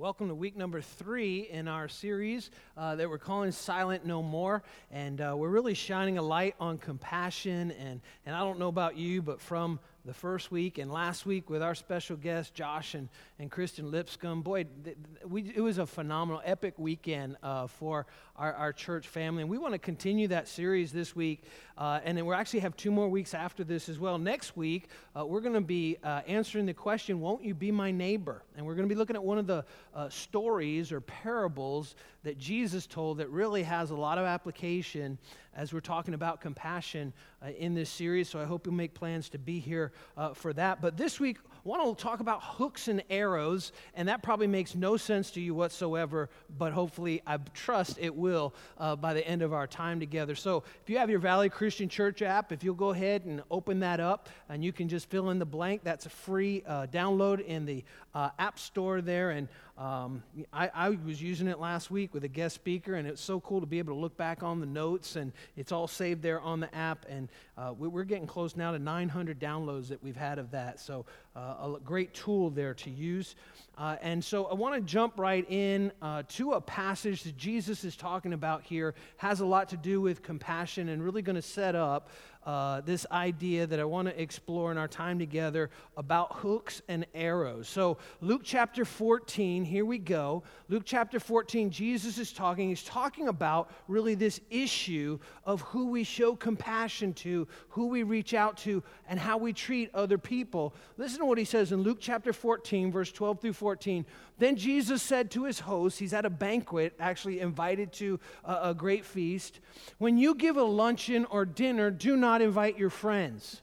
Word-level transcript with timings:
welcome 0.00 0.28
to 0.28 0.34
week 0.34 0.56
number 0.56 0.80
three 0.80 1.40
in 1.50 1.68
our 1.68 1.86
series 1.86 2.50
uh, 2.78 2.96
that 2.96 3.06
we're 3.10 3.18
calling 3.18 3.52
Silent 3.52 4.06
No 4.06 4.22
More. 4.22 4.62
And 4.90 5.20
uh, 5.20 5.34
we're 5.36 5.50
really 5.50 5.74
shining 5.74 6.16
a 6.16 6.22
light 6.22 6.54
on 6.58 6.78
compassion. 6.78 7.70
And, 7.72 8.00
and 8.24 8.34
I 8.34 8.38
don't 8.38 8.58
know 8.58 8.68
about 8.68 8.96
you, 8.96 9.20
but 9.20 9.42
from 9.42 9.78
the 10.06 10.14
first 10.14 10.50
week 10.50 10.78
and 10.78 10.90
last 10.90 11.26
week 11.26 11.50
with 11.50 11.62
our 11.62 11.74
special 11.74 12.16
guests, 12.16 12.50
Josh 12.50 12.94
and, 12.94 13.10
and 13.38 13.50
Kristen 13.50 13.90
Lipscomb. 13.90 14.40
Boy, 14.40 14.64
th- 14.64 14.96
th- 14.96 14.96
we, 15.26 15.52
it 15.54 15.60
was 15.60 15.76
a 15.76 15.84
phenomenal, 15.84 16.40
epic 16.46 16.78
weekend 16.78 17.36
uh, 17.42 17.66
for 17.66 18.06
our, 18.40 18.54
our 18.54 18.72
church 18.72 19.06
family. 19.06 19.42
And 19.42 19.50
we 19.50 19.58
want 19.58 19.74
to 19.74 19.78
continue 19.78 20.26
that 20.28 20.48
series 20.48 20.92
this 20.92 21.14
week. 21.14 21.44
Uh, 21.76 22.00
and 22.04 22.16
then 22.16 22.24
we'll 22.24 22.36
actually 22.36 22.60
have 22.60 22.74
two 22.74 22.90
more 22.90 23.08
weeks 23.08 23.34
after 23.34 23.64
this 23.64 23.88
as 23.90 23.98
well. 23.98 24.18
Next 24.18 24.56
week, 24.56 24.88
uh, 25.14 25.26
we're 25.26 25.42
going 25.42 25.54
to 25.54 25.60
be 25.60 25.98
uh, 26.02 26.22
answering 26.26 26.64
the 26.64 26.72
question, 26.74 27.20
Won't 27.20 27.44
you 27.44 27.52
be 27.54 27.70
my 27.70 27.90
neighbor? 27.90 28.42
And 28.56 28.64
we're 28.64 28.74
going 28.74 28.88
to 28.88 28.92
be 28.92 28.98
looking 28.98 29.14
at 29.14 29.22
one 29.22 29.36
of 29.36 29.46
the 29.46 29.64
uh, 29.94 30.08
stories 30.08 30.90
or 30.90 31.02
parables 31.02 31.96
that 32.22 32.38
Jesus 32.38 32.86
told 32.86 33.18
that 33.18 33.28
really 33.28 33.62
has 33.62 33.90
a 33.90 33.96
lot 33.96 34.16
of 34.16 34.24
application 34.24 35.18
as 35.54 35.72
we're 35.72 35.80
talking 35.80 36.14
about 36.14 36.40
compassion 36.40 37.12
uh, 37.44 37.50
in 37.50 37.74
this 37.74 37.90
series. 37.90 38.28
So 38.28 38.40
I 38.40 38.44
hope 38.44 38.66
you'll 38.66 38.74
make 38.74 38.94
plans 38.94 39.28
to 39.30 39.38
be 39.38 39.58
here 39.58 39.92
uh, 40.16 40.32
for 40.32 40.52
that. 40.54 40.80
But 40.80 40.96
this 40.96 41.20
week, 41.20 41.38
want 41.64 41.96
to 41.96 42.02
talk 42.02 42.20
about 42.20 42.42
hooks 42.42 42.88
and 42.88 43.02
arrows, 43.10 43.72
and 43.94 44.08
that 44.08 44.22
probably 44.22 44.46
makes 44.46 44.74
no 44.74 44.96
sense 44.96 45.30
to 45.32 45.40
you 45.40 45.54
whatsoever, 45.54 46.28
but 46.58 46.72
hopefully 46.72 47.22
I 47.26 47.38
trust 47.54 47.98
it 48.00 48.14
will 48.14 48.54
uh, 48.78 48.96
by 48.96 49.14
the 49.14 49.26
end 49.26 49.42
of 49.42 49.52
our 49.52 49.66
time 49.66 50.00
together. 50.00 50.34
So 50.34 50.64
if 50.82 50.90
you 50.90 50.98
have 50.98 51.10
your 51.10 51.18
Valley 51.18 51.48
Christian 51.48 51.88
Church 51.88 52.22
app, 52.22 52.52
if 52.52 52.64
you'll 52.64 52.74
go 52.74 52.90
ahead 52.90 53.24
and 53.24 53.42
open 53.50 53.80
that 53.80 54.00
up, 54.00 54.28
and 54.48 54.64
you 54.64 54.72
can 54.72 54.88
just 54.88 55.10
fill 55.10 55.30
in 55.30 55.38
the 55.38 55.46
blank, 55.46 55.82
that's 55.84 56.06
a 56.06 56.10
free 56.10 56.62
uh, 56.66 56.86
download 56.86 57.44
in 57.44 57.66
the 57.66 57.84
uh, 58.14 58.30
App 58.38 58.58
Store 58.58 59.00
there. 59.00 59.30
And 59.30 59.48
um, 59.80 60.22
I, 60.52 60.70
I, 60.74 60.88
was 60.90 61.22
using 61.22 61.48
it 61.48 61.58
last 61.58 61.90
week 61.90 62.12
with 62.12 62.22
a 62.24 62.28
guest 62.28 62.54
speaker, 62.54 62.96
and 62.96 63.08
it's 63.08 63.22
so 63.22 63.40
cool 63.40 63.60
to 63.60 63.66
be 63.66 63.78
able 63.78 63.94
to 63.94 63.98
look 63.98 64.14
back 64.14 64.42
on 64.42 64.60
the 64.60 64.66
notes, 64.66 65.16
and 65.16 65.32
it's 65.56 65.72
all 65.72 65.88
saved 65.88 66.20
there 66.20 66.38
on 66.38 66.60
the 66.60 66.72
app. 66.74 67.06
And 67.08 67.30
uh, 67.56 67.72
we, 67.78 67.88
are 67.98 68.04
getting 68.04 68.26
close 68.26 68.56
now 68.56 68.72
to 68.72 68.78
900 68.78 69.40
downloads 69.40 69.88
that 69.88 70.04
we've 70.04 70.18
had 70.18 70.38
of 70.38 70.50
that. 70.50 70.80
So, 70.80 71.06
uh, 71.34 71.76
a 71.76 71.78
great 71.82 72.12
tool 72.12 72.50
there 72.50 72.74
to 72.74 72.90
use. 72.90 73.36
Uh, 73.78 73.96
and 74.02 74.22
so, 74.22 74.44
I 74.44 74.54
want 74.54 74.74
to 74.74 74.82
jump 74.82 75.18
right 75.18 75.50
in 75.50 75.92
uh, 76.02 76.24
to 76.28 76.52
a 76.52 76.60
passage 76.60 77.22
that 77.22 77.38
Jesus 77.38 77.82
is 77.82 77.96
talking 77.96 78.34
about 78.34 78.62
here, 78.62 78.94
has 79.16 79.40
a 79.40 79.46
lot 79.46 79.70
to 79.70 79.78
do 79.78 80.02
with 80.02 80.22
compassion, 80.22 80.90
and 80.90 81.02
really 81.02 81.22
going 81.22 81.36
to 81.36 81.42
set 81.42 81.74
up 81.74 82.10
uh, 82.44 82.80
this 82.80 83.04
idea 83.10 83.66
that 83.66 83.78
I 83.78 83.84
want 83.84 84.08
to 84.08 84.20
explore 84.20 84.72
in 84.72 84.78
our 84.78 84.88
time 84.88 85.18
together 85.18 85.70
about 85.96 86.36
hooks 86.36 86.80
and 86.88 87.04
arrows. 87.14 87.68
So, 87.68 87.98
Luke 88.20 88.42
chapter 88.44 88.84
14, 88.84 89.64
here 89.64 89.84
we 89.84 89.98
go. 89.98 90.42
Luke 90.68 90.84
chapter 90.86 91.20
14, 91.20 91.70
Jesus 91.70 92.16
is 92.16 92.32
talking. 92.32 92.70
He's 92.70 92.82
talking 92.82 93.28
about 93.28 93.70
really 93.88 94.14
this 94.14 94.40
issue 94.48 95.18
of 95.44 95.60
who 95.62 95.88
we 95.88 96.02
show 96.02 96.34
compassion 96.34 97.12
to, 97.14 97.46
who 97.68 97.88
we 97.88 98.04
reach 98.04 98.32
out 98.32 98.56
to, 98.58 98.82
and 99.08 99.20
how 99.20 99.36
we 99.36 99.52
treat 99.52 99.90
other 99.94 100.16
people. 100.16 100.74
Listen 100.96 101.18
to 101.18 101.26
what 101.26 101.38
he 101.38 101.44
says 101.44 101.72
in 101.72 101.82
Luke 101.82 101.98
chapter 102.00 102.32
14, 102.32 102.90
verse 102.90 103.12
12 103.12 103.40
through 103.40 103.52
14. 103.52 104.06
Then 104.40 104.56
Jesus 104.56 105.02
said 105.02 105.30
to 105.32 105.44
his 105.44 105.60
host, 105.60 105.98
he's 105.98 106.14
at 106.14 106.24
a 106.24 106.30
banquet, 106.30 106.94
actually 106.98 107.40
invited 107.40 107.92
to 107.94 108.18
a, 108.42 108.70
a 108.70 108.74
great 108.74 109.04
feast. 109.04 109.60
When 109.98 110.16
you 110.16 110.34
give 110.34 110.56
a 110.56 110.62
luncheon 110.62 111.26
or 111.26 111.44
dinner, 111.44 111.90
do 111.90 112.16
not 112.16 112.40
invite 112.40 112.78
your 112.78 112.88
friends. 112.88 113.60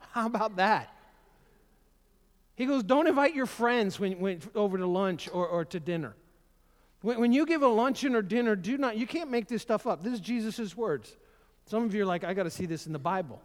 How 0.10 0.26
about 0.26 0.56
that? 0.56 0.92
He 2.56 2.66
goes, 2.66 2.82
Don't 2.82 3.06
invite 3.06 3.36
your 3.36 3.46
friends 3.46 4.00
when, 4.00 4.18
when, 4.18 4.40
over 4.56 4.76
to 4.76 4.86
lunch 4.86 5.28
or, 5.32 5.46
or 5.46 5.64
to 5.66 5.78
dinner. 5.78 6.16
When, 7.02 7.20
when 7.20 7.32
you 7.32 7.46
give 7.46 7.62
a 7.62 7.68
luncheon 7.68 8.16
or 8.16 8.22
dinner, 8.22 8.56
do 8.56 8.76
not, 8.76 8.96
you 8.96 9.06
can't 9.06 9.30
make 9.30 9.46
this 9.46 9.62
stuff 9.62 9.86
up. 9.86 10.02
This 10.02 10.14
is 10.14 10.20
Jesus' 10.20 10.76
words. 10.76 11.16
Some 11.66 11.84
of 11.84 11.94
you 11.94 12.02
are 12.02 12.06
like, 12.06 12.24
I 12.24 12.34
got 12.34 12.42
to 12.42 12.50
see 12.50 12.66
this 12.66 12.88
in 12.88 12.92
the 12.92 12.98
Bible. 12.98 13.40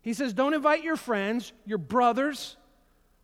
He 0.00 0.14
says, 0.14 0.32
Don't 0.32 0.54
invite 0.54 0.82
your 0.82 0.96
friends, 0.96 1.52
your 1.66 1.76
brothers, 1.76 2.56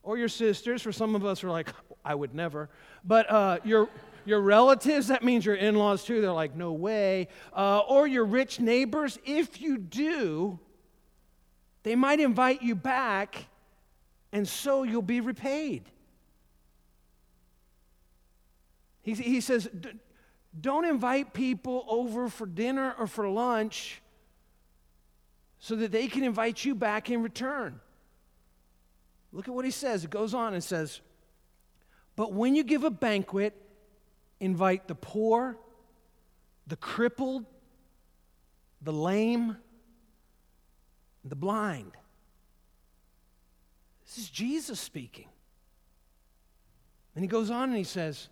or 0.04 0.16
your 0.16 0.28
sisters. 0.28 0.82
For 0.82 0.92
some 0.92 1.14
of 1.14 1.24
us 1.24 1.42
are 1.42 1.50
like, 1.50 1.70
I 2.04 2.14
would 2.14 2.34
never. 2.34 2.68
But 3.04 3.30
uh, 3.30 3.58
your, 3.64 3.88
your 4.24 4.40
relatives, 4.40 5.08
that 5.08 5.24
means 5.24 5.44
your 5.44 5.56
in 5.56 5.74
laws 5.74 6.04
too. 6.04 6.20
They're 6.20 6.32
like, 6.32 6.54
no 6.54 6.72
way. 6.72 7.28
Uh, 7.52 7.80
or 7.80 8.06
your 8.06 8.24
rich 8.24 8.60
neighbors. 8.60 9.18
If 9.24 9.60
you 9.60 9.78
do, 9.78 10.58
they 11.82 11.96
might 11.96 12.20
invite 12.20 12.62
you 12.62 12.74
back, 12.74 13.46
and 14.32 14.46
so 14.46 14.82
you'll 14.82 15.02
be 15.02 15.20
repaid. 15.20 15.90
He, 19.02 19.12
he 19.12 19.40
says, 19.42 19.68
don't 20.58 20.84
invite 20.84 21.34
people 21.34 21.84
over 21.88 22.28
for 22.28 22.46
dinner 22.46 22.94
or 22.98 23.06
for 23.06 23.28
lunch 23.28 24.00
so 25.58 25.76
that 25.76 25.92
they 25.92 26.08
can 26.08 26.24
invite 26.24 26.64
you 26.64 26.74
back 26.74 27.10
in 27.10 27.22
return. 27.22 27.80
Look 29.34 29.48
at 29.48 29.54
what 29.54 29.64
he 29.64 29.72
says. 29.72 30.04
It 30.04 30.10
goes 30.10 30.32
on 30.32 30.54
and 30.54 30.62
says, 30.62 31.00
But 32.14 32.32
when 32.32 32.54
you 32.54 32.62
give 32.62 32.84
a 32.84 32.90
banquet, 32.90 33.60
invite 34.38 34.86
the 34.86 34.94
poor, 34.94 35.58
the 36.68 36.76
crippled, 36.76 37.44
the 38.80 38.92
lame, 38.92 39.56
the 41.24 41.34
blind. 41.34 41.90
This 44.06 44.18
is 44.18 44.30
Jesus 44.30 44.78
speaking. 44.78 45.26
And 47.16 47.24
he 47.24 47.28
goes 47.28 47.50
on 47.50 47.70
and 47.70 47.76
he 47.76 47.84
says, 47.84 48.28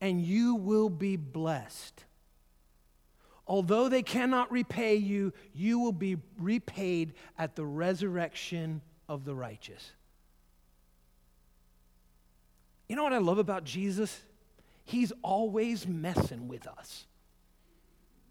And 0.00 0.22
you 0.22 0.54
will 0.54 0.88
be 0.88 1.16
blessed. 1.16 2.04
Although 3.48 3.88
they 3.88 4.02
cannot 4.02 4.52
repay 4.52 4.96
you, 4.96 5.32
you 5.52 5.80
will 5.80 5.92
be 5.92 6.16
repaid 6.38 7.14
at 7.36 7.56
the 7.56 7.64
resurrection 7.64 8.82
of 9.08 9.24
the 9.24 9.34
righteous. 9.34 9.92
You 12.88 12.96
know 12.96 13.02
what 13.02 13.12
I 13.12 13.18
love 13.18 13.38
about 13.38 13.64
Jesus? 13.64 14.20
He's 14.84 15.12
always 15.22 15.86
messing 15.86 16.48
with 16.48 16.66
us. 16.66 17.06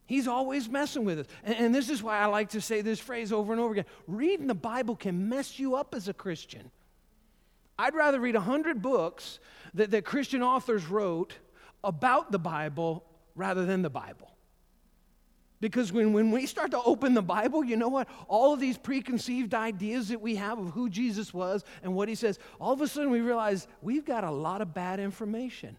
He's 0.05 0.27
always 0.27 0.69
messing 0.69 1.03
with 1.03 1.19
us. 1.19 1.25
And, 1.43 1.55
and, 1.55 1.75
this 1.75 1.89
is 1.89 2.03
why 2.03 2.19
I 2.19 2.27
like 2.27 2.49
to 2.49 2.61
say 2.61 2.81
this 2.81 2.99
phrase 2.99 3.33
over 3.33 3.51
and 3.51 3.61
over 3.61 3.73
again. 3.73 3.85
Reading 4.07 4.47
the 4.47 4.53
Bible 4.53 4.95
can 4.95 5.29
mess 5.29 5.57
you 5.57 5.75
up 5.75 5.95
as 5.95 6.07
a 6.07 6.13
Christian. 6.13 6.69
I'd 7.77 7.95
rather 7.95 8.19
read 8.19 8.35
100 8.35 8.81
books 8.81 9.39
that, 9.73 9.91
that 9.91 10.05
Christian 10.05 10.43
authors 10.43 10.85
wrote 10.85 11.33
about 11.83 12.31
the 12.31 12.39
Bible 12.39 13.03
rather 13.35 13.65
than 13.65 13.81
the 13.81 13.89
Bible. 13.89 14.34
Because 15.65 15.91
when, 15.91 16.13
when 16.13 16.29
we 16.29 16.45
start 16.45 16.69
to 16.69 16.81
open 16.83 17.15
the 17.15 17.23
Bible, 17.23 17.63
you 17.63 17.75
know 17.75 17.87
what? 17.89 18.07
All 18.27 18.53
of 18.53 18.59
these 18.59 18.77
preconceived 18.77 19.55
ideas 19.55 20.09
that 20.09 20.21
we 20.21 20.35
have 20.35 20.59
of 20.59 20.69
who 20.69 20.91
Jesus 20.91 21.33
was 21.33 21.63
and 21.81 21.95
what 21.95 22.07
he 22.07 22.13
says, 22.13 22.37
all 22.61 22.73
of 22.73 22.81
a 22.81 22.87
sudden 22.87 23.09
we 23.09 23.19
realize 23.19 23.67
we've 23.81 24.05
got 24.05 24.23
a 24.23 24.29
lot 24.29 24.61
of 24.61 24.75
bad 24.75 24.99
information. 24.99 25.75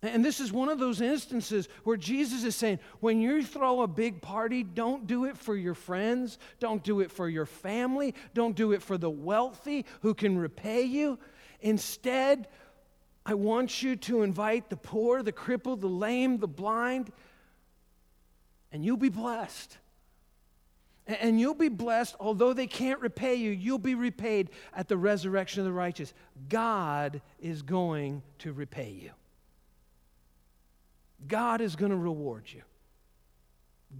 And 0.00 0.24
this 0.24 0.38
is 0.38 0.52
one 0.52 0.68
of 0.68 0.78
those 0.78 1.00
instances 1.00 1.68
where 1.82 1.96
Jesus 1.96 2.44
is 2.44 2.54
saying, 2.54 2.78
when 3.00 3.20
you 3.20 3.42
throw 3.42 3.82
a 3.82 3.88
big 3.88 4.22
party, 4.22 4.62
don't 4.62 5.08
do 5.08 5.24
it 5.24 5.36
for 5.36 5.56
your 5.56 5.74
friends, 5.74 6.38
don't 6.60 6.84
do 6.84 7.00
it 7.00 7.10
for 7.10 7.28
your 7.28 7.46
family, 7.46 8.14
don't 8.32 8.54
do 8.54 8.70
it 8.70 8.80
for 8.80 8.96
the 8.96 9.10
wealthy 9.10 9.86
who 10.02 10.14
can 10.14 10.38
repay 10.38 10.82
you. 10.82 11.18
Instead, 11.62 12.46
I 13.26 13.34
want 13.34 13.82
you 13.82 13.96
to 13.96 14.22
invite 14.22 14.70
the 14.70 14.76
poor, 14.76 15.24
the 15.24 15.32
crippled, 15.32 15.80
the 15.80 15.88
lame, 15.88 16.38
the 16.38 16.46
blind 16.46 17.10
and 18.74 18.84
you'll 18.84 18.96
be 18.96 19.08
blessed. 19.08 19.78
And 21.06 21.38
you'll 21.38 21.54
be 21.54 21.68
blessed, 21.68 22.16
although 22.18 22.52
they 22.52 22.66
can't 22.66 23.00
repay 23.00 23.36
you, 23.36 23.52
you'll 23.52 23.78
be 23.78 23.94
repaid 23.94 24.50
at 24.74 24.88
the 24.88 24.96
resurrection 24.96 25.60
of 25.60 25.66
the 25.66 25.72
righteous. 25.72 26.12
God 26.48 27.22
is 27.38 27.62
going 27.62 28.22
to 28.40 28.52
repay 28.52 28.90
you. 29.00 29.10
God 31.28 31.60
is 31.60 31.76
going 31.76 31.92
to 31.92 31.96
reward 31.96 32.44
you. 32.48 32.62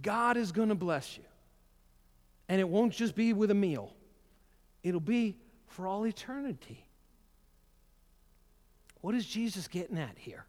God 0.01 0.35
is 0.35 0.51
going 0.51 0.69
to 0.69 0.75
bless 0.75 1.17
you. 1.17 1.23
And 2.49 2.59
it 2.59 2.67
won't 2.67 2.91
just 2.91 3.15
be 3.15 3.31
with 3.31 3.51
a 3.51 3.55
meal, 3.55 3.93
it'll 4.83 4.99
be 4.99 5.37
for 5.67 5.87
all 5.87 6.05
eternity. 6.05 6.85
What 8.99 9.15
is 9.15 9.25
Jesus 9.25 9.69
getting 9.69 9.97
at 9.97 10.17
here? 10.17 10.45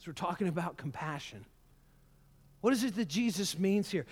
As 0.00 0.06
we're 0.06 0.14
talking 0.14 0.48
about 0.48 0.76
compassion. 0.76 1.44
What 2.66 2.72
is 2.72 2.82
it 2.82 2.96
that 2.96 3.06
Jesus 3.06 3.56
means 3.60 3.92
here? 3.92 4.06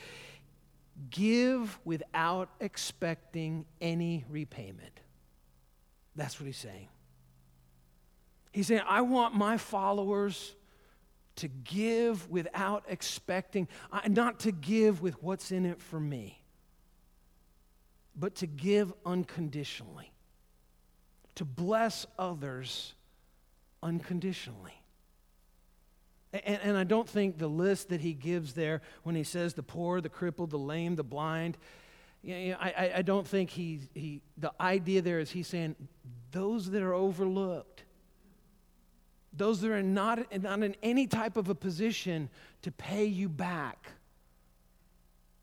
Give 1.10 1.76
without 1.84 2.50
expecting 2.60 3.64
any 3.80 4.24
repayment. 4.30 5.00
That's 6.14 6.38
what 6.38 6.46
he's 6.46 6.56
saying. 6.56 6.86
He's 8.52 8.68
saying, 8.68 8.82
I 8.88 9.00
want 9.00 9.34
my 9.34 9.56
followers 9.56 10.54
to 11.34 11.48
give 11.48 12.30
without 12.30 12.84
expecting, 12.86 13.66
not 14.08 14.38
to 14.40 14.52
give 14.52 15.02
with 15.02 15.20
what's 15.20 15.50
in 15.50 15.66
it 15.66 15.80
for 15.80 15.98
me, 15.98 16.40
but 18.14 18.36
to 18.36 18.46
give 18.46 18.92
unconditionally. 19.04 20.12
to 21.36 21.44
bless 21.44 22.06
others 22.18 22.94
unconditionally. 23.82 24.80
And, 26.34 26.60
and, 26.64 26.76
I 26.76 26.82
don't 26.82 27.08
think 27.08 27.38
the 27.38 27.46
list 27.46 27.90
that 27.90 28.00
he 28.00 28.12
gives 28.12 28.54
there 28.54 28.82
when 29.04 29.14
he 29.14 29.22
says 29.22 29.54
the 29.54 29.62
poor, 29.62 30.00
the 30.00 30.08
crippled, 30.08 30.50
the 30.50 30.58
lame, 30.58 30.96
the 30.96 31.04
blind, 31.04 31.56
you 32.24 32.50
know, 32.50 32.56
I, 32.58 32.92
I 32.96 33.02
don't 33.02 33.26
think 33.26 33.50
he, 33.50 33.80
he, 33.92 34.22
the 34.38 34.50
idea 34.58 35.02
there 35.02 35.20
is 35.20 35.30
he's 35.30 35.46
saying 35.46 35.76
those 36.32 36.70
that 36.70 36.82
are 36.82 36.94
overlooked, 36.94 37.84
those 39.32 39.60
that 39.60 39.70
are 39.70 39.82
not, 39.82 40.42
not 40.42 40.62
in 40.62 40.74
any 40.82 41.06
type 41.06 41.36
of 41.36 41.50
a 41.50 41.54
position 41.54 42.30
to 42.62 42.72
pay 42.72 43.04
you 43.04 43.28
back 43.28 43.88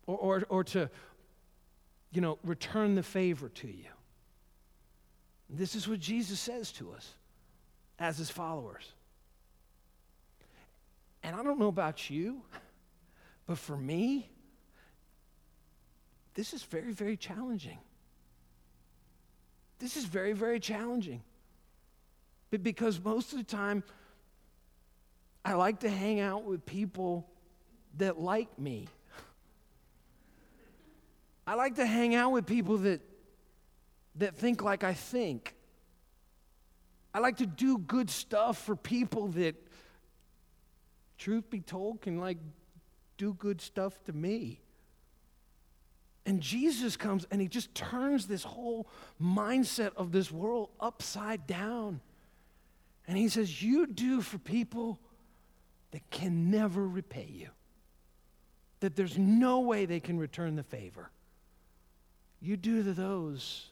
or, 0.08 0.18
or, 0.18 0.44
or 0.50 0.64
to, 0.64 0.90
you 2.12 2.20
know, 2.20 2.40
return 2.44 2.96
the 2.96 3.04
favor 3.04 3.48
to 3.50 3.68
you. 3.68 3.86
This 5.50 5.76
is 5.76 5.88
what 5.88 6.00
Jesus 6.00 6.40
says 6.40 6.72
to 6.74 6.92
us 6.94 7.14
as 8.00 8.18
his 8.18 8.32
followers. 8.32 8.92
And 11.24 11.36
I 11.36 11.44
don't 11.44 11.60
know 11.60 11.68
about 11.68 12.10
you, 12.10 12.42
but 13.46 13.58
for 13.58 13.78
me, 13.78 14.30
this 16.34 16.54
is 16.54 16.64
very, 16.64 16.92
very 16.92 17.18
challenging. 17.18 17.78
This 19.80 19.98
is 19.98 20.06
very, 20.06 20.34
very 20.34 20.60
challenging. 20.60 21.22
But 22.50 22.64
because 22.64 23.04
most 23.04 23.32
of 23.32 23.38
the 23.38 23.44
time, 23.44 23.84
I 25.44 25.54
like 25.54 25.80
to 25.80 25.90
hang 25.90 26.20
out 26.20 26.44
with 26.44 26.66
people 26.66 27.28
that 27.98 28.20
like 28.20 28.60
me. 28.60 28.88
I 31.46 31.56
like 31.56 31.76
to 31.76 31.86
hang 31.86 32.16
out 32.16 32.32
with 32.32 32.46
people 32.46 32.78
that, 32.80 33.02
that 34.16 34.36
think 34.38 34.62
like 34.62 34.84
I 34.84 34.94
think. 34.94 35.56
I 37.14 37.20
like 37.20 37.38
to 37.38 37.46
do 37.46 37.78
good 37.78 38.10
stuff 38.10 38.64
for 38.64 38.76
people 38.76 39.30
that, 39.30 39.56
truth 41.22 41.50
be 41.50 41.62
told, 41.62 42.02
can 42.02 42.18
like 42.18 42.38
do 43.18 43.34
good 43.36 43.62
stuff 43.62 43.94
to 44.06 44.14
me. 44.14 44.60
And 46.26 46.42
Jesus 46.42 46.98
comes 46.98 47.26
and 47.32 47.40
he 47.40 47.48
just 47.48 47.74
turns 47.76 48.26
this 48.26 48.44
whole 48.44 48.88
mindset 49.22 49.92
of 49.96 50.12
this 50.12 50.32
world 50.32 50.70
upside 50.80 51.46
down. 51.48 52.02
And 53.08 53.18
he 53.18 53.30
says, 53.30 53.62
You 53.62 53.88
do 53.88 54.22
for 54.22 54.38
people 54.40 55.00
that 55.92 56.10
can 56.10 56.50
never 56.50 56.88
repay 56.88 57.30
you, 57.32 57.50
that 58.80 58.96
there's 58.96 59.18
no 59.18 59.60
way 59.60 59.86
they 59.86 60.00
can 60.00 60.18
return 60.18 60.56
the 60.56 60.64
favor. 60.64 61.12
You 62.40 62.58
do 62.58 62.84
to 62.84 62.94
those 62.94 63.68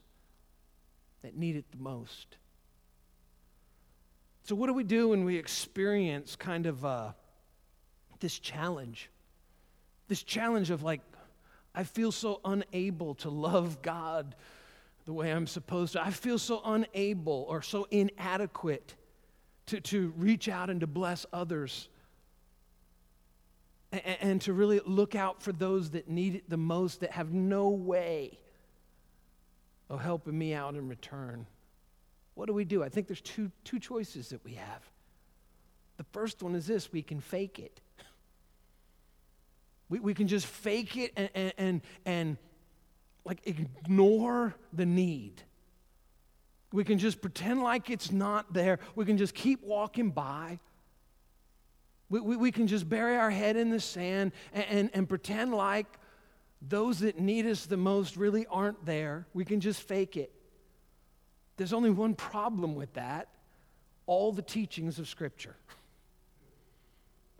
that 1.23 1.35
need 1.35 1.55
it 1.55 1.65
the 1.71 1.77
most. 1.77 2.37
So, 4.43 4.55
what 4.55 4.67
do 4.67 4.73
we 4.73 4.83
do 4.83 5.09
when 5.09 5.25
we 5.25 5.37
experience 5.37 6.35
kind 6.35 6.65
of 6.65 6.83
uh, 6.83 7.11
this 8.19 8.39
challenge? 8.39 9.09
This 10.07 10.23
challenge 10.23 10.69
of 10.69 10.83
like, 10.83 11.01
I 11.73 11.83
feel 11.83 12.11
so 12.11 12.41
unable 12.43 13.15
to 13.15 13.29
love 13.29 13.81
God 13.81 14.35
the 15.05 15.13
way 15.13 15.31
I'm 15.31 15.47
supposed 15.47 15.93
to. 15.93 16.03
I 16.03 16.11
feel 16.11 16.37
so 16.37 16.61
unable 16.63 17.45
or 17.47 17.61
so 17.61 17.87
inadequate 17.89 18.95
to, 19.67 19.79
to 19.81 20.13
reach 20.17 20.49
out 20.49 20.69
and 20.69 20.81
to 20.81 20.87
bless 20.87 21.25
others 21.31 21.89
and, 23.91 24.17
and 24.21 24.41
to 24.41 24.53
really 24.53 24.81
look 24.85 25.15
out 25.15 25.41
for 25.41 25.51
those 25.51 25.91
that 25.91 26.09
need 26.09 26.35
it 26.35 26.49
the 26.49 26.57
most, 26.57 27.01
that 27.01 27.11
have 27.11 27.33
no 27.33 27.69
way 27.69 28.37
of 29.89 30.01
helping 30.01 30.37
me 30.37 30.53
out 30.53 30.75
in 30.75 30.87
return. 30.87 31.45
What 32.35 32.47
do 32.47 32.53
we 32.53 32.63
do? 32.63 32.83
I 32.83 32.89
think 32.89 33.07
there's 33.07 33.21
two, 33.21 33.51
two 33.63 33.79
choices 33.79 34.29
that 34.29 34.43
we 34.45 34.53
have. 34.53 34.89
The 35.97 36.05
first 36.11 36.41
one 36.41 36.55
is 36.55 36.67
this 36.67 36.91
we 36.91 37.01
can 37.01 37.19
fake 37.19 37.59
it. 37.59 37.81
We, 39.89 39.99
we 39.99 40.13
can 40.13 40.27
just 40.27 40.45
fake 40.45 40.97
it 40.97 41.11
and, 41.15 41.29
and, 41.33 41.53
and, 41.57 41.81
and 42.05 42.37
like 43.25 43.41
ignore 43.45 44.55
the 44.71 44.85
need. 44.85 45.41
We 46.71 46.83
can 46.83 46.99
just 46.99 47.21
pretend 47.21 47.63
like 47.63 47.89
it's 47.89 48.11
not 48.11 48.53
there. 48.53 48.79
We 48.95 49.05
can 49.05 49.17
just 49.17 49.33
keep 49.33 49.63
walking 49.63 50.11
by. 50.11 50.59
We, 52.09 52.19
we, 52.19 52.35
we 52.35 52.51
can 52.51 52.67
just 52.67 52.87
bury 52.87 53.17
our 53.17 53.31
head 53.31 53.55
in 53.55 53.69
the 53.69 53.79
sand 53.79 54.31
and, 54.53 54.65
and, 54.69 54.89
and 54.93 55.09
pretend 55.09 55.53
like 55.53 55.87
those 56.61 56.99
that 56.99 57.19
need 57.19 57.45
us 57.45 57.65
the 57.65 57.77
most 57.77 58.17
really 58.17 58.45
aren't 58.47 58.85
there. 58.85 59.27
We 59.33 59.45
can 59.45 59.59
just 59.59 59.81
fake 59.81 60.17
it. 60.17 60.31
There's 61.57 61.73
only 61.73 61.89
one 61.89 62.15
problem 62.15 62.75
with 62.75 62.93
that 62.93 63.27
all 64.05 64.31
the 64.31 64.41
teachings 64.41 64.97
of 64.97 65.07
Scripture, 65.07 65.55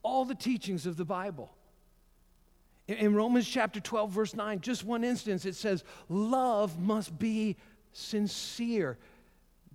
all 0.03 0.23
the 0.23 0.35
teachings 0.35 0.85
of 0.85 0.97
the 0.97 1.05
Bible. 1.05 1.51
In 2.89 3.13
Romans 3.13 3.47
chapter 3.47 3.80
12, 3.80 4.09
verse 4.09 4.36
9, 4.36 4.62
just 4.62 4.83
one 4.83 5.03
instance, 5.03 5.45
it 5.45 5.56
says, 5.56 5.83
Love 6.07 6.80
must 6.80 7.18
be 7.19 7.56
sincere. 7.94 8.97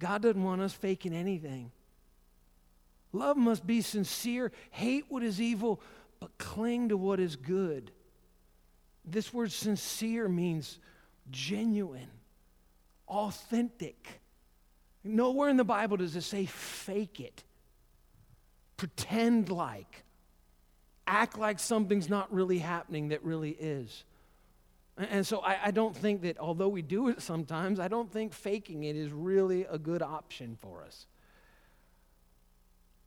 God 0.01 0.23
doesn't 0.23 0.43
want 0.43 0.61
us 0.61 0.73
faking 0.73 1.15
anything. 1.15 1.71
Love 3.13 3.37
must 3.37 3.65
be 3.65 3.81
sincere, 3.81 4.51
hate 4.73 5.05
what 5.09 5.23
is 5.23 5.41
evil, 5.41 5.81
but 6.19 6.37
cling 6.39 6.89
to 6.89 6.97
what 6.97 7.21
is 7.21 7.37
good. 7.37 7.93
This 9.05 9.33
word 9.33 9.53
sincere 9.53 10.29
means 10.29 10.81
genuine, 11.31 12.11
authentic. 13.07 14.21
Nowhere 15.05 15.51
in 15.51 15.57
the 15.57 15.63
Bible 15.63 15.99
does 15.99 16.17
it 16.17 16.23
say 16.23 16.47
fake 16.47 17.21
it, 17.21 17.45
pretend 18.77 19.51
like 19.51 20.03
act 21.07 21.39
like 21.39 21.59
something's 21.59 22.09
not 22.09 22.33
really 22.33 22.59
happening 22.59 23.09
that 23.09 23.23
really 23.25 23.51
is. 23.51 24.05
And 24.97 25.27
so 25.27 25.41
I, 25.41 25.59
I, 25.65 25.71
don't 25.73 25.95
think 25.97 26.23
that, 26.23 26.39
although 26.39 26.69
we 26.69 26.81
do 26.81 27.09
it 27.09 27.21
sometimes, 27.21 27.81
I 27.81 27.89
don't 27.89 28.11
think 28.13 28.33
faking 28.33 28.85
it 28.85 28.95
is 28.95 29.11
really 29.11 29.65
a 29.65 29.77
good 29.77 30.03
option 30.03 30.57
for 30.61 30.85
us. 30.85 31.07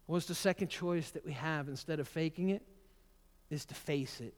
What's 0.06 0.26
the 0.26 0.36
second 0.36 0.68
choice 0.68 1.12
that 1.12 1.26
we 1.26 1.32
have 1.34 1.70
instead 1.70 2.00
of 2.00 2.08
faking 2.08 2.50
it? 2.50 2.62
Is 3.50 3.64
to 3.66 3.76
face 3.76 4.20
it. 4.20 4.34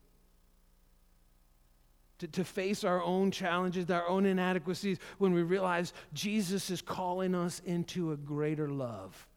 To, 2.19 2.27
to 2.27 2.43
face 2.43 2.83
our 2.83 3.01
own 3.01 3.31
challenges, 3.31 3.89
our 3.89 4.07
own 4.07 4.27
inadequacies, 4.27 4.99
when 5.17 5.33
we 5.33 5.41
realize 5.41 5.93
Jesus 6.13 6.69
is 6.69 6.81
calling 6.81 7.33
us 7.33 7.61
into 7.65 8.11
a 8.11 8.17
greater 8.17 8.69
love. 8.69 9.27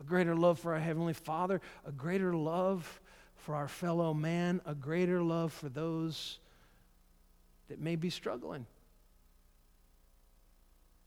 A 0.00 0.02
greater 0.02 0.34
love 0.34 0.58
for 0.58 0.74
our 0.74 0.80
Heavenly 0.80 1.12
Father, 1.12 1.60
a 1.86 1.92
greater 1.92 2.34
love 2.34 3.00
for 3.46 3.54
our 3.54 3.68
fellow 3.68 4.12
man, 4.12 4.60
a 4.66 4.74
greater 4.74 5.22
love 5.22 5.52
for 5.52 5.68
those 5.68 6.40
that 7.68 7.78
may 7.78 7.94
be 7.94 8.10
struggling, 8.10 8.66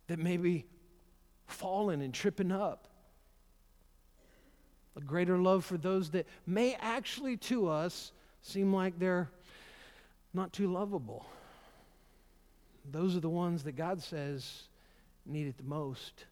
that 0.07 0.17
may 0.19 0.37
be 0.37 0.65
falling 1.47 2.01
and 2.01 2.13
tripping 2.13 2.49
up. 2.49 2.87
A 4.95 5.01
greater 5.01 5.37
love 5.37 5.65
for 5.65 5.75
those 5.75 6.11
that 6.11 6.27
may 6.47 6.77
actually 6.79 7.35
to 7.35 7.67
us 7.67 8.13
seem 8.41 8.73
like 8.73 8.97
they're 8.97 9.29
not 10.33 10.53
too 10.53 10.71
lovable. 10.71 11.25
Those 12.89 13.17
are 13.17 13.19
the 13.19 13.27
ones 13.27 13.63
that 13.63 13.73
God 13.73 14.01
says 14.01 14.69
need 15.25 15.47
it 15.47 15.57
the 15.57 15.63
most. 15.63 16.23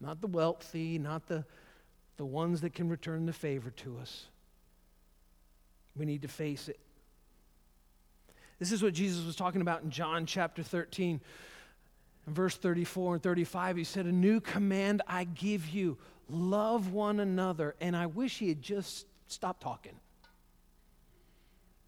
Not 0.00 0.20
the 0.20 0.28
wealthy, 0.28 1.00
not 1.00 1.26
the, 1.26 1.44
the 2.16 2.24
ones 2.24 2.60
that 2.60 2.74
can 2.74 2.88
return 2.88 3.26
the 3.26 3.32
favor 3.32 3.70
to 3.70 3.98
us. 3.98 4.28
We 5.98 6.06
need 6.06 6.22
to 6.22 6.28
face 6.28 6.68
it. 6.68 6.78
This 8.58 8.72
is 8.72 8.82
what 8.82 8.92
Jesus 8.92 9.24
was 9.24 9.36
talking 9.36 9.60
about 9.60 9.82
in 9.82 9.90
John 9.90 10.26
chapter 10.26 10.62
13. 10.62 11.20
In 12.26 12.34
verse 12.34 12.56
34 12.56 13.14
and 13.14 13.22
35, 13.22 13.76
he 13.76 13.84
said, 13.84 14.06
A 14.06 14.12
new 14.12 14.40
command 14.40 15.02
I 15.06 15.24
give 15.24 15.68
you 15.68 15.96
love 16.28 16.92
one 16.92 17.20
another. 17.20 17.74
And 17.80 17.96
I 17.96 18.06
wish 18.06 18.38
he 18.38 18.48
had 18.48 18.62
just 18.62 19.06
stopped 19.28 19.62
talking. 19.62 19.94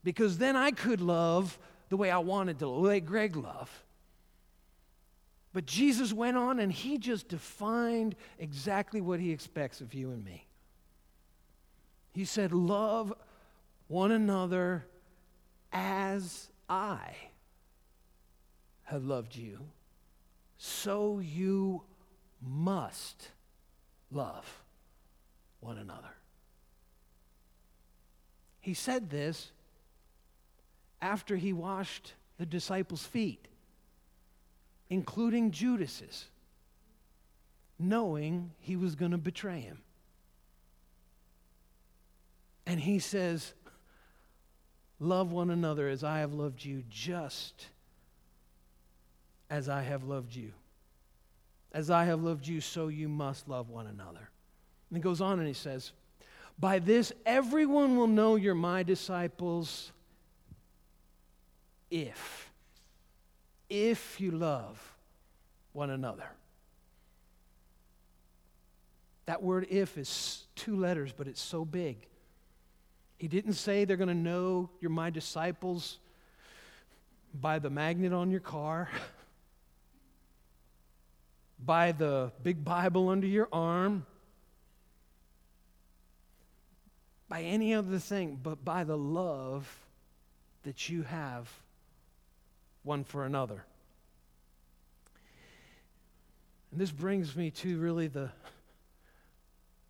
Because 0.02 0.38
then 0.38 0.56
I 0.56 0.70
could 0.70 1.00
love 1.00 1.58
the 1.88 1.96
way 1.96 2.10
I 2.10 2.18
wanted 2.18 2.58
to, 2.60 2.66
the 2.66 2.70
way 2.70 3.00
Greg 3.00 3.36
loved. 3.36 3.72
But 5.52 5.66
Jesus 5.66 6.12
went 6.12 6.36
on 6.36 6.60
and 6.60 6.72
he 6.72 6.96
just 6.96 7.28
defined 7.28 8.14
exactly 8.38 9.00
what 9.00 9.18
he 9.18 9.32
expects 9.32 9.80
of 9.80 9.92
you 9.92 10.10
and 10.10 10.24
me. 10.24 10.46
He 12.12 12.24
said, 12.24 12.52
Love 12.52 13.12
one 13.90 14.12
another 14.12 14.86
as 15.72 16.48
I 16.68 17.00
have 18.84 19.04
loved 19.04 19.34
you, 19.34 19.58
so 20.58 21.18
you 21.18 21.82
must 22.40 23.30
love 24.12 24.62
one 25.58 25.76
another. 25.76 26.14
He 28.60 28.74
said 28.74 29.10
this 29.10 29.50
after 31.02 31.36
he 31.36 31.52
washed 31.52 32.14
the 32.38 32.46
disciples' 32.46 33.04
feet, 33.04 33.48
including 34.88 35.50
Judas's. 35.50 36.26
knowing 37.80 38.50
he 38.58 38.76
was 38.76 38.94
going 38.94 39.12
to 39.12 39.18
betray 39.18 39.60
him. 39.60 39.78
And 42.66 42.78
he 42.78 42.98
says, 42.98 43.54
Love 45.00 45.32
one 45.32 45.48
another 45.48 45.88
as 45.88 46.04
I 46.04 46.18
have 46.18 46.34
loved 46.34 46.62
you, 46.62 46.84
just 46.90 47.66
as 49.48 49.68
I 49.68 49.82
have 49.82 50.04
loved 50.04 50.36
you. 50.36 50.52
As 51.72 51.90
I 51.90 52.04
have 52.04 52.22
loved 52.22 52.46
you, 52.46 52.60
so 52.60 52.88
you 52.88 53.08
must 53.08 53.48
love 53.48 53.70
one 53.70 53.86
another. 53.86 54.28
And 54.90 54.96
he 54.96 55.00
goes 55.00 55.22
on 55.22 55.38
and 55.38 55.48
he 55.48 55.54
says, 55.54 55.92
By 56.58 56.80
this 56.80 57.12
everyone 57.24 57.96
will 57.96 58.08
know 58.08 58.36
you're 58.36 58.54
my 58.54 58.82
disciples 58.82 59.90
if, 61.90 62.50
if 63.70 64.20
you 64.20 64.32
love 64.32 64.96
one 65.72 65.90
another. 65.90 66.28
That 69.26 69.42
word 69.42 69.66
if 69.70 69.96
is 69.96 70.44
two 70.56 70.76
letters, 70.76 71.12
but 71.16 71.28
it's 71.28 71.40
so 71.40 71.64
big. 71.64 72.06
He 73.20 73.28
didn't 73.28 73.52
say 73.52 73.84
they're 73.84 73.98
going 73.98 74.08
to 74.08 74.14
know 74.14 74.70
you're 74.80 74.90
my 74.90 75.10
disciples 75.10 75.98
by 77.38 77.58
the 77.58 77.68
magnet 77.68 78.14
on 78.14 78.30
your 78.30 78.40
car, 78.40 78.88
by 81.62 81.92
the 81.92 82.32
big 82.42 82.64
Bible 82.64 83.10
under 83.10 83.26
your 83.26 83.46
arm, 83.52 84.06
by 87.28 87.42
any 87.42 87.74
other 87.74 87.98
thing, 87.98 88.40
but 88.42 88.64
by 88.64 88.84
the 88.84 88.96
love 88.96 89.70
that 90.62 90.88
you 90.88 91.02
have 91.02 91.46
one 92.84 93.04
for 93.04 93.26
another. 93.26 93.66
And 96.72 96.80
this 96.80 96.90
brings 96.90 97.36
me 97.36 97.50
to 97.50 97.78
really 97.80 98.08
the, 98.08 98.30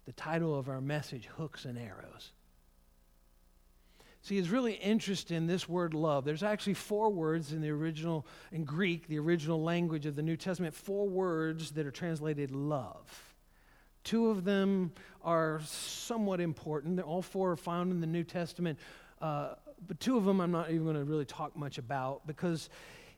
the 0.07 0.13
title 0.15 0.59
of 0.59 0.69
our 0.69 0.81
message 0.81 1.27
Hooks 1.37 1.65
and 1.65 1.79
Arrows. 1.79 2.33
See, 4.23 4.37
it's 4.37 4.49
really 4.49 4.75
interesting 4.75 5.37
in 5.39 5.47
this 5.47 5.69
word 5.69 5.95
love. 5.95 6.25
There's 6.25 6.43
actually 6.43 6.75
four 6.75 7.11
words 7.11 7.53
in 7.53 7.63
the 7.63 7.71
original, 7.71 8.27
in 8.53 8.65
Greek, 8.65 9.09
the 9.09 9.19
original 9.19 9.63
language 9.63 10.05
of 10.05 10.15
the 10.15 10.23
New 10.23 10.37
Testament, 10.37 10.75
four 10.75 11.09
words 11.09 11.71
that 11.73 11.87
are 11.87 11.91
translated 11.91 12.53
love. 12.53 13.35
Two 14.05 14.29
of 14.29 14.45
them 14.45 14.93
are 15.23 15.61
somewhat 15.65 16.41
important. 16.41 16.97
They're, 16.97 17.05
all 17.05 17.23
four 17.23 17.53
are 17.53 17.57
found 17.57 17.93
in 17.93 18.01
the 18.01 18.07
New 18.07 18.25
Testament, 18.25 18.79
uh, 19.23 19.55
but 19.87 20.01
two 20.01 20.19
of 20.19 20.25
them 20.27 20.41
I'm 20.41 20.51
not 20.51 20.71
even 20.71 20.85
going 20.85 20.97
to 20.97 21.05
really 21.05 21.25
talk 21.25 21.57
much 21.57 21.79
about 21.79 22.27
because 22.27 22.69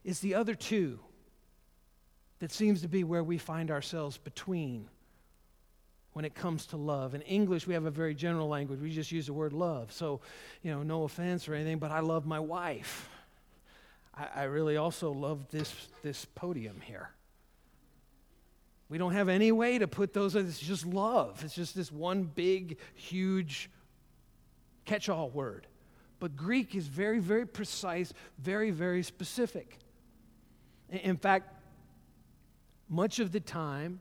it's 0.05 0.19
the 0.19 0.35
other 0.35 0.55
two 0.55 0.99
that 2.39 2.51
seems 2.51 2.81
to 2.81 2.87
be 2.87 3.03
where 3.03 3.23
we 3.23 3.37
find 3.37 3.71
ourselves 3.71 4.17
between 4.17 4.89
when 6.13 6.25
it 6.25 6.35
comes 6.35 6.67
to 6.67 6.77
love. 6.77 7.15
In 7.15 7.21
English, 7.23 7.67
we 7.67 7.73
have 7.73 7.85
a 7.85 7.91
very 7.91 8.13
general 8.13 8.47
language. 8.47 8.79
We 8.79 8.91
just 8.91 9.11
use 9.11 9.25
the 9.25 9.33
word 9.33 9.51
love. 9.51 9.91
So, 9.91 10.21
you 10.61 10.71
know, 10.71 10.83
no 10.83 11.03
offense 11.03 11.47
or 11.47 11.55
anything, 11.55 11.79
but 11.79 11.91
I 11.91 11.99
love 11.99 12.25
my 12.25 12.39
wife. 12.39 13.09
I, 14.15 14.27
I 14.35 14.43
really 14.43 14.77
also 14.77 15.11
love 15.11 15.49
this, 15.49 15.73
this 16.03 16.25
podium 16.35 16.79
here. 16.81 17.09
We 18.89 18.99
don't 18.99 19.13
have 19.13 19.27
any 19.27 19.51
way 19.51 19.79
to 19.79 19.87
put 19.87 20.13
those, 20.13 20.35
it's 20.35 20.59
just 20.59 20.85
love. 20.85 21.43
It's 21.43 21.55
just 21.55 21.75
this 21.75 21.91
one 21.91 22.23
big, 22.23 22.77
huge 22.93 23.71
catch 24.85 25.09
all 25.09 25.29
word. 25.29 25.65
But 26.19 26.35
Greek 26.35 26.75
is 26.75 26.87
very, 26.87 27.19
very 27.19 27.47
precise, 27.47 28.13
very, 28.37 28.69
very 28.69 29.01
specific. 29.01 29.79
In 30.89 31.17
fact, 31.17 31.49
much 32.87 33.17
of 33.19 33.31
the 33.31 33.39
time, 33.39 33.99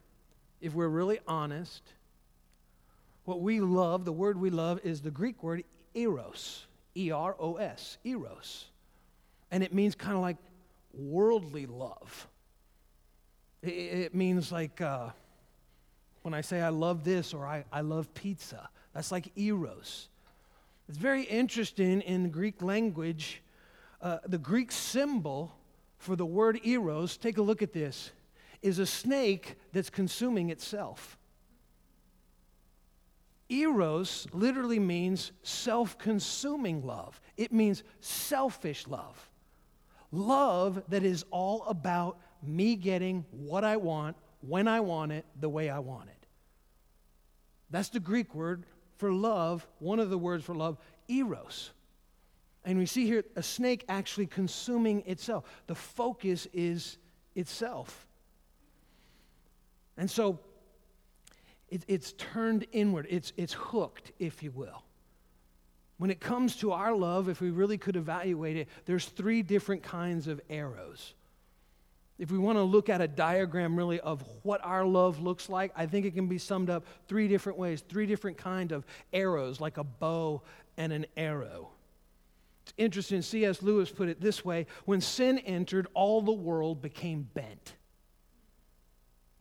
if 0.60 0.74
we're 0.74 0.88
really 0.88 1.20
honest, 1.26 1.82
what 3.24 3.40
we 3.40 3.60
love, 3.60 4.04
the 4.04 4.12
word 4.12 4.38
we 4.38 4.50
love, 4.50 4.80
is 4.84 5.00
the 5.00 5.10
Greek 5.10 5.42
word 5.42 5.64
eros, 5.94 6.66
E 6.96 7.10
R 7.10 7.36
O 7.38 7.56
S, 7.56 7.98
eros. 8.04 8.66
And 9.50 9.62
it 9.62 9.72
means 9.72 9.94
kind 9.94 10.14
of 10.14 10.22
like 10.22 10.38
worldly 10.94 11.66
love. 11.66 12.28
It, 13.62 13.68
it 13.68 14.14
means 14.14 14.50
like 14.50 14.80
uh, 14.80 15.10
when 16.22 16.34
I 16.34 16.40
say 16.40 16.60
I 16.60 16.70
love 16.70 17.04
this 17.04 17.34
or 17.34 17.46
I, 17.46 17.64
I 17.72 17.82
love 17.82 18.12
pizza, 18.14 18.68
that's 18.94 19.12
like 19.12 19.30
eros. 19.36 20.08
It's 20.88 20.98
very 20.98 21.22
interesting 21.22 22.00
in 22.00 22.30
Greek 22.30 22.62
language. 22.62 23.42
Uh, 24.00 24.18
the 24.26 24.38
Greek 24.38 24.72
symbol 24.72 25.54
for 25.98 26.16
the 26.16 26.26
word 26.26 26.60
eros, 26.64 27.16
take 27.16 27.38
a 27.38 27.42
look 27.42 27.62
at 27.62 27.72
this, 27.72 28.10
is 28.60 28.78
a 28.78 28.86
snake 28.86 29.54
that's 29.72 29.90
consuming 29.90 30.50
itself. 30.50 31.16
Eros 33.52 34.26
literally 34.32 34.78
means 34.78 35.30
self 35.42 35.98
consuming 35.98 36.84
love, 36.86 37.20
it 37.36 37.52
means 37.52 37.82
selfish 38.00 38.86
love. 38.88 39.28
Love 40.10 40.82
that 40.88 41.04
is 41.04 41.24
all 41.30 41.62
about 41.64 42.18
me 42.42 42.76
getting 42.76 43.24
what 43.30 43.64
I 43.64 43.76
want, 43.76 44.16
when 44.40 44.68
I 44.68 44.80
want 44.80 45.12
it, 45.12 45.24
the 45.40 45.48
way 45.48 45.70
I 45.70 45.78
want 45.78 46.08
it. 46.08 46.26
That's 47.70 47.88
the 47.88 48.00
Greek 48.00 48.34
word 48.34 48.64
for 48.96 49.12
love, 49.12 49.66
one 49.78 49.98
of 50.00 50.10
the 50.10 50.18
words 50.18 50.44
for 50.44 50.54
love, 50.54 50.78
eros. 51.08 51.70
And 52.64 52.78
we 52.78 52.86
see 52.86 53.06
here 53.06 53.24
a 53.36 53.42
snake 53.42 53.84
actually 53.88 54.26
consuming 54.26 55.02
itself. 55.06 55.44
The 55.66 55.74
focus 55.74 56.46
is 56.52 56.98
itself. 57.34 58.06
And 59.96 60.10
so 60.10 60.38
it, 61.72 61.84
it's 61.88 62.12
turned 62.12 62.66
inward, 62.72 63.06
it's, 63.08 63.32
it's 63.38 63.54
hooked, 63.54 64.12
if 64.18 64.42
you 64.42 64.50
will. 64.50 64.84
When 65.96 66.10
it 66.10 66.20
comes 66.20 66.56
to 66.56 66.72
our 66.72 66.94
love, 66.94 67.30
if 67.30 67.40
we 67.40 67.50
really 67.50 67.78
could 67.78 67.96
evaluate 67.96 68.58
it, 68.58 68.68
there's 68.84 69.06
three 69.06 69.42
different 69.42 69.82
kinds 69.82 70.28
of 70.28 70.40
arrows. 70.50 71.14
If 72.18 72.30
we 72.30 72.36
want 72.36 72.58
to 72.58 72.62
look 72.62 72.90
at 72.90 73.00
a 73.00 73.08
diagram 73.08 73.74
really 73.74 74.00
of 74.00 74.22
what 74.42 74.62
our 74.62 74.84
love 74.84 75.22
looks 75.22 75.48
like, 75.48 75.72
I 75.74 75.86
think 75.86 76.04
it 76.04 76.14
can 76.14 76.26
be 76.26 76.36
summed 76.36 76.68
up 76.68 76.84
three 77.08 77.26
different 77.26 77.58
ways, 77.58 77.82
three 77.88 78.04
different 78.04 78.36
kind 78.36 78.70
of 78.70 78.84
arrows, 79.14 79.58
like 79.58 79.78
a 79.78 79.84
bow 79.84 80.42
and 80.76 80.92
an 80.92 81.06
arrow. 81.16 81.70
It's 82.64 82.74
interesting, 82.76 83.22
C.S. 83.22 83.62
Lewis 83.62 83.90
put 83.90 84.10
it 84.10 84.20
this 84.20 84.44
way 84.44 84.66
when 84.84 85.00
sin 85.00 85.38
entered, 85.38 85.86
all 85.94 86.20
the 86.20 86.32
world 86.32 86.82
became 86.82 87.28
bent. 87.32 87.74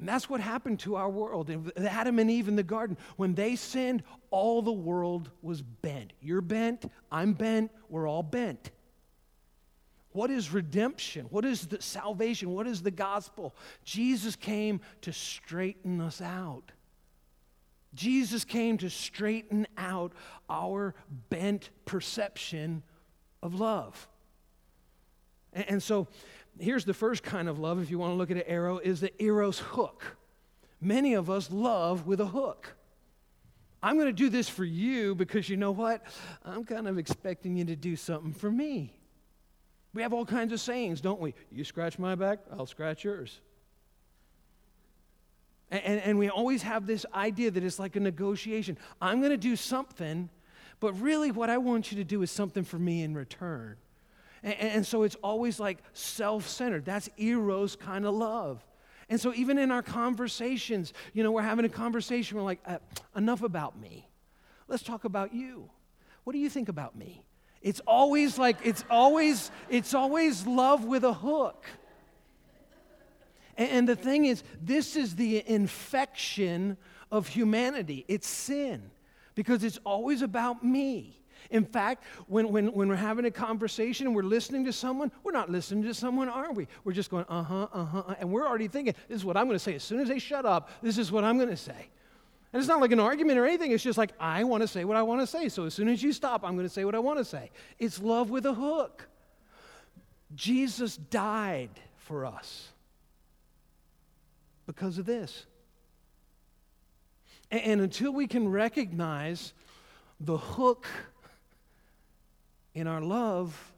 And 0.01 0.09
that's 0.09 0.27
what 0.27 0.41
happened 0.41 0.79
to 0.79 0.95
our 0.95 1.11
world. 1.11 1.51
Adam 1.77 2.17
and 2.17 2.31
Eve 2.31 2.47
in 2.47 2.55
the 2.55 2.63
garden, 2.63 2.97
when 3.17 3.35
they 3.35 3.55
sinned, 3.55 4.01
all 4.31 4.63
the 4.63 4.71
world 4.71 5.29
was 5.43 5.61
bent. 5.61 6.13
You're 6.19 6.41
bent, 6.41 6.85
I'm 7.11 7.33
bent, 7.33 7.69
we're 7.87 8.09
all 8.09 8.23
bent. 8.23 8.71
What 10.13 10.31
is 10.31 10.51
redemption? 10.51 11.27
What 11.29 11.45
is 11.45 11.67
the 11.67 11.79
salvation? 11.83 12.49
What 12.49 12.65
is 12.65 12.81
the 12.81 12.89
gospel? 12.89 13.55
Jesus 13.83 14.35
came 14.35 14.81
to 15.01 15.13
straighten 15.13 16.01
us 16.01 16.19
out. 16.19 16.71
Jesus 17.93 18.43
came 18.43 18.79
to 18.79 18.89
straighten 18.89 19.67
out 19.77 20.13
our 20.49 20.95
bent 21.29 21.69
perception 21.85 22.81
of 23.43 23.53
love. 23.53 24.07
And, 25.53 25.69
and 25.69 25.83
so 25.83 26.07
here's 26.59 26.85
the 26.85 26.93
first 26.93 27.23
kind 27.23 27.47
of 27.49 27.59
love, 27.59 27.81
if 27.81 27.89
you 27.89 27.97
want 27.99 28.11
to 28.11 28.15
look 28.15 28.31
at 28.31 28.37
an 28.37 28.43
arrow, 28.45 28.77
is 28.77 29.01
the 29.01 29.11
eros 29.21 29.59
hook. 29.59 30.17
Many 30.79 31.13
of 31.13 31.29
us 31.29 31.51
love 31.51 32.07
with 32.07 32.19
a 32.19 32.25
hook. 32.25 32.75
I'm 33.83 33.95
going 33.95 34.07
to 34.07 34.13
do 34.13 34.29
this 34.29 34.47
for 34.47 34.63
you 34.63 35.15
because 35.15 35.49
you 35.49 35.57
know 35.57 35.71
what? 35.71 36.03
I'm 36.45 36.63
kind 36.63 36.87
of 36.87 36.97
expecting 36.97 37.55
you 37.55 37.65
to 37.65 37.75
do 37.75 37.95
something 37.95 38.33
for 38.33 38.51
me. 38.51 38.93
We 39.93 40.01
have 40.03 40.13
all 40.13 40.25
kinds 40.25 40.53
of 40.53 40.59
sayings, 40.59 41.01
don't 41.01 41.19
we? 41.19 41.33
You 41.51 41.63
scratch 41.63 41.99
my 41.99 42.15
back, 42.15 42.39
I'll 42.51 42.65
scratch 42.65 43.03
yours. 43.03 43.41
And, 45.69 45.83
and, 45.83 46.01
and 46.01 46.19
we 46.19 46.29
always 46.29 46.61
have 46.63 46.85
this 46.85 47.05
idea 47.13 47.51
that 47.51 47.63
it's 47.63 47.79
like 47.79 47.95
a 47.95 47.99
negotiation. 47.99 48.77
I'm 49.01 49.19
going 49.19 49.31
to 49.31 49.37
do 49.37 49.55
something, 49.55 50.29
but 50.79 50.93
really 51.01 51.31
what 51.31 51.49
I 51.49 51.57
want 51.57 51.91
you 51.91 51.97
to 51.97 52.03
do 52.03 52.21
is 52.21 52.31
something 52.31 52.63
for 52.63 52.77
me 52.77 53.03
in 53.03 53.15
return. 53.15 53.77
And, 54.43 54.55
and 54.55 54.87
so 54.87 55.03
it's 55.03 55.15
always 55.23 55.59
like 55.59 55.79
self 55.93 56.47
centered. 56.47 56.85
That's 56.85 57.09
Eros 57.17 57.75
kind 57.75 58.05
of 58.05 58.13
love. 58.13 58.65
And 59.09 59.19
so 59.19 59.33
even 59.33 59.57
in 59.57 59.71
our 59.71 59.81
conversations, 59.81 60.93
you 61.13 61.21
know, 61.23 61.31
we're 61.31 61.41
having 61.41 61.65
a 61.65 61.69
conversation, 61.69 62.37
we're 62.37 62.43
like, 62.43 62.61
uh, 62.65 62.77
enough 63.15 63.43
about 63.43 63.77
me. 63.79 64.07
Let's 64.69 64.83
talk 64.83 65.03
about 65.03 65.33
you. 65.33 65.69
What 66.23 66.33
do 66.33 66.39
you 66.39 66.49
think 66.49 66.69
about 66.69 66.95
me? 66.95 67.23
It's 67.61 67.81
always 67.81 68.37
like, 68.37 68.57
it's 68.63 68.85
always, 68.89 69.51
it's 69.69 69.93
always 69.93 70.47
love 70.47 70.85
with 70.85 71.03
a 71.03 71.13
hook. 71.13 71.65
And, 73.57 73.69
and 73.69 73.89
the 73.89 73.95
thing 73.95 74.25
is, 74.25 74.43
this 74.61 74.95
is 74.95 75.15
the 75.15 75.47
infection 75.47 76.77
of 77.11 77.27
humanity. 77.27 78.05
It's 78.07 78.27
sin 78.27 78.91
because 79.35 79.63
it's 79.63 79.79
always 79.83 80.21
about 80.21 80.63
me. 80.63 81.20
In 81.49 81.65
fact, 81.65 82.03
when, 82.27 82.49
when, 82.49 82.67
when 82.73 82.87
we're 82.87 82.95
having 82.95 83.25
a 83.25 83.31
conversation 83.31 84.07
and 84.07 84.15
we're 84.15 84.23
listening 84.23 84.65
to 84.65 84.73
someone, 84.73 85.11
we're 85.23 85.31
not 85.31 85.49
listening 85.49 85.83
to 85.83 85.93
someone, 85.93 86.29
are 86.29 86.51
we? 86.51 86.67
We're 86.83 86.93
just 86.93 87.09
going, 87.09 87.25
uh 87.27 87.43
huh, 87.43 87.67
uh 87.73 87.85
huh. 87.85 88.15
And 88.19 88.31
we're 88.31 88.47
already 88.47 88.67
thinking, 88.67 88.93
this 89.07 89.17
is 89.17 89.25
what 89.25 89.37
I'm 89.37 89.45
going 89.45 89.55
to 89.55 89.59
say. 89.59 89.75
As 89.75 89.83
soon 89.83 89.99
as 89.99 90.07
they 90.07 90.19
shut 90.19 90.45
up, 90.45 90.69
this 90.81 90.97
is 90.97 91.11
what 91.11 91.23
I'm 91.23 91.37
going 91.37 91.49
to 91.49 91.57
say. 91.57 91.89
And 92.53 92.59
it's 92.59 92.67
not 92.67 92.81
like 92.81 92.91
an 92.91 92.99
argument 92.99 93.39
or 93.39 93.45
anything. 93.45 93.71
It's 93.71 93.83
just 93.83 93.97
like, 93.97 94.11
I 94.19 94.43
want 94.43 94.61
to 94.61 94.67
say 94.67 94.83
what 94.83 94.97
I 94.97 95.03
want 95.03 95.21
to 95.21 95.27
say. 95.27 95.47
So 95.47 95.65
as 95.65 95.73
soon 95.73 95.87
as 95.87 96.03
you 96.03 96.11
stop, 96.11 96.43
I'm 96.43 96.55
going 96.55 96.67
to 96.67 96.73
say 96.73 96.83
what 96.83 96.95
I 96.95 96.99
want 96.99 97.17
to 97.19 97.25
say. 97.25 97.49
It's 97.79 98.01
love 98.01 98.29
with 98.29 98.45
a 98.45 98.53
hook. 98.53 99.07
Jesus 100.35 100.97
died 100.97 101.69
for 101.95 102.25
us 102.25 102.69
because 104.65 104.97
of 104.97 105.05
this. 105.05 105.45
And, 107.49 107.61
and 107.61 107.81
until 107.81 108.11
we 108.11 108.27
can 108.27 108.49
recognize 108.49 109.53
the 110.19 110.37
hook 110.37 110.87
in 112.73 112.87
our 112.87 113.01
love, 113.01 113.73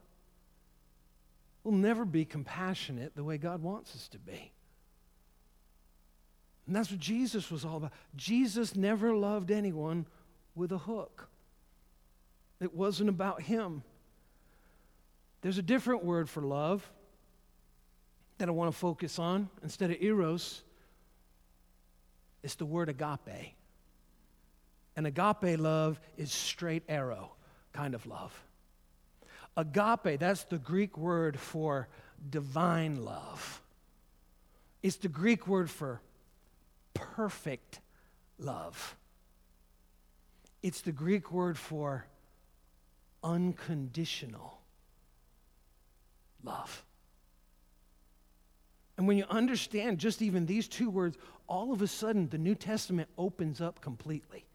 we'll 1.63 1.73
never 1.73 2.05
be 2.05 2.25
compassionate 2.25 3.15
the 3.15 3.23
way 3.23 3.37
God 3.37 3.61
wants 3.61 3.95
us 3.95 4.07
to 4.09 4.19
be. 4.19 4.51
And 6.67 6.75
that's 6.75 6.91
what 6.91 6.99
Jesus 6.99 7.51
was 7.51 7.65
all 7.65 7.77
about. 7.77 7.91
Jesus 8.15 8.75
never 8.75 9.13
loved 9.13 9.51
anyone 9.51 10.05
with 10.55 10.71
a 10.71 10.77
hook, 10.77 11.29
it 12.61 12.73
wasn't 12.73 13.09
about 13.09 13.41
him. 13.41 13.83
There's 15.41 15.57
a 15.57 15.63
different 15.63 16.05
word 16.05 16.29
for 16.29 16.41
love 16.41 16.89
that 18.37 18.47
I 18.47 18.51
want 18.51 18.71
to 18.71 18.77
focus 18.77 19.19
on 19.19 19.49
instead 19.61 19.91
of 19.91 20.01
eros. 20.01 20.63
It's 22.43 22.55
the 22.55 22.65
word 22.65 22.87
agape. 22.87 23.55
And 24.95 25.05
agape 25.05 25.59
love 25.59 25.99
is 26.15 26.31
straight 26.31 26.83
arrow 26.87 27.33
kind 27.73 27.93
of 27.93 28.05
love. 28.05 28.41
Agape, 29.55 30.19
that's 30.19 30.43
the 30.45 30.57
Greek 30.57 30.97
word 30.97 31.39
for 31.39 31.87
divine 32.29 33.03
love. 33.03 33.61
It's 34.81 34.97
the 34.97 35.07
Greek 35.07 35.47
word 35.47 35.69
for 35.69 36.01
perfect 36.93 37.79
love. 38.39 38.95
It's 40.61 40.81
the 40.81 40.91
Greek 40.91 41.31
word 41.31 41.57
for 41.57 42.05
unconditional 43.23 44.59
love. 46.43 46.83
And 48.97 49.07
when 49.07 49.17
you 49.17 49.25
understand 49.29 49.97
just 49.99 50.21
even 50.21 50.45
these 50.45 50.67
two 50.67 50.89
words, 50.89 51.17
all 51.47 51.73
of 51.73 51.81
a 51.81 51.87
sudden 51.87 52.29
the 52.29 52.37
New 52.37 52.55
Testament 52.55 53.09
opens 53.17 53.61
up 53.61 53.81
completely. 53.81 54.45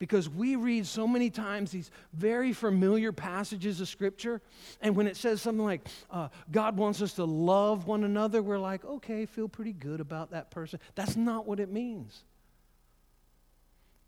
Because 0.00 0.30
we 0.30 0.56
read 0.56 0.86
so 0.86 1.06
many 1.06 1.28
times 1.28 1.70
these 1.70 1.90
very 2.14 2.54
familiar 2.54 3.12
passages 3.12 3.82
of 3.82 3.88
Scripture, 3.88 4.40
and 4.80 4.96
when 4.96 5.06
it 5.06 5.14
says 5.14 5.42
something 5.42 5.64
like, 5.64 5.86
uh, 6.10 6.28
God 6.50 6.78
wants 6.78 7.02
us 7.02 7.12
to 7.14 7.24
love 7.24 7.86
one 7.86 8.02
another, 8.02 8.42
we're 8.42 8.58
like, 8.58 8.82
okay, 8.82 9.26
feel 9.26 9.46
pretty 9.46 9.74
good 9.74 10.00
about 10.00 10.30
that 10.30 10.50
person. 10.50 10.80
That's 10.94 11.16
not 11.16 11.46
what 11.46 11.60
it 11.60 11.70
means. 11.70 12.24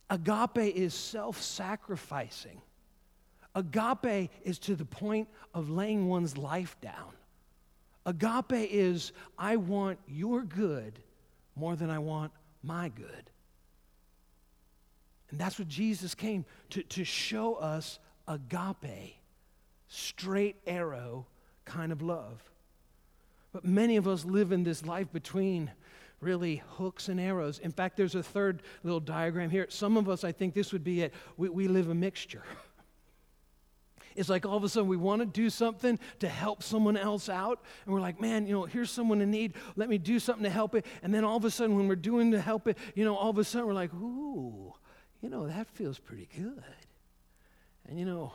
Agape 0.08 0.74
is 0.74 0.94
self 0.94 1.40
sacrificing, 1.40 2.62
agape 3.54 4.30
is 4.44 4.58
to 4.60 4.74
the 4.74 4.86
point 4.86 5.28
of 5.52 5.68
laying 5.68 6.08
one's 6.08 6.38
life 6.38 6.74
down. 6.80 7.12
Agape 8.06 8.68
is, 8.72 9.12
I 9.38 9.56
want 9.56 9.98
your 10.08 10.42
good 10.42 10.98
more 11.54 11.76
than 11.76 11.90
I 11.90 11.98
want 11.98 12.32
my 12.62 12.88
good. 12.88 13.30
And 15.32 15.40
that's 15.40 15.58
what 15.58 15.66
Jesus 15.66 16.14
came 16.14 16.44
to, 16.70 16.82
to 16.82 17.04
show 17.04 17.54
us 17.54 17.98
agape, 18.28 19.16
straight 19.88 20.56
arrow 20.66 21.26
kind 21.64 21.90
of 21.90 22.02
love. 22.02 22.42
But 23.52 23.64
many 23.64 23.96
of 23.96 24.06
us 24.06 24.24
live 24.26 24.52
in 24.52 24.62
this 24.62 24.84
life 24.84 25.10
between 25.10 25.70
really 26.20 26.62
hooks 26.68 27.08
and 27.08 27.18
arrows. 27.18 27.58
In 27.58 27.72
fact, 27.72 27.96
there's 27.96 28.14
a 28.14 28.22
third 28.22 28.62
little 28.84 29.00
diagram 29.00 29.48
here. 29.48 29.66
Some 29.70 29.96
of 29.96 30.08
us, 30.08 30.22
I 30.22 30.32
think 30.32 30.54
this 30.54 30.70
would 30.72 30.84
be 30.84 31.00
it. 31.00 31.14
We, 31.38 31.48
we 31.48 31.66
live 31.66 31.88
a 31.88 31.94
mixture. 31.94 32.44
It's 34.14 34.28
like 34.28 34.44
all 34.44 34.58
of 34.58 34.62
a 34.62 34.68
sudden 34.68 34.90
we 34.90 34.98
want 34.98 35.20
to 35.20 35.26
do 35.26 35.48
something 35.48 35.98
to 36.18 36.28
help 36.28 36.62
someone 36.62 36.98
else 36.98 37.30
out. 37.30 37.62
And 37.86 37.94
we're 37.94 38.00
like, 38.02 38.20
man, 38.20 38.46
you 38.46 38.52
know, 38.52 38.64
here's 38.64 38.90
someone 38.90 39.22
in 39.22 39.30
need. 39.30 39.54
Let 39.74 39.88
me 39.88 39.96
do 39.96 40.18
something 40.18 40.44
to 40.44 40.50
help 40.50 40.74
it. 40.74 40.84
And 41.02 41.14
then 41.14 41.24
all 41.24 41.38
of 41.38 41.46
a 41.46 41.50
sudden, 41.50 41.76
when 41.76 41.88
we're 41.88 41.96
doing 41.96 42.32
to 42.32 42.40
help 42.40 42.66
it, 42.66 42.76
you 42.94 43.06
know, 43.06 43.16
all 43.16 43.30
of 43.30 43.38
a 43.38 43.44
sudden 43.44 43.66
we're 43.66 43.72
like, 43.72 43.94
ooh, 43.94 44.74
you 45.22 45.28
know, 45.28 45.46
that 45.46 45.68
feels 45.68 45.98
pretty 45.98 46.28
good. 46.36 46.62
And 47.88 47.98
you 47.98 48.04
know, 48.04 48.32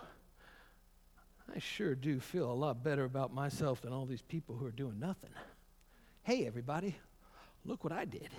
I 1.53 1.59
sure 1.59 1.93
do 1.93 2.19
feel 2.19 2.51
a 2.51 2.53
lot 2.53 2.83
better 2.83 3.03
about 3.03 3.33
myself 3.33 3.81
than 3.81 3.93
all 3.93 4.05
these 4.05 4.21
people 4.21 4.55
who 4.55 4.65
are 4.65 4.71
doing 4.71 4.99
nothing. 4.99 5.29
Hey, 6.23 6.47
everybody, 6.47 6.95
look 7.65 7.83
what 7.83 7.93
I 7.93 8.05
did. 8.05 8.29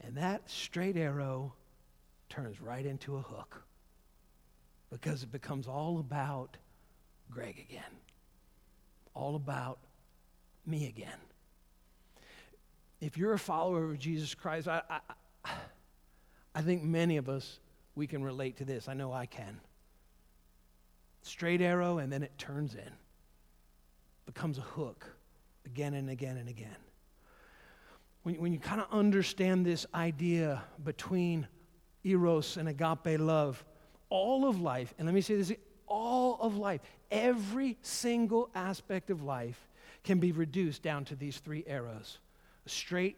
And 0.00 0.16
that 0.16 0.48
straight 0.48 0.96
arrow 0.96 1.52
turns 2.28 2.60
right 2.60 2.84
into 2.84 3.16
a 3.16 3.22
hook 3.22 3.62
because 4.90 5.22
it 5.22 5.32
becomes 5.32 5.66
all 5.66 5.98
about 5.98 6.56
Greg 7.30 7.58
again, 7.58 7.82
all 9.14 9.34
about 9.34 9.78
me 10.66 10.86
again. 10.86 11.18
If 13.00 13.16
you're 13.16 13.32
a 13.32 13.38
follower 13.38 13.84
of 13.84 13.98
Jesus 13.98 14.34
Christ, 14.34 14.66
I, 14.68 14.82
I, 15.44 15.50
I 16.54 16.62
think 16.62 16.82
many 16.82 17.16
of 17.16 17.28
us 17.28 17.60
we 17.98 18.06
can 18.06 18.22
relate 18.22 18.56
to 18.58 18.64
this. 18.64 18.88
I 18.88 18.94
know 18.94 19.12
I 19.12 19.26
can. 19.26 19.60
Straight 21.22 21.60
arrow, 21.60 21.98
and 21.98 22.10
then 22.12 22.22
it 22.22 22.32
turns 22.38 22.74
in, 22.74 22.92
becomes 24.24 24.56
a 24.56 24.62
hook 24.62 25.04
again 25.66 25.94
and 25.94 26.08
again 26.08 26.36
and 26.36 26.48
again. 26.48 26.76
When, 28.22 28.36
when 28.36 28.52
you 28.52 28.60
kind 28.60 28.80
of 28.80 28.86
understand 28.92 29.66
this 29.66 29.84
idea 29.92 30.62
between 30.84 31.48
eros 32.04 32.56
and 32.56 32.68
agape 32.68 33.18
love, 33.20 33.62
all 34.10 34.48
of 34.48 34.60
life, 34.60 34.94
and 34.98 35.06
let 35.06 35.14
me 35.14 35.20
say 35.20 35.34
this 35.34 35.52
all 35.86 36.38
of 36.40 36.56
life, 36.56 36.80
every 37.10 37.76
single 37.82 38.48
aspect 38.54 39.10
of 39.10 39.22
life 39.22 39.66
can 40.04 40.20
be 40.20 40.32
reduced 40.32 40.82
down 40.82 41.04
to 41.06 41.16
these 41.16 41.38
three 41.38 41.64
arrows 41.66 42.18
straight 42.66 43.16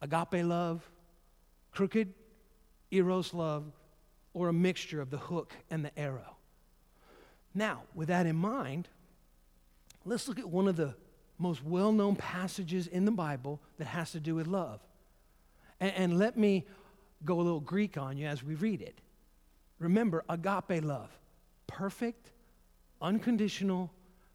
agape 0.00 0.44
love, 0.44 0.82
crooked 1.70 2.12
eros 2.90 3.34
love, 3.34 3.64
or 4.34 4.48
a 4.48 4.52
mixture 4.52 5.00
of 5.00 5.10
the 5.10 5.18
hook 5.18 5.54
and 5.70 5.84
the 5.84 5.98
arrow. 5.98 6.36
Now, 7.54 7.82
with 7.94 8.08
that 8.08 8.26
in 8.26 8.36
mind, 8.36 8.88
let's 10.04 10.28
look 10.28 10.38
at 10.38 10.48
one 10.48 10.68
of 10.68 10.76
the 10.76 10.94
most 11.38 11.62
well 11.64 11.92
known 11.92 12.16
passages 12.16 12.86
in 12.86 13.04
the 13.04 13.10
Bible 13.10 13.60
that 13.78 13.86
has 13.86 14.12
to 14.12 14.20
do 14.20 14.34
with 14.34 14.46
love. 14.46 14.80
And, 15.80 15.92
and, 15.94 16.18
let 16.18 16.36
me 16.38 16.64
go 17.24 17.40
a 17.40 17.42
little 17.42 17.60
Greek 17.60 17.98
on 17.98 18.16
you 18.16 18.26
as 18.26 18.42
we 18.42 18.54
read 18.54 18.80
it. 18.80 19.00
Remember, 19.78 20.24
agape 20.28 20.82
love 20.84 21.10
perfect, 21.66 22.30
unconditional, 23.00 23.90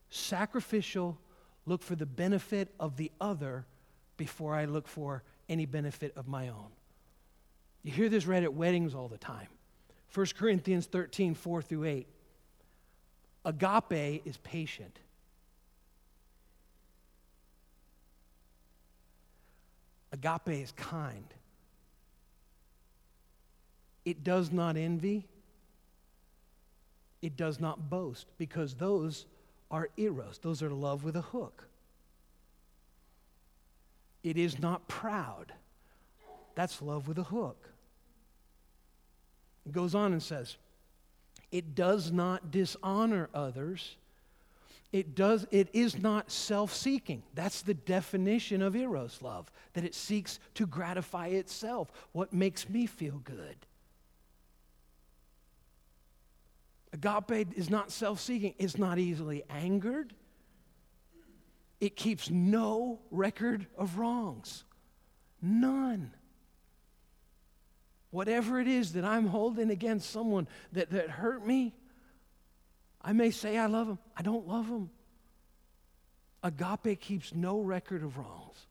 sacrificial, 0.09 1.17
look 1.65 1.83
for 1.83 1.95
the 1.95 2.05
benefit 2.05 2.73
of 2.79 2.97
the 2.97 3.11
other 3.21 3.65
before 4.17 4.55
I 4.55 4.65
look 4.65 4.87
for 4.87 5.23
any 5.47 5.65
benefit 5.65 6.13
of 6.17 6.27
my 6.27 6.49
own. 6.49 6.71
You 7.83 7.91
hear 7.91 8.09
this 8.09 8.25
read 8.25 8.43
at 8.43 8.53
weddings 8.53 8.95
all 8.95 9.07
the 9.07 9.17
time. 9.17 9.47
1 10.13 10.25
Corinthians 10.37 10.85
13, 10.85 11.35
4 11.35 11.61
through 11.61 11.83
8. 11.85 12.07
Agape 13.45 14.21
is 14.25 14.37
patient. 14.37 14.99
Agape 20.11 20.49
is 20.49 20.71
kind. 20.71 21.25
It 24.05 24.23
does 24.23 24.51
not 24.51 24.77
envy. 24.77 25.27
It 27.21 27.35
does 27.35 27.59
not 27.59 27.89
boast, 27.89 28.27
because 28.37 28.75
those 28.75 29.25
are 29.69 29.89
eros. 29.97 30.39
Those 30.39 30.61
are 30.61 30.69
love 30.69 31.03
with 31.03 31.15
a 31.15 31.21
hook. 31.21 31.65
It 34.23 34.37
is 34.37 34.59
not 34.59 34.87
proud. 34.87 35.51
That's 36.55 36.81
love 36.81 37.07
with 37.07 37.17
a 37.17 37.23
hook. 37.23 37.69
It 39.67 39.73
goes 39.73 39.95
on 39.95 40.13
and 40.13 40.23
says, 40.23 40.55
it 41.51 41.75
does 41.75 42.09
not 42.09 42.51
dishonor 42.51 43.29
others. 43.33 43.97
It 44.93 45.13
does 45.13 45.45
it 45.51 45.67
is 45.73 45.99
not 46.01 46.31
self-seeking. 46.31 47.21
That's 47.33 47.63
the 47.63 47.73
definition 47.73 48.61
of 48.61 48.77
eros 48.77 49.21
love, 49.21 49.51
that 49.73 49.83
it 49.83 49.93
seeks 49.93 50.39
to 50.53 50.65
gratify 50.65 51.27
itself, 51.27 51.91
what 52.13 52.31
makes 52.31 52.69
me 52.69 52.85
feel 52.85 53.19
good. 53.25 53.57
Agape 56.93 57.49
is 57.57 57.69
not 57.69 57.91
self-seeking, 57.91 58.55
it's 58.57 58.77
not 58.77 58.97
easily 58.97 59.43
angered. 59.49 60.13
It 61.81 61.97
keeps 61.97 62.29
no 62.29 62.99
record 63.11 63.67
of 63.77 63.97
wrongs. 63.97 64.63
None. 65.41 66.13
Whatever 68.11 68.59
it 68.59 68.67
is 68.67 68.93
that 68.93 69.03
I'm 69.03 69.27
holding 69.27 69.69
against 69.69 70.09
someone 70.09 70.47
that, 70.73 70.91
that 70.91 71.09
hurt 71.09 71.45
me, 71.45 71.73
I 73.01 73.13
may 73.13 73.31
say 73.31 73.57
I 73.57 73.65
love 73.65 73.87
them, 73.87 73.99
I 74.15 74.21
don't 74.21 74.47
love 74.47 74.67
them. 74.67 74.89
Agape 76.43 76.99
keeps 77.01 77.33
no 77.33 77.59
record 77.59 78.03
of 78.03 78.17
wrongs. 78.17 78.67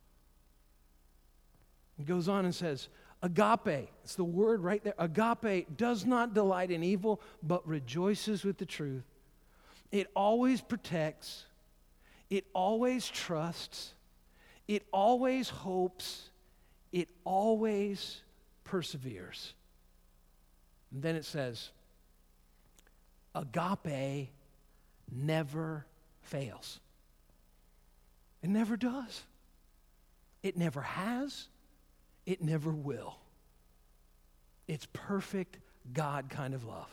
He 1.97 2.05
goes 2.05 2.29
on 2.29 2.45
and 2.45 2.55
says, 2.55 2.89
Agape, 3.23 3.89
it's 4.05 4.15
the 4.15 4.25
word 4.25 4.63
right 4.63 4.83
there. 4.85 4.95
Agape 4.99 5.77
does 5.77 6.05
not 6.05 6.35
delight 6.35 6.71
in 6.71 6.83
evil, 6.83 7.21
but 7.43 7.67
rejoices 7.67 8.45
with 8.45 8.59
the 8.59 8.67
truth. 8.67 9.05
It 9.91 10.09
always 10.15 10.61
protects, 10.61 11.47
it 12.29 12.45
always 12.53 13.09
trusts, 13.09 13.95
it 14.69 14.85
always 14.93 15.49
hopes, 15.49 16.31
it 16.93 17.09
always 17.25 18.23
perseveres. 18.67 19.55
And 20.93 21.03
then 21.03 21.17
it 21.17 21.25
says, 21.25 21.71
Agape 23.35 24.31
never 25.11 25.87
fails. 26.23 26.81
It 28.43 28.51
never 28.51 28.77
does. 28.77 29.23
It 30.43 30.57
never 30.57 30.83
has. 30.83 31.49
It 32.25 32.43
never 32.43 32.71
will. 32.71 33.17
It's 34.69 34.87
perfect 34.93 35.59
God 35.93 36.29
kind 36.29 36.55
of 36.55 36.65
love. 36.65 36.89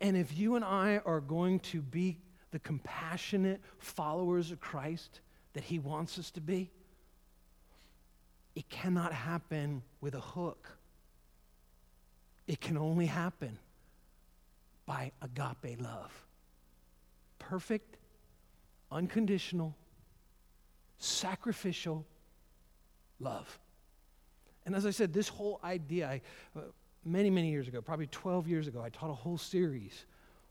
And 0.00 0.16
if 0.16 0.36
you 0.36 0.56
and 0.56 0.64
I 0.64 1.00
are 1.04 1.20
going 1.20 1.60
to 1.60 1.82
be 1.82 2.18
the 2.52 2.60
compassionate 2.60 3.60
followers 3.78 4.50
of 4.50 4.60
Christ 4.60 5.20
that 5.52 5.64
He 5.64 5.78
wants 5.78 6.18
us 6.18 6.30
to 6.32 6.40
be, 6.40 6.70
it 8.54 8.68
cannot 8.68 9.12
happen 9.12 9.82
with 10.00 10.14
a 10.14 10.20
hook. 10.20 10.68
It 12.46 12.60
can 12.60 12.76
only 12.76 13.06
happen 13.06 13.58
by 14.86 15.12
agape 15.22 15.80
love. 15.80 16.12
Perfect, 17.38 17.96
unconditional, 18.90 19.76
sacrificial 20.98 22.04
love. 23.20 23.58
And 24.66 24.74
as 24.74 24.84
I 24.84 24.90
said, 24.90 25.12
this 25.12 25.28
whole 25.28 25.60
idea, 25.62 26.08
I, 26.08 26.20
uh, 26.56 26.62
many, 27.04 27.30
many 27.30 27.50
years 27.50 27.68
ago, 27.68 27.80
probably 27.80 28.08
12 28.08 28.48
years 28.48 28.66
ago, 28.66 28.82
I 28.82 28.88
taught 28.90 29.10
a 29.10 29.14
whole 29.14 29.38
series 29.38 30.04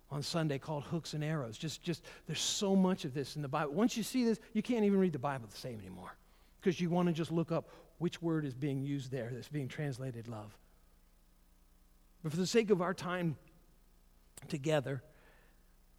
on 0.09 0.23
Sunday 0.23 0.57
called 0.57 0.83
Hooks 0.85 1.13
and 1.13 1.23
Arrows. 1.23 1.57
Just, 1.57 1.83
just 1.83 2.03
there's 2.25 2.41
so 2.41 2.75
much 2.75 3.05
of 3.05 3.13
this 3.13 3.35
in 3.35 3.41
the 3.41 3.47
Bible. 3.47 3.73
Once 3.73 3.95
you 3.95 4.03
see 4.03 4.23
this, 4.23 4.39
you 4.53 4.61
can't 4.61 4.83
even 4.83 4.99
read 4.99 5.13
the 5.13 5.19
Bible 5.19 5.47
the 5.49 5.57
same 5.57 5.79
anymore 5.79 6.15
because 6.59 6.79
you 6.81 6.89
want 6.89 7.07
to 7.07 7.13
just 7.13 7.31
look 7.31 7.51
up 7.51 7.69
which 7.99 8.21
word 8.21 8.45
is 8.45 8.53
being 8.53 8.81
used 8.81 9.11
there 9.11 9.29
that's 9.31 9.49
being 9.49 9.67
translated 9.67 10.27
love. 10.27 10.57
But 12.23 12.31
for 12.31 12.37
the 12.37 12.47
sake 12.47 12.69
of 12.69 12.81
our 12.81 12.93
time 12.93 13.37
together, 14.47 15.03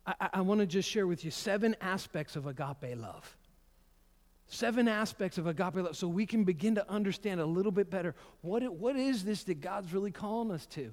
I, 0.07 0.29
I 0.35 0.41
want 0.41 0.61
to 0.61 0.67
just 0.67 0.89
share 0.89 1.07
with 1.07 1.25
you 1.25 1.31
seven 1.31 1.77
aspects 1.81 2.37
of 2.37 2.47
agape 2.47 2.97
love. 2.97 3.37
Seven 4.49 4.89
aspects 4.89 5.39
of 5.39 5.47
agape 5.47 5.77
love 5.77 5.97
so 5.97 6.09
we 6.09 6.27
can 6.27 6.45
begin 6.45 6.75
to 6.75 6.91
understand 6.91 7.41
a 7.41 7.47
little 7.47 7.73
bit 7.73 7.91
better 7.91 8.15
what, 8.41 8.63
it, 8.63 8.73
what 8.73 8.97
is 8.97 9.25
this 9.25 9.45
that 9.45 9.61
God's 9.61 9.93
really 9.93 10.11
calling 10.11 10.51
us 10.51 10.67
to. 10.67 10.93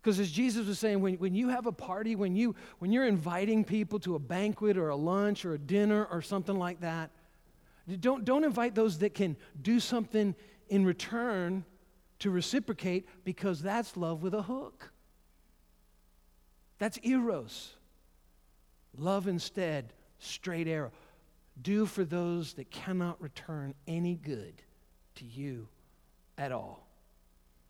Because 0.00 0.20
as 0.20 0.30
Jesus 0.30 0.68
was 0.68 0.78
saying, 0.78 1.00
when, 1.00 1.14
when 1.16 1.34
you 1.34 1.48
have 1.48 1.66
a 1.66 1.72
party, 1.72 2.14
when, 2.14 2.36
you, 2.36 2.54
when 2.78 2.92
you're 2.92 3.06
inviting 3.06 3.64
people 3.64 3.98
to 4.00 4.14
a 4.14 4.20
banquet 4.20 4.76
or 4.78 4.88
a 4.88 4.96
lunch 4.96 5.44
or 5.44 5.54
a 5.54 5.58
dinner 5.58 6.06
or 6.06 6.22
something 6.22 6.56
like 6.56 6.80
that, 6.80 7.10
don't, 7.94 8.24
don't 8.24 8.44
invite 8.44 8.74
those 8.74 8.98
that 8.98 9.14
can 9.14 9.36
do 9.60 9.78
something 9.78 10.34
in 10.68 10.84
return 10.84 11.64
to 12.18 12.30
reciprocate 12.30 13.08
because 13.24 13.62
that's 13.62 13.96
love 13.96 14.22
with 14.22 14.34
a 14.34 14.42
hook. 14.42 14.92
That's 16.78 16.98
eros. 17.02 17.74
Love 18.98 19.28
instead, 19.28 19.92
straight 20.18 20.66
arrow. 20.66 20.90
Do 21.60 21.86
for 21.86 22.04
those 22.04 22.54
that 22.54 22.70
cannot 22.70 23.20
return 23.20 23.74
any 23.86 24.16
good 24.16 24.62
to 25.16 25.24
you 25.24 25.68
at 26.36 26.52
all. 26.52 26.86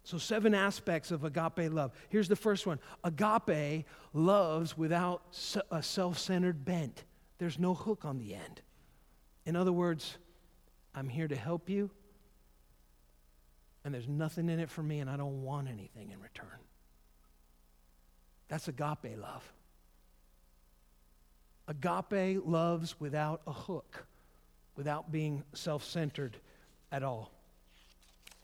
So, 0.02 0.18
seven 0.18 0.55
aspects 0.55 1.11
of 1.11 1.24
agape 1.24 1.72
love. 1.72 1.92
Here's 2.09 2.29
the 2.29 2.37
first 2.37 2.64
one 2.66 2.79
agape 3.02 3.85
loves 4.12 4.79
without 4.79 5.22
a 5.70 5.83
self 5.83 6.18
centered 6.18 6.64
bent, 6.64 7.05
there's 7.38 7.59
no 7.59 7.74
hook 7.74 8.05
on 8.05 8.18
the 8.18 8.35
end. 8.35 8.62
In 9.46 9.54
other 9.54 9.72
words, 9.72 10.18
I'm 10.94 11.09
here 11.09 11.28
to 11.28 11.37
help 11.37 11.70
you, 11.70 11.88
and 13.85 13.94
there's 13.94 14.09
nothing 14.09 14.48
in 14.48 14.59
it 14.59 14.68
for 14.68 14.82
me, 14.82 14.98
and 14.98 15.09
I 15.09 15.16
don't 15.16 15.42
want 15.42 15.68
anything 15.68 16.11
in 16.11 16.20
return. 16.20 16.59
That's 18.48 18.66
agape 18.66 19.16
love. 19.16 19.52
Agape 21.68 22.44
loves 22.44 22.98
without 23.00 23.40
a 23.46 23.52
hook, 23.52 24.06
without 24.76 25.12
being 25.12 25.44
self 25.52 25.85
centered 25.85 26.37
at 26.90 27.02
all. 27.02 27.30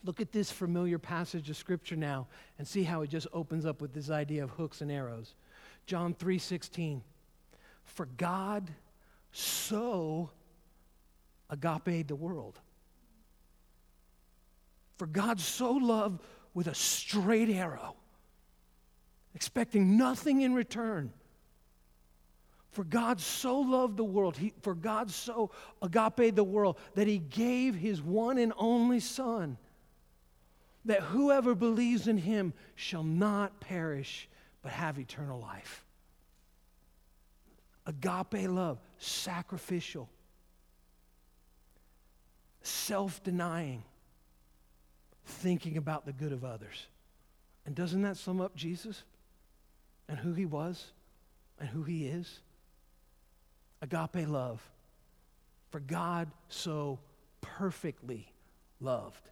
Look 0.04 0.20
at 0.20 0.32
this 0.32 0.50
familiar 0.50 0.98
passage 0.98 1.48
of 1.48 1.56
scripture 1.56 1.96
now 1.96 2.26
and 2.58 2.66
see 2.66 2.82
how 2.82 3.02
it 3.02 3.10
just 3.10 3.28
opens 3.32 3.66
up 3.66 3.80
with 3.80 3.92
this 3.92 4.10
idea 4.10 4.42
of 4.42 4.50
hooks 4.50 4.80
and 4.80 4.90
arrows. 4.90 5.34
John 5.86 6.14
3:16 6.14 7.02
For 7.84 8.06
God 8.06 8.70
so 9.32 10.30
agape 11.52 12.08
the 12.08 12.16
world. 12.16 12.58
For 14.98 15.06
God 15.06 15.38
so 15.38 15.72
loved 15.72 16.20
with 16.54 16.66
a 16.66 16.74
straight 16.74 17.50
arrow, 17.50 17.94
expecting 19.34 19.96
nothing 19.96 20.40
in 20.40 20.54
return 20.54 21.12
for 22.72 22.84
God 22.84 23.20
so 23.20 23.60
loved 23.60 23.98
the 23.98 24.04
world, 24.04 24.36
he, 24.36 24.54
for 24.62 24.74
God 24.74 25.10
so 25.10 25.50
agape 25.82 26.34
the 26.34 26.42
world, 26.42 26.78
that 26.94 27.06
he 27.06 27.18
gave 27.18 27.74
his 27.74 28.00
one 28.00 28.38
and 28.38 28.52
only 28.56 28.98
Son, 28.98 29.58
that 30.86 31.02
whoever 31.02 31.54
believes 31.54 32.08
in 32.08 32.16
him 32.16 32.54
shall 32.74 33.04
not 33.04 33.60
perish, 33.60 34.26
but 34.62 34.72
have 34.72 34.98
eternal 34.98 35.38
life. 35.38 35.84
Agape 37.84 38.48
love, 38.48 38.80
sacrificial, 38.98 40.08
self 42.62 43.22
denying, 43.22 43.82
thinking 45.24 45.76
about 45.76 46.06
the 46.06 46.12
good 46.12 46.32
of 46.32 46.44
others. 46.44 46.86
And 47.64 47.74
doesn't 47.74 48.02
that 48.02 48.16
sum 48.16 48.40
up 48.40 48.56
Jesus 48.56 49.02
and 50.08 50.18
who 50.18 50.32
he 50.32 50.46
was 50.46 50.92
and 51.60 51.68
who 51.68 51.82
he 51.84 52.06
is? 52.06 52.40
agape 53.82 54.28
love. 54.28 54.62
For 55.70 55.80
God 55.80 56.30
so 56.48 56.98
perfectly 57.40 58.32
loved, 58.80 59.28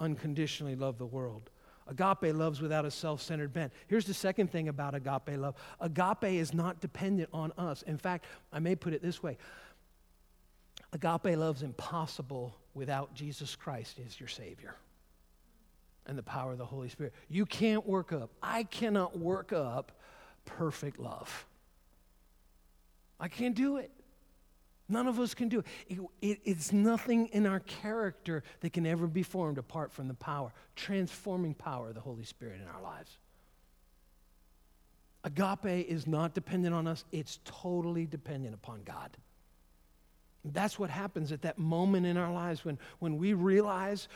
unconditionally 0.00 0.74
loved 0.74 0.98
the 0.98 1.06
world. 1.06 1.50
Agape 1.86 2.34
loves 2.34 2.60
without 2.60 2.84
a 2.84 2.90
self 2.90 3.20
centered 3.22 3.52
bent. 3.52 3.72
Here's 3.86 4.06
the 4.06 4.14
second 4.14 4.50
thing 4.50 4.68
about 4.68 4.94
agape 4.94 5.38
love 5.38 5.54
agape 5.80 6.24
is 6.24 6.52
not 6.52 6.80
dependent 6.80 7.28
on 7.32 7.52
us. 7.56 7.82
In 7.82 7.98
fact, 7.98 8.24
I 8.52 8.58
may 8.58 8.74
put 8.74 8.92
it 8.92 9.02
this 9.02 9.22
way 9.22 9.38
agape 10.92 11.36
love's 11.36 11.62
impossible 11.62 12.56
without 12.74 13.14
Jesus 13.14 13.56
Christ 13.56 13.98
as 14.04 14.18
your 14.18 14.28
Savior 14.28 14.76
and 16.06 16.18
the 16.18 16.22
power 16.22 16.52
of 16.52 16.58
the 16.58 16.66
Holy 16.66 16.88
Spirit. 16.88 17.14
You 17.28 17.46
can't 17.46 17.86
work 17.86 18.12
up, 18.12 18.30
I 18.42 18.64
cannot 18.64 19.18
work 19.18 19.52
up 19.52 19.92
perfect 20.44 20.98
love. 20.98 21.46
I 23.18 23.28
can't 23.28 23.54
do 23.54 23.76
it. 23.76 23.90
None 24.88 25.06
of 25.06 25.18
us 25.18 25.32
can 25.32 25.48
do 25.48 25.60
it. 25.60 25.66
It, 25.88 26.00
it. 26.20 26.40
It's 26.44 26.72
nothing 26.72 27.28
in 27.28 27.46
our 27.46 27.60
character 27.60 28.42
that 28.60 28.74
can 28.74 28.86
ever 28.86 29.06
be 29.06 29.22
formed 29.22 29.56
apart 29.56 29.92
from 29.92 30.08
the 30.08 30.14
power, 30.14 30.52
transforming 30.76 31.54
power 31.54 31.88
of 31.88 31.94
the 31.94 32.02
Holy 32.02 32.24
Spirit 32.24 32.60
in 32.60 32.68
our 32.68 32.82
lives. 32.82 33.16
Agape 35.24 35.88
is 35.88 36.06
not 36.06 36.34
dependent 36.34 36.74
on 36.74 36.86
us, 36.86 37.04
it's 37.10 37.38
totally 37.44 38.04
dependent 38.04 38.54
upon 38.54 38.82
God. 38.82 39.16
That's 40.44 40.78
what 40.78 40.90
happens 40.90 41.32
at 41.32 41.42
that 41.42 41.58
moment 41.58 42.06
in 42.06 42.16
our 42.16 42.32
lives 42.32 42.64
when, 42.64 42.78
when 42.98 43.16
we 43.16 43.32
realize 43.32 44.08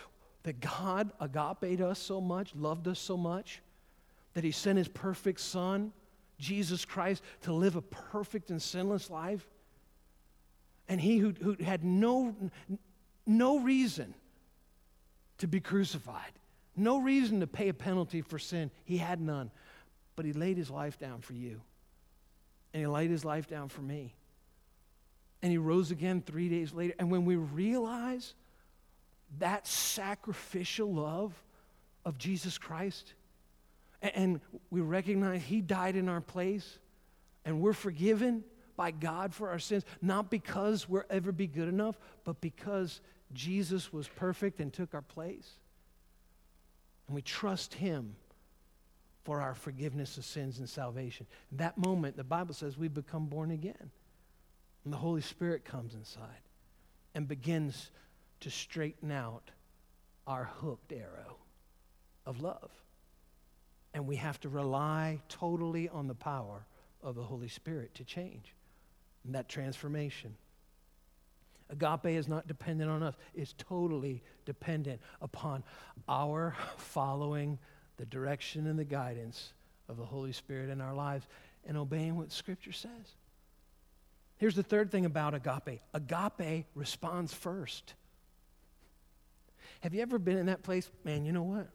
that 0.43 0.61
God 0.61 1.11
agape 1.21 1.81
us 1.81 1.99
so 1.99 2.21
much, 2.21 2.55
loved 2.55 2.87
us 2.87 2.99
so 2.99 3.17
much, 3.17 3.63
that 4.35 4.45
He 4.45 4.51
sent 4.51 4.79
His 4.79 4.89
perfect 4.89 5.41
Son 5.41 5.93
Jesus 6.39 6.85
Christ 6.85 7.23
to 7.43 7.53
live 7.53 7.77
a 7.77 7.83
perfect 7.83 8.51
and 8.51 8.63
sinless 8.63 9.11
life. 9.11 9.47
And 10.89 11.01
he 11.01 11.19
who, 11.19 11.35
who 11.43 11.57
had 11.63 11.85
no, 11.85 12.35
no 13.27 13.59
reason 13.59 14.15
to 15.39 15.47
be 15.47 15.61
crucified, 15.61 16.33
no 16.77 16.99
reason 16.99 17.41
to 17.41 17.47
pay 17.47 17.69
a 17.69 17.75
penalty 17.75 18.23
for 18.23 18.39
sin, 18.39 18.71
he 18.85 18.97
had 18.97 19.21
none. 19.21 19.51
But 20.17 20.25
he 20.25 20.33
laid 20.33 20.57
his 20.57 20.71
life 20.71 20.99
down 20.99 21.21
for 21.21 21.35
you. 21.35 21.61
And 22.73 22.81
he 22.81 22.87
laid 22.87 23.11
his 23.11 23.25
life 23.25 23.49
down 23.49 23.69
for 23.69 23.83
me. 23.83 24.15
And 25.43 25.53
he 25.53 25.59
rose 25.59 25.91
again 25.91 26.23
three 26.25 26.49
days 26.49 26.73
later. 26.73 26.95
And 26.99 27.11
when 27.11 27.25
we 27.25 27.37
realize 27.37 28.35
that 29.39 29.67
sacrificial 29.67 30.93
love 30.93 31.33
of 32.05 32.19
Jesus 32.19 32.59
Christ, 32.59 33.15
and 34.01 34.41
we 34.71 34.81
recognize 34.81 35.43
He 35.43 35.61
died 35.61 35.97
in 35.97 36.09
our 36.09 36.21
place 36.21 36.79
and 37.45 37.61
we're 37.61 37.73
forgiven 37.73 38.45
by 38.77 38.91
God 38.91 39.35
for 39.35 39.49
our 39.49 39.59
sins, 39.59 39.85
not 40.01 40.31
because 40.31 40.89
we'll 40.89 41.03
ever 41.11 41.33
be 41.33 41.47
good 41.47 41.69
enough, 41.69 41.99
but 42.25 42.41
because 42.41 43.01
Jesus 43.33 43.93
was 43.93 44.07
perfect 44.07 44.61
and 44.61 44.73
took 44.73 44.95
our 44.95 45.03
place. 45.03 45.51
And 47.07 47.15
we 47.15 47.23
trust 47.23 47.75
Him 47.75 48.15
for 49.25 49.41
our 49.41 49.55
forgiveness 49.55 50.17
of 50.17 50.25
sins 50.25 50.59
and 50.59 50.69
salvation. 50.69 51.27
In 51.51 51.57
that 51.59 51.77
moment, 51.77 52.17
the 52.17 52.25
Bible 52.25 52.55
says 52.55 52.79
we 52.79 52.89
become 52.89 53.27
born 53.27 53.51
again. 53.51 53.91
And 54.89 54.93
the 54.95 55.01
Holy 55.01 55.21
Spirit 55.21 55.67
comes 55.67 55.93
inside 55.93 56.41
and 57.15 57.29
begins 57.29 57.91
to 58.41 58.51
straighten 58.51 59.13
out 59.13 59.51
our 60.27 60.45
hooked 60.45 60.95
arrow 60.95 61.37
of 62.25 62.41
love. 62.41 62.71
And 63.93 64.07
we 64.07 64.17
have 64.17 64.41
to 64.41 64.49
rely 64.49 65.21
totally 65.29 65.91
on 65.91 66.09
the 66.09 66.15
power 66.15 66.65
of 67.03 67.17
the 67.17 67.23
Holy 67.23 67.49
Spirit 67.49 67.97
to 67.97 68.05
change 68.05 68.55
and 69.27 69.35
that 69.35 69.47
transformation. 69.47 70.35
Agape 71.69 72.17
is 72.17 72.27
not 72.27 72.49
dependent 72.49 72.91
on 72.91 73.03
us, 73.03 73.15
it's 73.35 73.55
totally 73.59 74.23
dependent 74.47 75.03
upon 75.21 75.65
our 76.09 76.57
following 76.79 77.59
the 77.99 78.07
direction 78.07 78.67
and 78.67 78.79
the 78.79 78.85
guidance 78.85 79.53
of 79.87 79.99
the 79.99 80.07
Holy 80.07 80.33
Spirit 80.33 80.71
in 80.71 80.81
our 80.81 80.95
lives 80.95 81.27
and 81.67 81.77
obeying 81.77 82.17
what 82.17 82.33
Scripture 82.33 82.73
says. 82.73 83.17
Here's 84.39 84.55
the 84.55 84.63
third 84.63 84.91
thing 84.91 85.05
about 85.05 85.35
agape 85.35 85.81
agape 85.93 86.67
responds 86.75 87.35
first. 87.35 87.95
Have 89.81 89.95
you 89.95 90.03
ever 90.03 90.19
been 90.19 90.39
in 90.39 90.47
that 90.47 90.63
place? 90.63 90.91
Man, 91.05 91.25
you 91.25 91.33
know 91.33 91.43
what? 91.43 91.69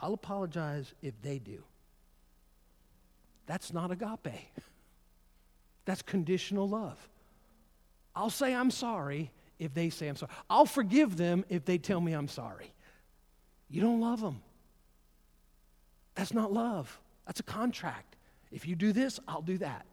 I'll 0.00 0.14
apologize 0.14 0.92
if 1.02 1.20
they 1.22 1.38
do. 1.38 1.62
That's 3.46 3.72
not 3.72 3.90
agape. 3.90 4.34
That's 5.84 6.02
conditional 6.02 6.68
love. 6.68 6.98
I'll 8.14 8.30
say 8.30 8.54
I'm 8.54 8.70
sorry 8.70 9.30
if 9.58 9.74
they 9.74 9.90
say 9.90 10.08
I'm 10.08 10.16
sorry. 10.16 10.32
I'll 10.50 10.66
forgive 10.66 11.16
them 11.16 11.44
if 11.48 11.64
they 11.64 11.78
tell 11.78 12.00
me 12.00 12.12
I'm 12.12 12.28
sorry. 12.28 12.72
You 13.68 13.80
don't 13.80 14.00
love 14.00 14.20
them. 14.20 14.42
That's 16.14 16.34
not 16.34 16.52
love. 16.52 17.00
That's 17.26 17.40
a 17.40 17.44
contract. 17.44 18.16
If 18.50 18.66
you 18.66 18.76
do 18.76 18.92
this, 18.92 19.18
I'll 19.26 19.42
do 19.42 19.58
that. 19.58 19.86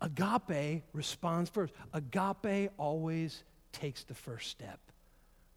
Agape 0.00 0.84
responds 0.92 1.50
first. 1.50 1.74
Agape 1.92 2.70
always 2.76 3.42
takes 3.72 4.04
the 4.04 4.14
first 4.14 4.50
step, 4.50 4.78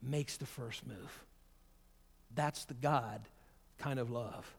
makes 0.01 0.37
the 0.37 0.45
first 0.45 0.85
move. 0.87 1.23
That's 2.33 2.65
the 2.65 2.73
God 2.73 3.21
kind 3.77 3.99
of 3.99 4.09
love. 4.09 4.51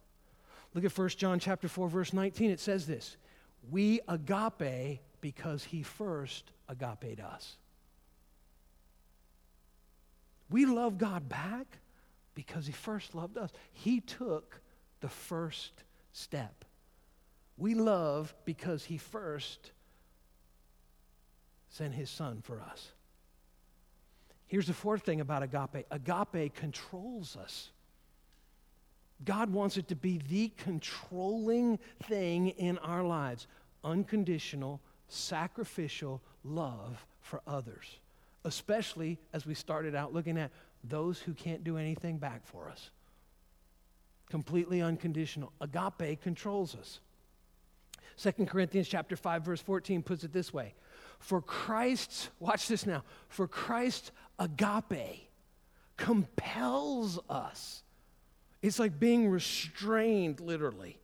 Look 0.75 0.85
at 0.85 0.97
1 0.97 1.09
John 1.11 1.39
chapter 1.39 1.69
4 1.69 1.89
verse 1.89 2.13
19. 2.13 2.51
It 2.51 2.61
says 2.61 2.87
this, 2.87 3.17
"We 3.71 4.01
agape 4.09 5.01
because 5.21 5.65
he 5.65 5.83
first 5.83 6.53
agaped 6.69 7.21
us." 7.21 7.57
We 10.49 10.67
love 10.67 10.99
God 10.99 11.29
back 11.29 11.79
because 12.35 12.67
he 12.67 12.73
first 12.73 13.15
loved 13.15 13.39
us. 13.39 13.51
He 13.73 14.01
took 14.01 14.61
the 15.01 15.09
first 15.09 15.85
step. 16.13 16.65
We 17.63 17.75
love 17.75 18.35
because 18.45 18.83
he 18.83 18.99
first 18.99 19.71
sent 21.71 21.95
his 21.95 22.11
son 22.11 22.41
for 22.43 22.61
us. 22.61 22.91
Here's 24.49 24.67
the 24.67 24.73
fourth 24.73 25.03
thing 25.03 25.21
about 25.21 25.45
agape 25.45 25.87
agape 25.93 26.57
controls 26.57 27.37
us. 27.37 27.71
God 29.25 29.49
wants 29.53 29.77
it 29.77 29.87
to 29.89 29.95
be 29.95 30.21
the 30.29 30.51
controlling 30.57 31.79
thing 32.03 32.49
in 32.49 32.79
our 32.79 33.05
lives 33.05 33.47
unconditional, 33.85 34.81
sacrificial 35.07 36.21
love 36.43 37.07
for 37.21 37.43
others, 37.47 38.01
especially 38.45 39.19
as 39.33 39.47
we 39.47 39.55
started 39.55 39.95
out 39.95 40.13
looking 40.13 40.37
at 40.37 40.51
those 40.83 41.21
who 41.21 41.33
can't 41.33 41.63
do 41.63 41.77
anything 41.77 42.19
back 42.19 42.45
for 42.45 42.69
us. 42.69 42.91
Completely 44.29 44.83
unconditional. 44.83 45.53
Agape 45.61 46.21
controls 46.21 46.75
us. 46.75 46.99
2 48.23 48.47
Corinthians 48.47 48.89
chapter 48.89 49.17
5 49.17 49.43
verse 49.43 49.61
14 49.61 50.03
puts 50.03 50.25
it 50.25 50.33
this 50.33 50.53
way. 50.53 50.75
For 51.19 51.41
Christ's 51.41 52.31
watch 52.39 52.69
this 52.69 52.87
now. 52.87 53.05
For 53.29 53.49
Christ's 53.49 54.13
agape 54.39 55.29
compels 55.97 57.19
us. 57.29 57.83
It's 58.61 58.79
like 58.79 58.99
being 59.01 59.29
restrained 59.29 60.41
literally 60.41 60.99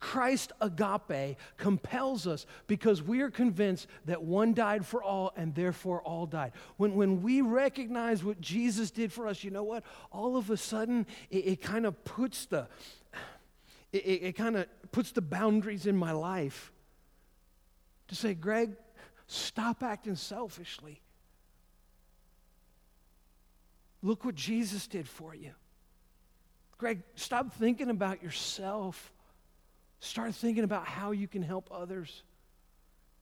Christ 0.00 0.52
agape 0.60 1.36
compels 1.56 2.26
us 2.26 2.46
because 2.66 3.02
we 3.02 3.20
are 3.22 3.30
convinced 3.30 3.88
that 4.04 4.22
one 4.22 4.54
died 4.54 4.86
for 4.86 5.02
all 5.02 5.32
and 5.36 5.54
therefore 5.54 6.02
all 6.02 6.26
died. 6.26 6.52
When, 6.76 6.94
when 6.94 7.22
we 7.22 7.40
recognize 7.40 8.22
what 8.22 8.40
Jesus 8.40 8.90
did 8.90 9.12
for 9.12 9.26
us, 9.26 9.42
you 9.42 9.50
know 9.50 9.64
what? 9.64 9.82
All 10.12 10.36
of 10.36 10.50
a 10.50 10.56
sudden, 10.56 11.06
it, 11.30 11.46
it 11.46 11.62
kind 11.62 11.84
of 11.84 12.04
puts 12.04 12.46
the 12.46 12.68
it, 13.92 13.98
it, 13.98 14.22
it 14.22 14.32
kind 14.32 14.56
of 14.56 14.66
puts 14.92 15.12
the 15.12 15.22
boundaries 15.22 15.86
in 15.86 15.96
my 15.96 16.12
life 16.12 16.72
to 18.08 18.14
say, 18.14 18.34
Greg, 18.34 18.76
stop 19.26 19.82
acting 19.82 20.16
selfishly. 20.16 21.00
Look 24.02 24.24
what 24.24 24.34
Jesus 24.34 24.86
did 24.86 25.08
for 25.08 25.34
you. 25.34 25.52
Greg, 26.76 27.02
stop 27.16 27.52
thinking 27.54 27.90
about 27.90 28.22
yourself. 28.22 29.12
Start 30.00 30.34
thinking 30.34 30.64
about 30.64 30.86
how 30.86 31.10
you 31.10 31.26
can 31.26 31.42
help 31.42 31.68
others. 31.72 32.22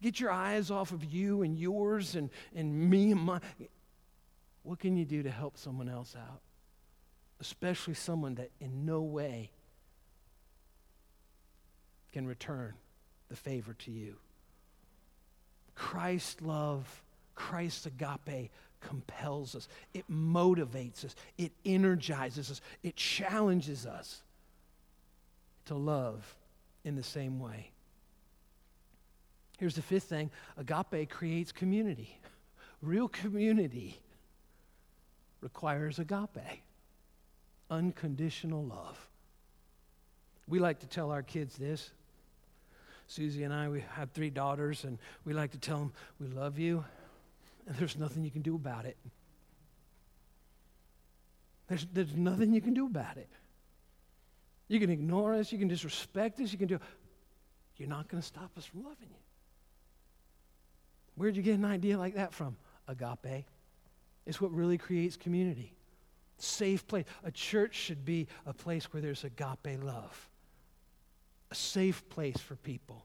Get 0.03 0.21
your 0.21 0.31
eyes 0.31 0.71
off 0.71 0.93
of 0.93 1.03
you 1.05 1.43
and 1.43 1.57
yours 1.57 2.17
and, 2.17 2.29
and 2.55 2.91
me 2.91 3.13
and 3.13 3.21
my. 3.21 3.41
What 4.63 4.79
can 4.79 4.97
you 4.97 5.07
do 5.07 5.23
to 5.23 5.31
help 5.31 5.57
someone 5.57 5.89
else 5.89 6.15
out? 6.15 6.43
Especially 7.41 7.95
someone 7.95 8.35
that 8.35 8.51
in 8.61 8.85
no 8.85 9.01
way 9.01 9.53
can 12.17 12.27
return 12.27 12.73
the 13.29 13.37
favor 13.37 13.75
to 13.75 13.91
you. 13.91 14.17
Christ's 15.75 16.41
love, 16.41 17.03
Christ's 17.35 17.85
agape 17.85 18.51
compels 18.81 19.55
us, 19.55 19.69
it 19.93 20.11
motivates 20.11 21.05
us, 21.05 21.15
it 21.37 21.53
energizes 21.67 22.51
us, 22.51 22.63
it 22.83 22.97
challenges 22.97 23.85
us 23.85 24.23
to 25.67 25.75
love 25.75 26.35
in 26.85 26.97
the 26.97 27.03
same 27.03 27.39
way. 27.39 27.71
Here's 29.59 29.75
the 29.75 29.83
fifth 29.83 30.05
thing 30.05 30.31
agape 30.57 31.11
creates 31.11 31.53
community. 31.53 32.19
Real 32.81 33.09
community 33.09 34.01
requires 35.43 35.99
agape, 35.99 36.63
unconditional 37.69 38.65
love. 38.65 39.07
We 40.49 40.61
like 40.61 40.79
to 40.79 40.87
tell 40.87 41.11
our 41.11 41.23
kids 41.23 41.59
this. 41.59 41.91
Susie 43.09 43.45
and 43.45 43.55
I, 43.55 43.69
we 43.69 43.85
have 43.95 44.11
three 44.11 44.31
daughters, 44.31 44.85
and 44.85 44.99
we 45.25 45.33
like 45.33 45.53
to 45.53 45.59
tell 45.59 45.79
them, 45.79 45.93
We 46.21 46.29
love 46.29 46.59
you, 46.59 46.85
and 47.67 47.77
there's 47.77 47.97
nothing 47.97 48.25
you 48.25 48.31
can 48.31 48.43
do 48.43 48.57
about 48.57 48.85
it. 48.85 48.97
There's, 51.69 51.87
there's 51.93 52.15
nothing 52.15 52.53
you 52.53 52.61
can 52.61 52.75
do 52.75 52.87
about 52.87 53.17
it. 53.17 53.29
You 54.69 54.81
can 54.81 54.91
ignore 54.91 55.35
us, 55.35 55.53
you 55.53 55.59
can 55.59 55.69
disrespect 55.69 56.41
us, 56.41 56.53
you 56.53 56.59
can 56.59 56.69
do. 56.69 56.79
You're 57.77 57.89
not 57.89 58.09
going 58.09 58.21
to 58.21 58.27
stop 58.27 58.51
us 58.57 58.65
from 58.65 58.85
loving 58.85 59.09
you. 59.11 59.17
Where'd 61.17 61.37
you 61.37 61.43
get 61.43 61.55
an 61.55 61.65
idea 61.65 61.99
like 61.99 62.15
that 62.15 62.33
from? 62.33 62.57
Agape. 62.89 63.45
It's 64.27 64.41
what 64.41 64.53
really 64.53 64.79
creates 64.79 65.17
community. 65.17 65.73
Safe 66.39 66.87
place. 66.87 67.05
A 67.25 67.31
church 67.31 67.75
should 67.75 68.05
be 68.05 68.27
a 68.45 68.53
place 68.53 68.93
where 68.93 69.01
there's 69.01 69.25
agape 69.25 69.83
love, 69.83 70.29
a 71.51 71.55
safe 71.55 72.09
place 72.09 72.39
for 72.39 72.57
people. 72.57 73.05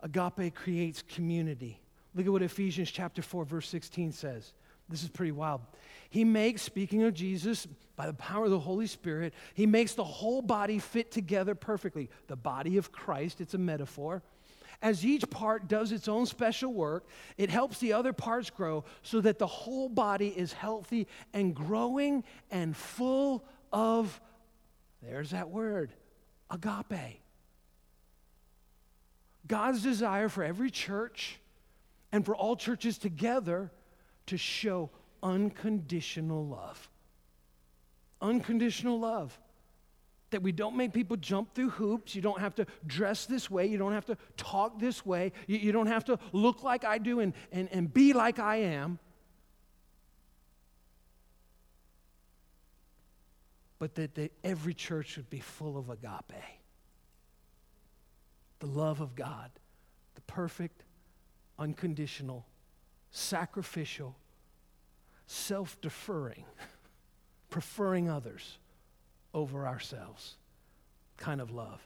Agape 0.00 0.54
creates 0.54 1.02
community. 1.02 1.80
Look 2.14 2.26
at 2.26 2.32
what 2.32 2.42
Ephesians 2.42 2.90
chapter 2.90 3.22
4 3.22 3.44
verse 3.44 3.68
16 3.68 4.12
says. 4.12 4.52
This 4.88 5.02
is 5.02 5.08
pretty 5.08 5.32
wild. 5.32 5.62
He 6.10 6.24
makes, 6.24 6.60
speaking 6.60 7.02
of 7.04 7.14
Jesus, 7.14 7.66
by 7.96 8.06
the 8.06 8.12
power 8.12 8.44
of 8.44 8.50
the 8.50 8.58
Holy 8.58 8.86
Spirit, 8.86 9.32
he 9.54 9.64
makes 9.64 9.94
the 9.94 10.04
whole 10.04 10.42
body 10.42 10.78
fit 10.78 11.10
together 11.10 11.54
perfectly. 11.54 12.10
The 12.26 12.36
body 12.36 12.76
of 12.76 12.92
Christ, 12.92 13.40
it's 13.40 13.54
a 13.54 13.58
metaphor. 13.58 14.22
As 14.82 15.06
each 15.06 15.30
part 15.30 15.68
does 15.68 15.92
its 15.92 16.08
own 16.08 16.26
special 16.26 16.72
work, 16.72 17.06
it 17.38 17.48
helps 17.48 17.78
the 17.78 17.92
other 17.92 18.12
parts 18.12 18.50
grow 18.50 18.84
so 19.02 19.20
that 19.20 19.38
the 19.38 19.46
whole 19.46 19.88
body 19.88 20.28
is 20.28 20.52
healthy 20.52 21.06
and 21.32 21.54
growing 21.54 22.24
and 22.50 22.76
full 22.76 23.44
of, 23.72 24.20
there's 25.00 25.30
that 25.30 25.48
word, 25.48 25.92
agape. 26.52 27.20
God's 29.46 29.82
desire 29.82 30.28
for 30.28 30.44
every 30.44 30.70
church 30.70 31.40
and 32.12 32.24
for 32.24 32.36
all 32.36 32.54
churches 32.56 32.98
together 32.98 33.70
to 34.26 34.36
show 34.36 34.90
unconditional 35.22 36.46
love. 36.46 36.88
unconditional 38.20 39.00
love. 39.00 39.38
That 40.30 40.42
we 40.42 40.52
don't 40.52 40.76
make 40.76 40.92
people 40.92 41.16
jump 41.16 41.54
through 41.54 41.70
hoops. 41.70 42.14
You 42.14 42.22
don't 42.22 42.40
have 42.40 42.54
to 42.54 42.66
dress 42.86 43.26
this 43.26 43.50
way. 43.50 43.66
You 43.66 43.76
don't 43.78 43.92
have 43.92 44.06
to 44.06 44.16
talk 44.36 44.78
this 44.78 45.04
way. 45.04 45.32
You, 45.46 45.58
you 45.58 45.72
don't 45.72 45.88
have 45.88 46.04
to 46.06 46.18
look 46.32 46.62
like 46.62 46.84
I 46.84 46.98
do 46.98 47.20
and, 47.20 47.34
and, 47.50 47.68
and 47.72 47.92
be 47.92 48.12
like 48.12 48.38
I 48.38 48.56
am. 48.56 48.98
But 53.82 53.96
that, 53.96 54.14
that 54.14 54.30
every 54.44 54.74
church 54.74 55.08
should 55.08 55.28
be 55.28 55.40
full 55.40 55.76
of 55.76 55.90
agape 55.90 56.40
the 58.60 58.66
love 58.68 59.00
of 59.00 59.16
God, 59.16 59.50
the 60.14 60.20
perfect, 60.20 60.84
unconditional, 61.58 62.46
sacrificial, 63.10 64.14
self 65.26 65.80
deferring, 65.80 66.44
preferring 67.50 68.08
others 68.08 68.58
over 69.34 69.66
ourselves 69.66 70.36
kind 71.16 71.40
of 71.40 71.50
love. 71.50 71.84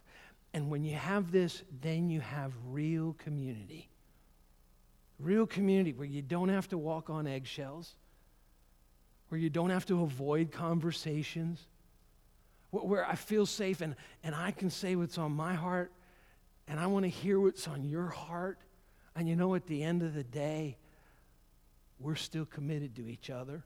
And 0.52 0.68
when 0.68 0.84
you 0.84 0.96
have 0.96 1.32
this, 1.32 1.62
then 1.80 2.10
you 2.10 2.20
have 2.20 2.52
real 2.68 3.14
community. 3.14 3.88
Real 5.18 5.46
community 5.46 5.94
where 5.94 6.06
you 6.06 6.20
don't 6.20 6.50
have 6.50 6.68
to 6.68 6.76
walk 6.76 7.08
on 7.08 7.26
eggshells, 7.26 7.94
where 9.30 9.40
you 9.40 9.48
don't 9.48 9.70
have 9.70 9.86
to 9.86 10.02
avoid 10.02 10.52
conversations, 10.52 11.66
where 12.84 13.06
I 13.06 13.14
feel 13.14 13.46
safe 13.46 13.80
and, 13.80 13.96
and 14.22 14.34
I 14.34 14.50
can 14.50 14.70
say 14.70 14.96
what's 14.96 15.18
on 15.18 15.32
my 15.32 15.54
heart 15.54 15.92
and 16.68 16.80
I 16.80 16.86
want 16.86 17.04
to 17.04 17.08
hear 17.08 17.40
what's 17.40 17.68
on 17.68 17.84
your 17.84 18.08
heart. 18.08 18.58
And 19.14 19.28
you 19.28 19.36
know, 19.36 19.54
at 19.54 19.66
the 19.66 19.82
end 19.82 20.02
of 20.02 20.14
the 20.14 20.24
day, 20.24 20.76
we're 21.98 22.16
still 22.16 22.44
committed 22.44 22.96
to 22.96 23.08
each 23.08 23.30
other 23.30 23.62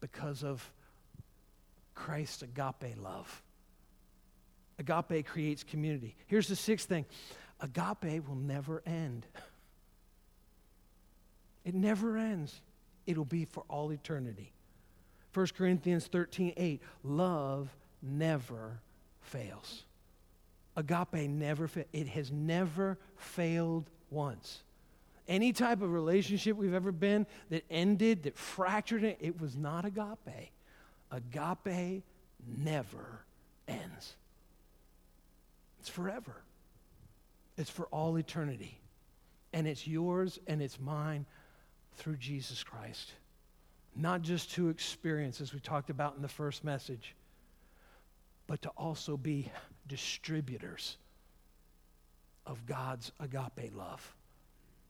because 0.00 0.42
of 0.42 0.68
Christ's 1.94 2.42
agape 2.42 2.96
love. 3.00 3.42
Agape 4.78 5.26
creates 5.26 5.62
community. 5.62 6.16
Here's 6.26 6.48
the 6.48 6.56
sixth 6.56 6.88
thing 6.88 7.04
agape 7.60 8.26
will 8.26 8.34
never 8.34 8.82
end. 8.84 9.26
It 11.64 11.74
never 11.74 12.16
ends, 12.16 12.60
it'll 13.06 13.24
be 13.24 13.44
for 13.44 13.62
all 13.68 13.92
eternity. 13.92 14.52
1 15.34 15.46
Corinthians 15.56 16.06
13 16.06 16.54
8, 16.56 16.82
love 17.04 17.74
never 18.02 18.80
fails. 19.20 19.84
Agape 20.76 21.28
never 21.28 21.68
fails. 21.68 21.86
It 21.92 22.08
has 22.08 22.30
never 22.30 22.98
failed 23.16 23.88
once. 24.10 24.62
Any 25.28 25.52
type 25.52 25.82
of 25.82 25.92
relationship 25.92 26.56
we've 26.56 26.74
ever 26.74 26.92
been 26.92 27.26
that 27.50 27.64
ended, 27.70 28.24
that 28.24 28.36
fractured 28.36 29.04
it, 29.04 29.18
it 29.20 29.40
was 29.40 29.56
not 29.56 29.84
agape. 29.84 30.50
Agape 31.10 32.02
never 32.58 33.24
ends. 33.68 34.16
It's 35.80 35.88
forever. 35.88 36.42
It's 37.56 37.70
for 37.70 37.86
all 37.86 38.16
eternity. 38.16 38.78
And 39.52 39.66
it's 39.66 39.86
yours 39.86 40.38
and 40.46 40.60
it's 40.60 40.80
mine 40.80 41.26
through 41.94 42.16
Jesus 42.16 42.62
Christ 42.62 43.12
not 43.94 44.22
just 44.22 44.52
to 44.52 44.68
experience, 44.68 45.40
as 45.40 45.52
we 45.52 45.60
talked 45.60 45.90
about 45.90 46.16
in 46.16 46.22
the 46.22 46.28
first 46.28 46.64
message, 46.64 47.14
but 48.46 48.62
to 48.62 48.68
also 48.70 49.16
be 49.16 49.50
distributors 49.86 50.96
of 52.46 52.66
God's 52.66 53.12
agape 53.20 53.74
love, 53.74 54.14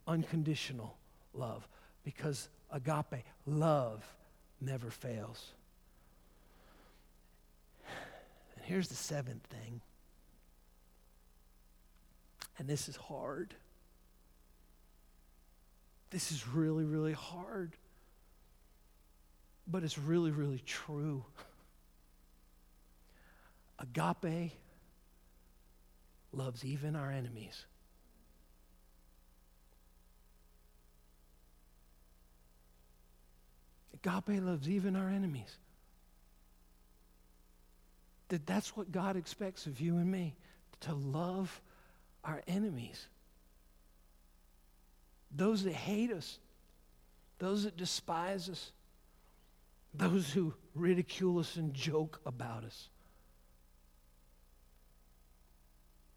unconditional 0.06 0.96
love, 1.34 1.66
because 2.04 2.48
agape 2.70 3.24
love 3.46 4.04
never 4.60 4.90
fails. 4.90 5.52
And 8.56 8.64
here's 8.64 8.88
the 8.88 8.94
seventh 8.94 9.44
thing, 9.46 9.80
and 12.58 12.68
this 12.68 12.88
is 12.88 12.96
hard. 12.96 13.54
This 16.10 16.30
is 16.30 16.46
really, 16.46 16.84
really 16.84 17.14
hard 17.14 17.72
but 19.66 19.82
it's 19.82 19.98
really, 19.98 20.30
really 20.30 20.62
true. 20.66 21.24
Agape 23.78 24.52
loves 26.32 26.64
even 26.64 26.96
our 26.96 27.10
enemies. 27.10 27.64
Agape 33.94 34.42
loves 34.42 34.68
even 34.68 34.96
our 34.96 35.08
enemies. 35.08 35.56
That 38.28 38.46
that's 38.46 38.76
what 38.76 38.90
God 38.90 39.16
expects 39.16 39.66
of 39.66 39.80
you 39.80 39.96
and 39.96 40.10
me 40.10 40.34
to 40.80 40.94
love 40.94 41.60
our 42.24 42.42
enemies. 42.46 43.06
Those 45.34 45.64
that 45.64 45.74
hate 45.74 46.12
us, 46.12 46.38
those 47.38 47.64
that 47.64 47.76
despise 47.76 48.48
us, 48.48 48.72
those 49.94 50.30
who 50.32 50.54
ridicule 50.74 51.38
us 51.38 51.56
and 51.56 51.74
joke 51.74 52.20
about 52.24 52.64
us. 52.64 52.88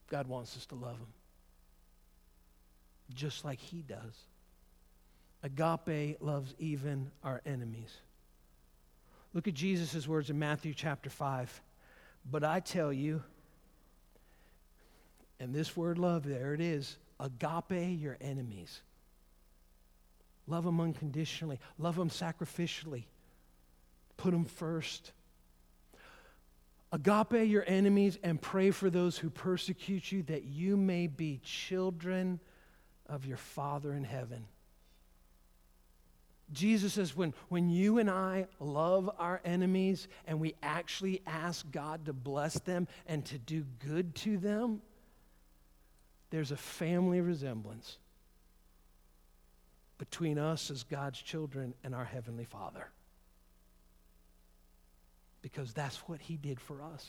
God 0.08 0.28
wants 0.28 0.56
us 0.56 0.66
to 0.68 0.76
love 0.76 1.00
them 1.00 1.14
just 3.14 3.46
like 3.46 3.60
He 3.60 3.82
does. 3.82 4.16
Agape 5.44 6.18
loves 6.22 6.56
even 6.58 7.12
our 7.24 7.42
enemies. 7.46 7.96
Look 9.34 9.48
at 9.48 9.54
Jesus' 9.54 10.08
words 10.08 10.30
in 10.30 10.40
Matthew 10.40 10.74
chapter 10.74 11.10
5. 11.10 11.62
But 12.30 12.44
I 12.44 12.62
tell 12.62 12.92
you, 12.92 13.22
and 15.40 15.54
this 15.54 15.78
word 15.78 16.00
love, 16.00 16.28
there 16.28 16.54
it 16.54 16.62
is 16.62 16.98
agape 17.20 18.00
your 18.02 18.18
enemies. 18.20 18.82
Love 20.48 20.64
them 20.64 20.80
unconditionally, 20.80 21.60
love 21.78 21.96
them 21.96 22.10
sacrificially. 22.10 23.04
Put 24.18 24.32
them 24.32 24.46
first. 24.46 25.12
Agape 26.92 27.50
your 27.50 27.64
enemies 27.68 28.18
and 28.24 28.42
pray 28.42 28.72
for 28.72 28.90
those 28.90 29.18
who 29.18 29.30
persecute 29.30 30.12
you, 30.12 30.24
that 30.24 30.46
you 30.46 30.78
may 30.78 31.08
be 31.08 31.40
children 31.44 32.40
of 33.08 33.26
your 33.26 33.38
Father 33.38 33.94
in 33.94 34.04
heaven. 34.04 34.46
Jesus 36.54 36.94
says, 36.94 37.16
when, 37.16 37.34
when 37.50 37.70
you 37.70 37.98
and 37.98 38.10
I 38.10 38.48
love 38.60 39.10
our 39.18 39.42
enemies 39.44 40.08
and 40.28 40.40
we 40.40 40.54
actually 40.62 41.22
ask 41.26 41.70
God 41.72 42.06
to 42.06 42.14
bless 42.14 42.54
them 42.60 42.88
and 43.08 43.26
to 43.26 43.40
do 43.40 43.66
good 43.86 44.16
to 44.16 44.38
them, 44.38 44.82
there's 46.30 46.52
a 46.52 46.58
family 46.58 47.20
resemblance 47.20 47.98
between 49.98 50.38
us 50.38 50.70
as 50.70 50.84
God's 50.84 51.20
children 51.22 51.74
and 51.84 51.96
our 51.96 52.06
Heavenly 52.06 52.46
Father 52.46 52.90
because 55.46 55.74
that's 55.74 55.98
what 56.08 56.20
he 56.22 56.38
did 56.38 56.60
for 56.60 56.82
us. 56.82 57.08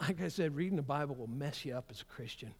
Like 0.00 0.22
I 0.22 0.28
said, 0.28 0.54
reading 0.54 0.76
the 0.76 0.80
Bible 0.82 1.16
will 1.16 1.26
mess 1.26 1.64
you 1.64 1.74
up 1.74 1.86
as 1.90 2.00
a 2.00 2.04
Christian. 2.04 2.54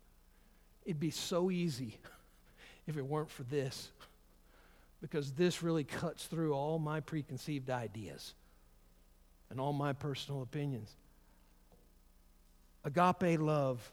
It'd 0.85 0.99
be 0.99 1.13
so 1.13 1.49
easy 1.49 1.97
if 2.89 2.97
it 2.97 3.07
weren't 3.07 3.31
for 3.31 3.45
this, 3.45 3.93
because 5.01 5.31
this 5.35 5.63
really 5.63 5.85
cuts 5.85 6.25
through 6.25 6.55
all 6.55 6.81
my 6.81 6.99
preconceived 6.99 7.71
ideas 7.71 8.35
and 9.49 9.61
all 9.61 9.73
my 9.73 9.93
personal 9.93 10.43
opinions. 10.43 10.91
Agape 12.85 13.39
love 13.39 13.93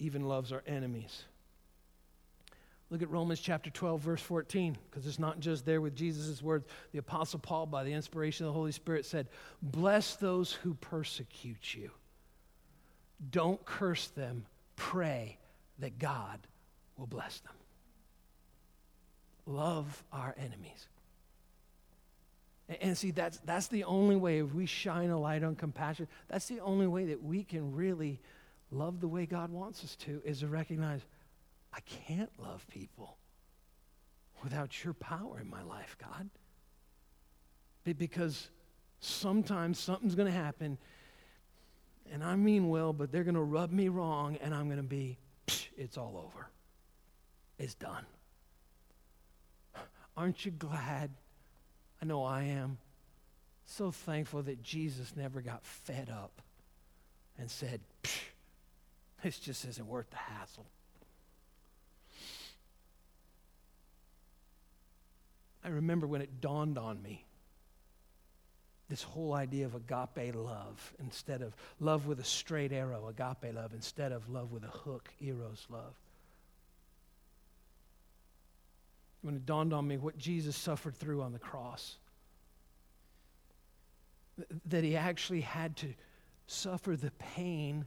even 0.00 0.24
loves 0.24 0.50
our 0.50 0.64
enemies. 0.66 1.22
Look 2.90 3.02
at 3.02 3.10
Romans 3.10 3.38
chapter 3.38 3.70
12, 3.70 4.00
verse 4.00 4.22
14, 4.22 4.76
because 4.90 5.06
it's 5.06 5.20
not 5.20 5.38
just 5.38 5.64
there 5.64 5.80
with 5.80 5.94
Jesus' 5.94 6.42
words. 6.42 6.66
The 6.90 6.98
Apostle 6.98 7.38
Paul, 7.38 7.66
by 7.66 7.84
the 7.84 7.92
inspiration 7.92 8.46
of 8.46 8.52
the 8.52 8.58
Holy 8.58 8.72
Spirit, 8.72 9.06
said, 9.06 9.28
Bless 9.62 10.16
those 10.16 10.52
who 10.52 10.74
persecute 10.74 11.74
you. 11.74 11.92
Don't 13.30 13.64
curse 13.64 14.08
them. 14.08 14.44
Pray 14.74 15.38
that 15.78 15.98
God 16.00 16.40
will 16.96 17.06
bless 17.06 17.38
them. 17.40 17.52
Love 19.46 20.02
our 20.12 20.34
enemies. 20.36 20.88
And 22.80 22.96
see, 22.96 23.10
that's, 23.10 23.38
that's 23.44 23.68
the 23.68 23.84
only 23.84 24.16
way, 24.16 24.38
if 24.38 24.52
we 24.52 24.66
shine 24.66 25.10
a 25.10 25.18
light 25.18 25.42
on 25.42 25.54
compassion, 25.54 26.08
that's 26.28 26.46
the 26.46 26.60
only 26.60 26.86
way 26.86 27.06
that 27.06 27.22
we 27.22 27.44
can 27.44 27.74
really 27.74 28.20
love 28.70 29.00
the 29.00 29.08
way 29.08 29.26
God 29.26 29.50
wants 29.50 29.82
us 29.84 29.96
to, 29.96 30.22
is 30.24 30.40
to 30.40 30.46
recognize 30.46 31.00
I 31.72 31.80
can't 31.80 32.30
love 32.38 32.66
people 32.68 33.16
without 34.42 34.84
your 34.84 34.94
power 34.94 35.38
in 35.40 35.48
my 35.48 35.62
life, 35.62 35.96
God. 35.98 36.28
Because 37.84 38.48
sometimes 39.00 39.78
something's 39.78 40.14
going 40.14 40.30
to 40.30 40.38
happen, 40.38 40.78
and 42.12 42.22
I 42.22 42.36
mean 42.36 42.68
well, 42.68 42.92
but 42.92 43.10
they're 43.10 43.24
going 43.24 43.34
to 43.34 43.40
rub 43.40 43.72
me 43.72 43.88
wrong, 43.88 44.36
and 44.42 44.54
I'm 44.54 44.66
going 44.66 44.76
to 44.76 44.82
be, 44.82 45.18
it's 45.76 45.96
all 45.96 46.22
over. 46.26 46.48
It's 47.58 47.74
done. 47.74 48.04
Aren't 50.16 50.44
you 50.44 50.50
glad 50.50 51.10
I 52.02 52.06
know 52.06 52.24
I 52.24 52.44
am. 52.44 52.78
So 53.66 53.90
thankful 53.90 54.42
that 54.42 54.62
Jesus 54.62 55.14
never 55.16 55.40
got 55.40 55.64
fed 55.64 56.10
up 56.10 56.42
and 57.38 57.50
said, 57.50 57.80
this 59.22 59.38
just 59.38 59.64
isn't 59.64 59.86
worth 59.86 60.10
the 60.10 60.16
hassle. 60.16 60.66
I 65.64 65.68
remember 65.68 66.06
when 66.06 66.22
it 66.22 66.40
dawned 66.40 66.78
on 66.78 67.02
me 67.02 67.24
this 68.90 69.02
whole 69.04 69.34
idea 69.34 69.66
of 69.66 69.74
agape 69.74 70.34
love 70.34 70.94
instead 70.98 71.42
of 71.42 71.54
love 71.78 72.06
with 72.06 72.18
a 72.18 72.24
straight 72.24 72.72
arrow, 72.72 73.06
agape 73.06 73.54
love, 73.54 73.72
instead 73.72 74.10
of 74.10 74.28
love 74.28 74.50
with 74.50 74.64
a 74.64 74.68
hook, 74.68 75.08
eros 75.20 75.64
love. 75.70 75.94
When 79.22 79.36
it 79.36 79.46
dawned 79.46 79.72
on 79.72 79.86
me 79.86 79.96
what 79.96 80.18
Jesus 80.18 80.56
suffered 80.56 80.96
through 80.96 81.22
on 81.22 81.32
the 81.32 81.38
cross, 81.38 81.96
that 84.66 84.82
he 84.82 84.96
actually 84.96 85.42
had 85.42 85.76
to 85.76 85.94
suffer 86.46 86.96
the 86.96 87.12
pain 87.12 87.84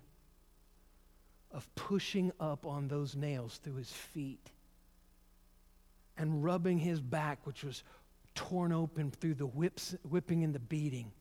of 1.52 1.68
pushing 1.76 2.32
up 2.40 2.66
on 2.66 2.88
those 2.88 3.16
nails 3.16 3.60
through 3.62 3.76
his 3.76 3.92
feet 3.92 4.53
and 6.18 6.44
rubbing 6.44 6.80
his 6.80 7.00
back, 7.02 7.40
which 7.46 7.64
was 7.64 7.84
torn 8.36 8.72
open 8.72 9.12
through 9.12 9.36
the 9.36 9.46
whips, 9.46 9.96
whipping 10.10 10.44
and 10.44 10.54
the 10.54 10.60
beating, 10.60 11.12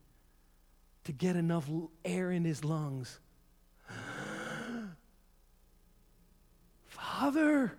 to 1.03 1.11
get 1.11 1.35
enough 1.35 1.69
air 2.05 2.31
in 2.31 2.43
his 2.45 2.63
lungs. 2.63 3.19
Father, 6.85 7.77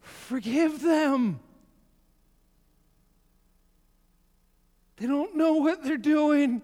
forgive 0.00 0.82
them. 0.82 1.40
They 4.96 5.06
don't 5.06 5.36
know 5.36 5.54
what 5.54 5.82
they're 5.82 5.96
doing. 5.96 6.62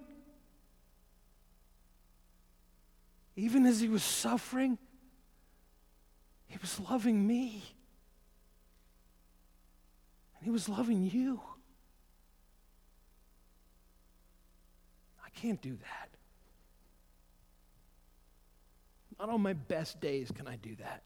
Even 3.35 3.67
as 3.67 3.81
he 3.81 3.89
was 3.89 4.03
suffering, 4.03 4.79
he 6.47 6.59
was 6.61 6.79
loving 6.81 7.27
me. 7.27 7.63
And 10.39 10.45
he 10.45 10.51
was 10.51 10.69
loving 10.69 11.11
you. 11.11 11.41
I 15.25 15.31
can't 15.31 15.61
do 15.61 15.77
that. 15.77 16.09
Not 19.19 19.31
on 19.31 19.41
my 19.41 19.53
best 19.53 20.01
days 20.01 20.31
can 20.31 20.47
I 20.47 20.57
do 20.57 20.77
that. 20.77 21.03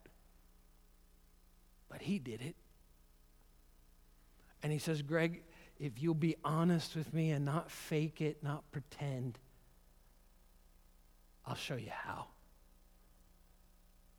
But 1.89 2.03
he 2.03 2.18
did 2.18 2.43
it. 2.43 2.55
And 4.62 4.70
he 4.70 4.78
says, 4.78 5.03
Greg, 5.03 5.43
if 5.80 6.01
you'll 6.01 6.14
be 6.14 6.37
honest 6.45 6.95
with 6.95 7.12
me 7.12 7.30
and 7.30 7.45
not 7.45 7.70
fake 7.70 8.20
it, 8.20 8.43
not 8.43 8.70
pretend, 8.70 9.39
I'll 11.47 11.57
show 11.57 11.76
you 11.76 11.91
how. 11.91 12.26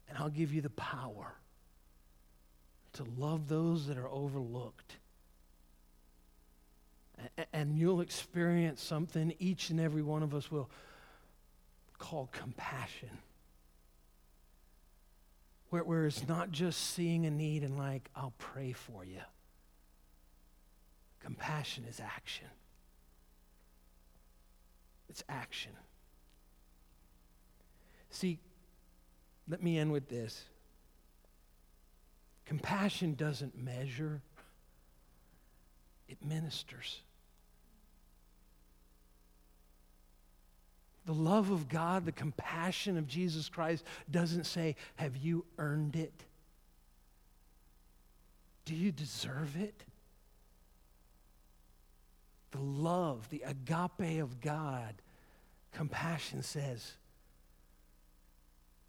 And 0.10 0.18
I'll 0.18 0.30
give 0.30 0.54
you 0.54 0.62
the 0.62 0.70
power 0.72 1.36
to 2.94 3.06
love 3.18 3.48
those 3.48 3.88
that 3.88 3.98
are 3.98 4.10
overlooked 4.10 4.98
and 7.52 7.78
you'll 7.78 8.02
experience 8.02 8.82
something 8.82 9.34
each 9.40 9.70
and 9.70 9.80
every 9.80 10.02
one 10.02 10.24
of 10.24 10.34
us 10.34 10.52
will 10.52 10.70
call 11.98 12.30
compassion. 12.32 13.10
Where, 15.70 15.84
where 15.84 16.06
it's 16.06 16.28
not 16.28 16.52
just 16.52 16.92
seeing 16.92 17.26
a 17.26 17.32
need 17.32 17.64
and 17.64 17.78
like, 17.78 18.10
I'll 18.16 18.34
pray 18.38 18.74
for 18.74 19.04
you. 19.04 19.22
Compassion 21.20 21.86
is 21.90 22.00
action. 22.00 22.48
It's 25.10 25.24
action. 25.30 25.72
See, 28.10 28.40
let 29.48 29.64
me 29.64 29.78
end 29.78 29.92
with 29.92 30.10
this. 30.10 30.44
Compassion 32.46 33.16
doesn't 33.16 33.58
measure, 33.58 34.22
it 36.08 36.24
ministers. 36.24 37.02
The 41.06 41.14
love 41.14 41.52
of 41.52 41.68
God, 41.68 42.06
the 42.06 42.12
compassion 42.12 42.98
of 42.98 43.08
Jesus 43.08 43.50
Christ 43.50 43.84
doesn't 44.10 44.46
say, 44.46 44.76
Have 44.96 45.18
you 45.18 45.46
earned 45.58 45.96
it? 45.96 46.14
Do 48.66 48.74
you 48.74 48.92
deserve 48.92 49.58
it? 49.58 49.84
The 52.52 52.62
love, 52.62 53.28
the 53.30 53.44
agape 53.46 54.22
of 54.22 54.40
God, 54.40 54.94
compassion 55.74 56.42
says, 56.42 56.94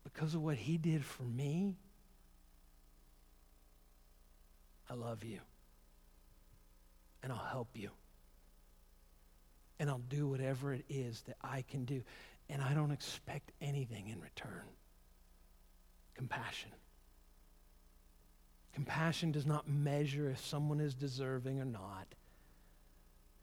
Because 0.04 0.34
of 0.34 0.42
what 0.42 0.56
He 0.56 0.78
did 0.78 1.04
for 1.04 1.24
me, 1.24 1.74
I 4.88 4.94
love 4.94 5.24
you. 5.24 5.40
And 7.22 7.32
I'll 7.32 7.38
help 7.38 7.70
you 7.74 7.90
and 9.78 9.90
I'll 9.90 9.98
do 10.08 10.26
whatever 10.28 10.72
it 10.72 10.84
is 10.88 11.22
that 11.22 11.36
I 11.42 11.62
can 11.62 11.84
do. 11.84 12.02
And 12.48 12.62
I 12.62 12.74
don't 12.74 12.90
expect 12.90 13.52
anything 13.60 14.08
in 14.08 14.20
return. 14.20 14.62
Compassion. 16.14 16.70
Compassion 18.74 19.32
does 19.32 19.46
not 19.46 19.68
measure 19.68 20.30
if 20.30 20.44
someone 20.44 20.80
is 20.80 20.94
deserving 20.94 21.60
or 21.60 21.64
not, 21.64 22.06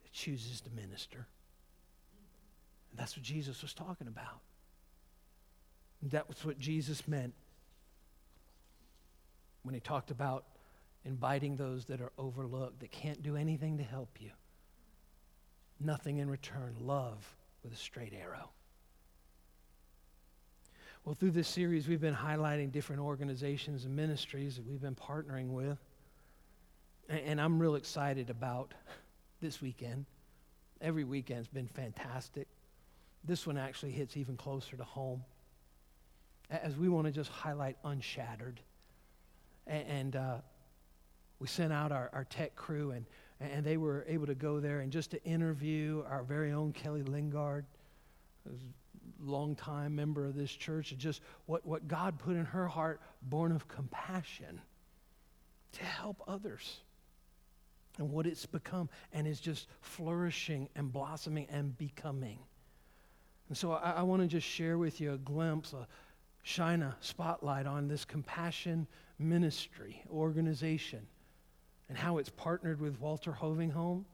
it 0.03 0.11
chooses 0.11 0.61
to 0.61 0.69
minister. 0.71 1.25
And 2.91 2.99
that's 2.99 3.15
what 3.15 3.23
Jesus 3.23 3.61
was 3.61 3.73
talking 3.73 4.07
about. 4.07 4.39
That 6.03 6.27
was 6.27 6.43
what 6.43 6.59
Jesus 6.59 7.07
meant 7.07 7.33
when 9.63 9.73
he 9.73 9.79
talked 9.79 10.11
about 10.11 10.45
inviting 11.05 11.55
those 11.55 11.85
that 11.85 12.01
are 12.01 12.11
overlooked, 12.17 12.79
that 12.79 12.91
can't 12.91 13.21
do 13.23 13.35
anything 13.35 13.77
to 13.77 13.83
help 13.83 14.09
you 14.19 14.31
nothing 15.83 16.17
in 16.17 16.29
return, 16.29 16.75
love 16.79 17.35
with 17.63 17.73
a 17.73 17.77
straight 17.77 18.13
arrow. 18.13 18.49
Well, 21.03 21.15
through 21.15 21.31
this 21.31 21.47
series, 21.47 21.87
we've 21.87 22.01
been 22.01 22.15
highlighting 22.15 22.71
different 22.71 23.01
organizations 23.01 23.85
and 23.85 23.95
ministries 23.95 24.57
that 24.57 24.67
we've 24.67 24.81
been 24.81 24.95
partnering 24.95 25.49
with. 25.49 25.79
And, 27.09 27.41
I'm 27.41 27.59
real 27.59 27.75
excited 27.75 28.29
about 28.29 28.73
this 29.41 29.61
weekend. 29.61 30.05
Every 30.79 31.03
weekend's 31.03 31.47
been 31.47 31.67
fantastic. 31.67 32.47
This 33.23 33.45
one 33.47 33.57
actually 33.57 33.91
hits 33.91 34.15
even 34.15 34.37
closer 34.37 34.77
to 34.77 34.83
home. 34.83 35.23
As 36.49 36.77
we 36.77 36.87
want 36.87 37.07
to 37.07 37.11
just 37.11 37.29
highlight 37.31 37.77
Unshattered. 37.83 38.59
And, 39.67 40.15
uh, 40.15 40.37
we 41.39 41.47
sent 41.47 41.73
out 41.73 41.91
our, 41.91 42.11
our 42.13 42.23
tech 42.25 42.55
crew, 42.55 42.91
and 42.91 43.07
and 43.41 43.65
they 43.65 43.77
were 43.77 44.05
able 44.07 44.27
to 44.27 44.35
go 44.35 44.59
there 44.59 44.81
and 44.81 44.91
just 44.91 45.11
to 45.11 45.23
interview 45.23 46.03
our 46.07 46.23
very 46.23 46.51
own 46.51 46.73
Kelly 46.73 47.03
Lingard, 47.03 47.65
longtime 49.19 49.95
member 49.95 50.25
of 50.25 50.35
this 50.35 50.51
church, 50.51 50.91
and 50.91 50.99
just 50.99 51.21
what, 51.45 51.65
what 51.65 51.87
God 51.87 52.19
put 52.19 52.35
in 52.35 52.45
her 52.45 52.67
heart, 52.67 53.01
born 53.21 53.51
of 53.51 53.67
compassion, 53.67 54.61
to 55.73 55.83
help 55.83 56.21
others. 56.27 56.77
And 57.97 58.09
what 58.09 58.25
it's 58.25 58.45
become, 58.45 58.89
and 59.11 59.27
is 59.27 59.39
just 59.39 59.67
flourishing 59.81 60.69
and 60.75 60.91
blossoming 60.93 61.47
and 61.51 61.77
becoming. 61.77 62.39
And 63.49 63.57
so 63.57 63.73
I, 63.73 63.91
I 63.91 64.01
want 64.03 64.21
to 64.21 64.27
just 64.27 64.47
share 64.47 64.77
with 64.77 65.01
you 65.01 65.13
a 65.13 65.17
glimpse, 65.17 65.73
a 65.73 65.87
shine 66.43 66.81
a 66.81 66.95
spotlight 67.01 67.65
on 67.65 67.87
this 67.87 68.05
compassion 68.05 68.87
ministry 69.19 70.01
organization 70.09 71.05
and 71.91 71.99
how 71.99 72.19
it's 72.19 72.29
partnered 72.29 72.79
with 72.79 73.01
Walter 73.01 73.33
Hoving 73.33 74.05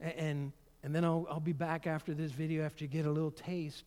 And, 0.00 0.12
and, 0.16 0.52
and 0.82 0.92
then 0.92 1.04
I'll, 1.04 1.24
I'll 1.30 1.38
be 1.38 1.52
back 1.52 1.86
after 1.86 2.14
this 2.14 2.32
video 2.32 2.64
after 2.64 2.82
you 2.82 2.88
get 2.88 3.06
a 3.06 3.10
little 3.10 3.30
taste. 3.30 3.84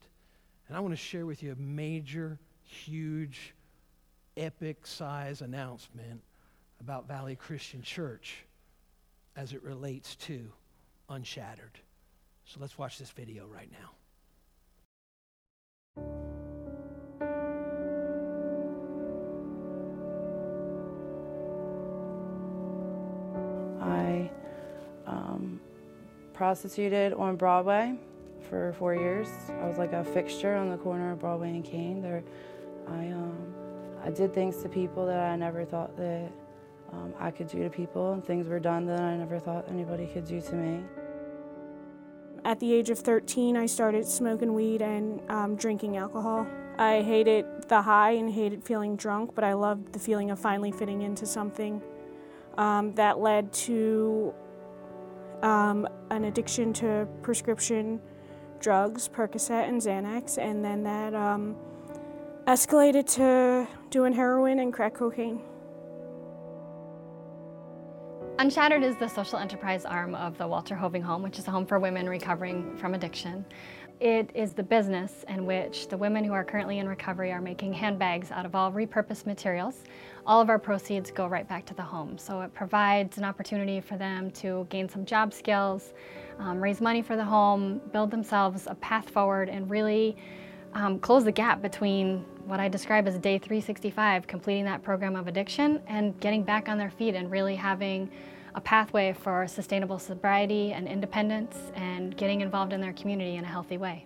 And 0.70 0.78
I 0.78 0.80
want 0.80 0.93
to 0.93 0.97
share 0.97 1.26
with 1.26 1.43
you 1.43 1.51
a 1.51 1.56
major, 1.58 2.39
huge, 2.64 3.54
epic 4.38 4.88
size 4.88 5.41
announcement 5.41 6.22
about 6.80 7.06
Valley 7.06 7.36
Christian 7.36 7.82
Church 7.82 8.45
as 9.36 9.51
it 9.51 9.62
relates 9.64 10.16
to 10.16 10.49
Unshattered. 11.10 11.78
So 12.45 12.62
let's 12.62 12.78
watch 12.78 12.99
this 12.99 13.12
video 13.12 13.45
right 13.47 13.70
now. 13.70 13.89
Prostituted 26.44 27.14
on 27.14 27.38
Broadway 27.38 27.96
for 28.50 28.74
four 28.74 28.94
years. 28.94 29.30
I 29.62 29.66
was 29.66 29.78
like 29.78 29.94
a 29.94 30.04
fixture 30.04 30.56
on 30.58 30.70
the 30.70 30.76
corner 30.76 31.14
of 31.14 31.20
Broadway 31.20 31.52
and 31.52 31.64
Kane. 31.64 32.02
There, 32.02 32.22
I, 32.86 33.08
um, 33.12 33.54
I 34.04 34.10
did 34.10 34.34
things 34.34 34.62
to 34.62 34.68
people 34.68 35.06
that 35.06 35.22
I 35.22 35.38
never 35.38 35.64
thought 35.64 35.96
that 35.96 36.30
um, 36.91 37.14
I 37.18 37.32
could 37.32 37.48
do 37.48 37.64
to 37.64 37.70
people, 37.70 38.12
and 38.12 38.26
things 38.26 38.50
were 38.50 38.60
done 38.60 38.86
that 38.88 39.00
I 39.00 39.16
never 39.16 39.39
thought 39.39 39.70
anybody 39.70 40.06
could 40.06 40.26
do 40.26 40.41
to 40.41 40.56
me. 40.56 40.84
At 42.44 42.60
the 42.60 42.74
age 42.74 42.89
of 42.89 43.00
13, 43.00 43.56
I 43.56 43.66
started 43.66 44.06
smoking 44.06 44.54
weed 44.54 44.82
and 44.82 45.22
um, 45.32 45.56
drinking 45.56 45.96
alcohol. 45.96 46.46
I 46.78 47.04
hated 47.04 47.46
the 47.70 47.82
high 47.82 48.12
and 48.12 48.30
hated 48.30 48.66
feeling 48.66 48.98
drunk, 48.98 49.34
but 49.34 49.46
I 49.46 49.54
loved 49.54 49.94
the 49.94 50.00
feeling 50.00 50.30
of 50.30 50.39
finally 50.39 50.74
fitting 50.74 51.04
into 51.04 51.26
something. 51.26 51.82
Um, 52.58 52.94
that 52.96 53.18
led 53.18 53.54
to 53.54 54.36
um, 55.44 55.88
an 56.10 56.24
addiction 56.26 56.74
to 56.74 57.08
prescription 57.22 58.02
drugs, 58.60 59.10
Percocet 59.10 59.68
and 59.68 59.80
Xanax, 59.80 60.38
and 60.38 60.64
then 60.64 60.84
that 60.84 61.14
um, 61.14 61.56
escalated 62.48 63.06
to 63.16 63.68
doing 63.89 64.14
heroin 64.14 64.60
and 64.60 64.74
crack 64.74 64.96
cocaine. 64.96 65.41
Unshattered 68.39 68.84
is 68.84 68.96
the 68.98 69.08
social 69.08 69.38
enterprise 69.38 69.86
arm 69.86 70.16
of 70.16 70.38
the 70.38 70.48
Walter 70.48 70.76
Hoving 70.76 71.04
Home, 71.04 71.22
which 71.22 71.38
is 71.38 71.48
a 71.48 71.52
home 71.52 71.66
for 71.66 71.78
women 71.78 72.10
recovering 72.10 72.76
from 72.78 72.96
addiction. 72.96 73.46
It 74.00 74.32
is 74.34 74.54
the 74.54 74.64
business 74.64 75.24
in 75.30 75.46
which 75.46 75.88
the 75.88 75.98
women 75.98 76.24
who 76.24 76.34
are 76.34 76.44
currently 76.44 76.80
in 76.80 76.89
recovery 76.89 77.32
are 77.32 77.41
making 77.41 77.74
handbags 77.74 78.32
out 78.32 78.46
of 78.46 78.56
all 78.56 78.72
repurposed 78.72 79.26
materials. 79.26 79.84
All 80.26 80.39
of 80.39 80.49
our 80.49 80.59
proceeds 80.59 81.11
go 81.11 81.28
right 81.28 81.47
back 81.47 81.65
to 81.65 81.74
the 81.74 81.82
home. 81.82 82.17
So 82.17 82.41
it 82.41 82.53
provides 82.53 83.17
an 83.17 83.26
opportunity 83.26 83.82
for 83.82 83.97
them 83.97 84.32
to 84.32 84.65
gain 84.69 84.88
some 84.88 85.05
job 85.05 85.34
skills, 85.34 85.93
um, 86.39 86.61
raise 86.61 86.80
money 86.80 87.01
for 87.01 87.15
the 87.15 87.26
home, 87.26 87.82
build 87.91 88.09
themselves 88.09 88.67
a 88.67 88.76
path 88.76 89.09
forward, 89.09 89.49
and 89.49 89.69
really 89.69 90.15
um, 90.74 90.97
close 90.99 91.24
the 91.26 91.32
gap 91.32 91.61
between 91.61 92.19
what 92.45 92.59
I 92.59 92.69
describe 92.69 93.07
as 93.07 93.17
day 93.19 93.38
365, 93.38 94.26
completing 94.26 94.65
that 94.65 94.82
program 94.82 95.15
of 95.15 95.28
addiction, 95.28 95.82
and 95.88 96.17
getting 96.19 96.43
back 96.43 96.69
on 96.69 96.78
their 96.78 96.89
feet 96.89 97.15
and 97.15 97.30
really 97.30 97.55
having 97.55 98.09
a 98.55 98.61
pathway 98.61 99.13
for 99.13 99.47
sustainable 99.47 99.99
sobriety 99.99 100.74
and 100.74 100.88
independence 100.88 101.57
and 101.76 102.15
getting 102.15 102.41
involved 102.41 102.71
in 102.71 102.82
their 102.82 102.93
community 102.93 103.36
in 103.36 103.43
a 103.43 103.47
healthy 103.47 103.78
way. 103.78 104.05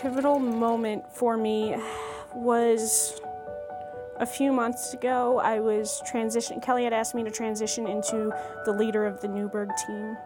Pivotal 0.00 0.38
moment 0.38 1.04
for 1.10 1.36
me 1.36 1.76
was 2.34 3.20
a 4.18 4.26
few 4.26 4.52
months 4.52 4.94
ago, 4.94 5.38
I 5.38 5.60
was 5.60 6.02
transitioning. 6.10 6.62
Kelly 6.62 6.84
had 6.84 6.92
asked 6.92 7.14
me 7.14 7.22
to 7.24 7.30
transition 7.30 7.86
into 7.86 8.32
the 8.64 8.72
leader 8.72 9.04
of 9.04 9.20
the 9.20 9.28
Newberg 9.28 9.70
team. 9.86 10.16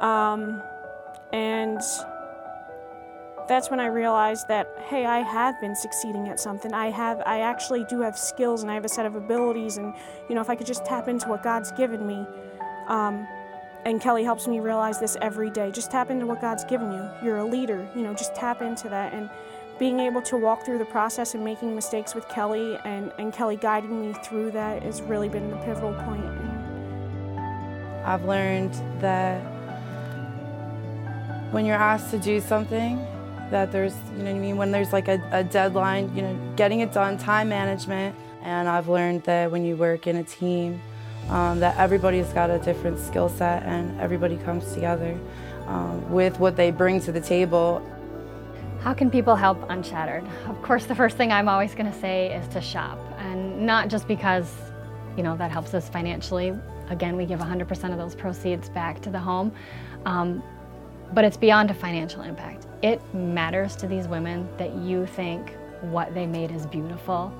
Um, 0.00 0.62
and 1.32 1.80
that's 3.48 3.68
when 3.68 3.80
I 3.80 3.86
realized 3.86 4.46
that 4.48 4.68
hey, 4.88 5.04
I 5.06 5.18
have 5.20 5.60
been 5.60 5.74
succeeding 5.74 6.28
at 6.28 6.38
something. 6.38 6.72
I 6.72 6.90
have 6.90 7.20
I 7.26 7.40
actually 7.40 7.84
do 7.84 8.00
have 8.00 8.16
skills 8.16 8.62
and 8.62 8.70
I 8.70 8.74
have 8.74 8.84
a 8.84 8.88
set 8.88 9.06
of 9.06 9.16
abilities 9.16 9.76
and 9.76 9.92
you 10.28 10.34
know 10.34 10.40
if 10.40 10.48
I 10.48 10.54
could 10.54 10.66
just 10.66 10.84
tap 10.84 11.08
into 11.08 11.28
what 11.28 11.42
God's 11.42 11.72
given 11.72 12.06
me. 12.06 12.26
Um, 12.86 13.26
and 13.84 14.00
Kelly 14.00 14.24
helps 14.24 14.46
me 14.46 14.60
realize 14.60 15.00
this 15.00 15.16
every 15.22 15.50
day. 15.50 15.70
Just 15.70 15.90
tap 15.90 16.10
into 16.10 16.26
what 16.26 16.40
God's 16.40 16.64
given 16.64 16.92
you. 16.92 17.08
You're 17.22 17.38
a 17.38 17.44
leader, 17.44 17.88
you 17.94 18.02
know, 18.02 18.12
just 18.12 18.34
tap 18.34 18.62
into 18.62 18.88
that 18.88 19.12
and 19.12 19.30
being 19.78 20.00
able 20.00 20.20
to 20.20 20.36
walk 20.36 20.64
through 20.64 20.76
the 20.76 20.84
process 20.84 21.34
and 21.34 21.42
making 21.42 21.74
mistakes 21.74 22.14
with 22.14 22.28
Kelly 22.28 22.78
and, 22.84 23.12
and 23.18 23.32
Kelly 23.32 23.56
guiding 23.56 24.08
me 24.08 24.14
through 24.24 24.50
that 24.50 24.82
has 24.82 25.00
really 25.00 25.28
been 25.28 25.50
the 25.50 25.56
pivotal 25.58 25.94
point. 25.94 26.24
I've 28.04 28.24
learned 28.24 28.74
that 29.00 29.40
when 31.50 31.64
you're 31.64 31.76
asked 31.76 32.10
to 32.10 32.18
do 32.18 32.40
something, 32.40 32.98
that 33.50 33.72
there's, 33.72 33.94
you 34.16 34.18
know 34.18 34.24
what 34.24 34.36
I 34.36 34.38
mean, 34.38 34.56
when 34.56 34.70
there's 34.70 34.92
like 34.92 35.08
a, 35.08 35.20
a 35.32 35.42
deadline, 35.42 36.14
you 36.14 36.22
know, 36.22 36.38
getting 36.56 36.80
it 36.80 36.92
done, 36.92 37.16
time 37.16 37.48
management. 37.48 38.14
And 38.42 38.68
I've 38.68 38.88
learned 38.88 39.24
that 39.24 39.50
when 39.50 39.64
you 39.64 39.76
work 39.76 40.06
in 40.06 40.16
a 40.16 40.24
team, 40.24 40.80
um, 41.28 41.60
that 41.60 41.76
everybody's 41.76 42.32
got 42.32 42.50
a 42.50 42.58
different 42.58 42.98
skill 42.98 43.28
set 43.28 43.62
and 43.64 44.00
everybody 44.00 44.36
comes 44.38 44.72
together 44.72 45.18
um, 45.66 46.10
with 46.10 46.38
what 46.40 46.56
they 46.56 46.70
bring 46.70 47.00
to 47.00 47.12
the 47.12 47.20
table. 47.20 47.82
How 48.80 48.94
can 48.94 49.10
people 49.10 49.36
help 49.36 49.58
Unshattered? 49.68 50.24
Of 50.48 50.60
course, 50.62 50.86
the 50.86 50.94
first 50.94 51.16
thing 51.16 51.32
I'm 51.32 51.48
always 51.48 51.74
going 51.74 51.90
to 51.90 52.00
say 52.00 52.34
is 52.34 52.48
to 52.48 52.60
shop, 52.60 52.98
and 53.18 53.66
not 53.66 53.88
just 53.88 54.08
because, 54.08 54.50
you 55.16 55.22
know, 55.22 55.36
that 55.36 55.50
helps 55.50 55.74
us 55.74 55.88
financially. 55.88 56.54
Again, 56.88 57.16
we 57.16 57.26
give 57.26 57.40
100% 57.40 57.92
of 57.92 57.98
those 57.98 58.14
proceeds 58.14 58.70
back 58.70 59.00
to 59.02 59.10
the 59.10 59.18
home, 59.18 59.52
um, 60.06 60.42
but 61.12 61.24
it's 61.24 61.36
beyond 61.36 61.70
a 61.70 61.74
financial 61.74 62.22
impact. 62.22 62.66
It 62.82 63.02
matters 63.14 63.76
to 63.76 63.86
these 63.86 64.08
women 64.08 64.48
that 64.56 64.74
you 64.74 65.06
think 65.06 65.54
what 65.82 66.14
they 66.14 66.26
made 66.26 66.50
is 66.50 66.66
beautiful. 66.66 67.32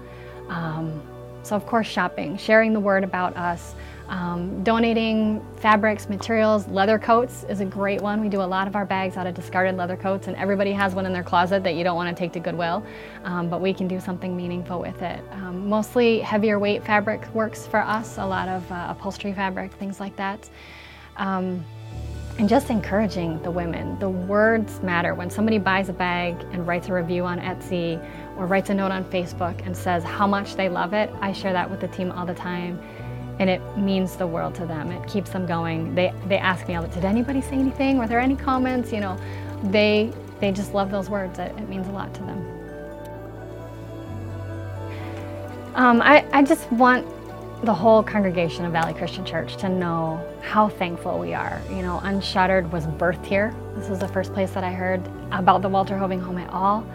Um, 0.48 1.02
so, 1.42 1.56
of 1.56 1.66
course, 1.66 1.86
shopping, 1.86 2.36
sharing 2.36 2.72
the 2.72 2.80
word 2.80 3.04
about 3.04 3.36
us, 3.36 3.74
um, 4.10 4.64
donating 4.64 5.40
fabrics, 5.60 6.08
materials, 6.08 6.66
leather 6.66 6.98
coats 6.98 7.44
is 7.48 7.60
a 7.60 7.64
great 7.64 8.00
one. 8.00 8.20
We 8.20 8.28
do 8.28 8.42
a 8.42 8.42
lot 8.42 8.66
of 8.66 8.74
our 8.74 8.84
bags 8.84 9.16
out 9.16 9.28
of 9.28 9.34
discarded 9.34 9.76
leather 9.76 9.96
coats, 9.96 10.26
and 10.26 10.36
everybody 10.36 10.72
has 10.72 10.96
one 10.96 11.06
in 11.06 11.12
their 11.12 11.22
closet 11.22 11.62
that 11.62 11.76
you 11.76 11.84
don't 11.84 11.94
want 11.94 12.14
to 12.14 12.20
take 12.20 12.32
to 12.32 12.40
Goodwill, 12.40 12.84
um, 13.22 13.48
but 13.48 13.60
we 13.60 13.72
can 13.72 13.86
do 13.86 14.00
something 14.00 14.36
meaningful 14.36 14.80
with 14.80 15.00
it. 15.00 15.22
Um, 15.30 15.68
mostly 15.68 16.18
heavier 16.18 16.58
weight 16.58 16.84
fabric 16.84 17.32
works 17.34 17.66
for 17.68 17.80
us, 17.80 18.18
a 18.18 18.26
lot 18.26 18.48
of 18.48 18.70
uh, 18.72 18.88
upholstery 18.90 19.32
fabric, 19.32 19.72
things 19.74 20.00
like 20.00 20.16
that. 20.16 20.50
Um, 21.16 21.64
and 22.40 22.48
just 22.48 22.70
encouraging 22.70 23.40
the 23.42 23.50
women. 23.50 23.98
The 23.98 24.08
words 24.08 24.80
matter. 24.80 25.14
When 25.14 25.28
somebody 25.28 25.58
buys 25.58 25.90
a 25.90 25.92
bag 25.92 26.34
and 26.52 26.66
writes 26.66 26.88
a 26.88 26.94
review 26.94 27.24
on 27.26 27.38
Etsy 27.38 28.02
or 28.40 28.46
writes 28.46 28.70
a 28.70 28.74
note 28.74 28.90
on 28.90 29.04
Facebook 29.04 29.64
and 29.66 29.76
says 29.76 30.02
how 30.02 30.26
much 30.26 30.56
they 30.56 30.70
love 30.70 30.94
it, 30.94 31.10
I 31.20 31.30
share 31.30 31.52
that 31.52 31.70
with 31.70 31.78
the 31.78 31.88
team 31.88 32.10
all 32.10 32.24
the 32.24 32.34
time. 32.34 32.80
And 33.38 33.50
it 33.50 33.60
means 33.76 34.16
the 34.16 34.26
world 34.26 34.54
to 34.54 34.66
them. 34.66 34.90
It 34.90 35.06
keeps 35.06 35.30
them 35.30 35.44
going. 35.44 35.94
They, 35.94 36.12
they 36.26 36.38
ask 36.38 36.66
me 36.66 36.74
all 36.74 36.82
the 36.82 36.88
did 36.88 37.04
anybody 37.04 37.42
say 37.42 37.56
anything? 37.56 37.98
Were 37.98 38.06
there 38.06 38.18
any 38.18 38.36
comments? 38.36 38.92
You 38.92 39.00
know, 39.00 39.18
they, 39.64 40.10
they 40.40 40.52
just 40.52 40.72
love 40.72 40.90
those 40.90 41.10
words. 41.10 41.38
It, 41.38 41.52
it 41.58 41.68
means 41.68 41.86
a 41.86 41.90
lot 41.90 42.14
to 42.14 42.20
them. 42.22 42.46
Um, 45.74 46.00
I, 46.00 46.26
I 46.32 46.42
just 46.42 46.70
want 46.72 47.06
the 47.62 47.74
whole 47.74 48.02
congregation 48.02 48.64
of 48.64 48.72
Valley 48.72 48.94
Christian 48.94 49.24
Church 49.26 49.58
to 49.58 49.68
know 49.68 50.26
how 50.40 50.70
thankful 50.70 51.18
we 51.18 51.34
are. 51.34 51.60
You 51.68 51.82
know, 51.82 52.00
Unshattered 52.04 52.72
was 52.72 52.86
birthed 52.86 53.26
here. 53.26 53.54
This 53.76 53.90
was 53.90 53.98
the 53.98 54.08
first 54.08 54.32
place 54.32 54.52
that 54.52 54.64
I 54.64 54.72
heard 54.72 55.06
about 55.30 55.60
the 55.60 55.68
Walter 55.68 55.98
Hoving 55.98 56.20
home 56.20 56.38
at 56.38 56.48
all. 56.50 56.86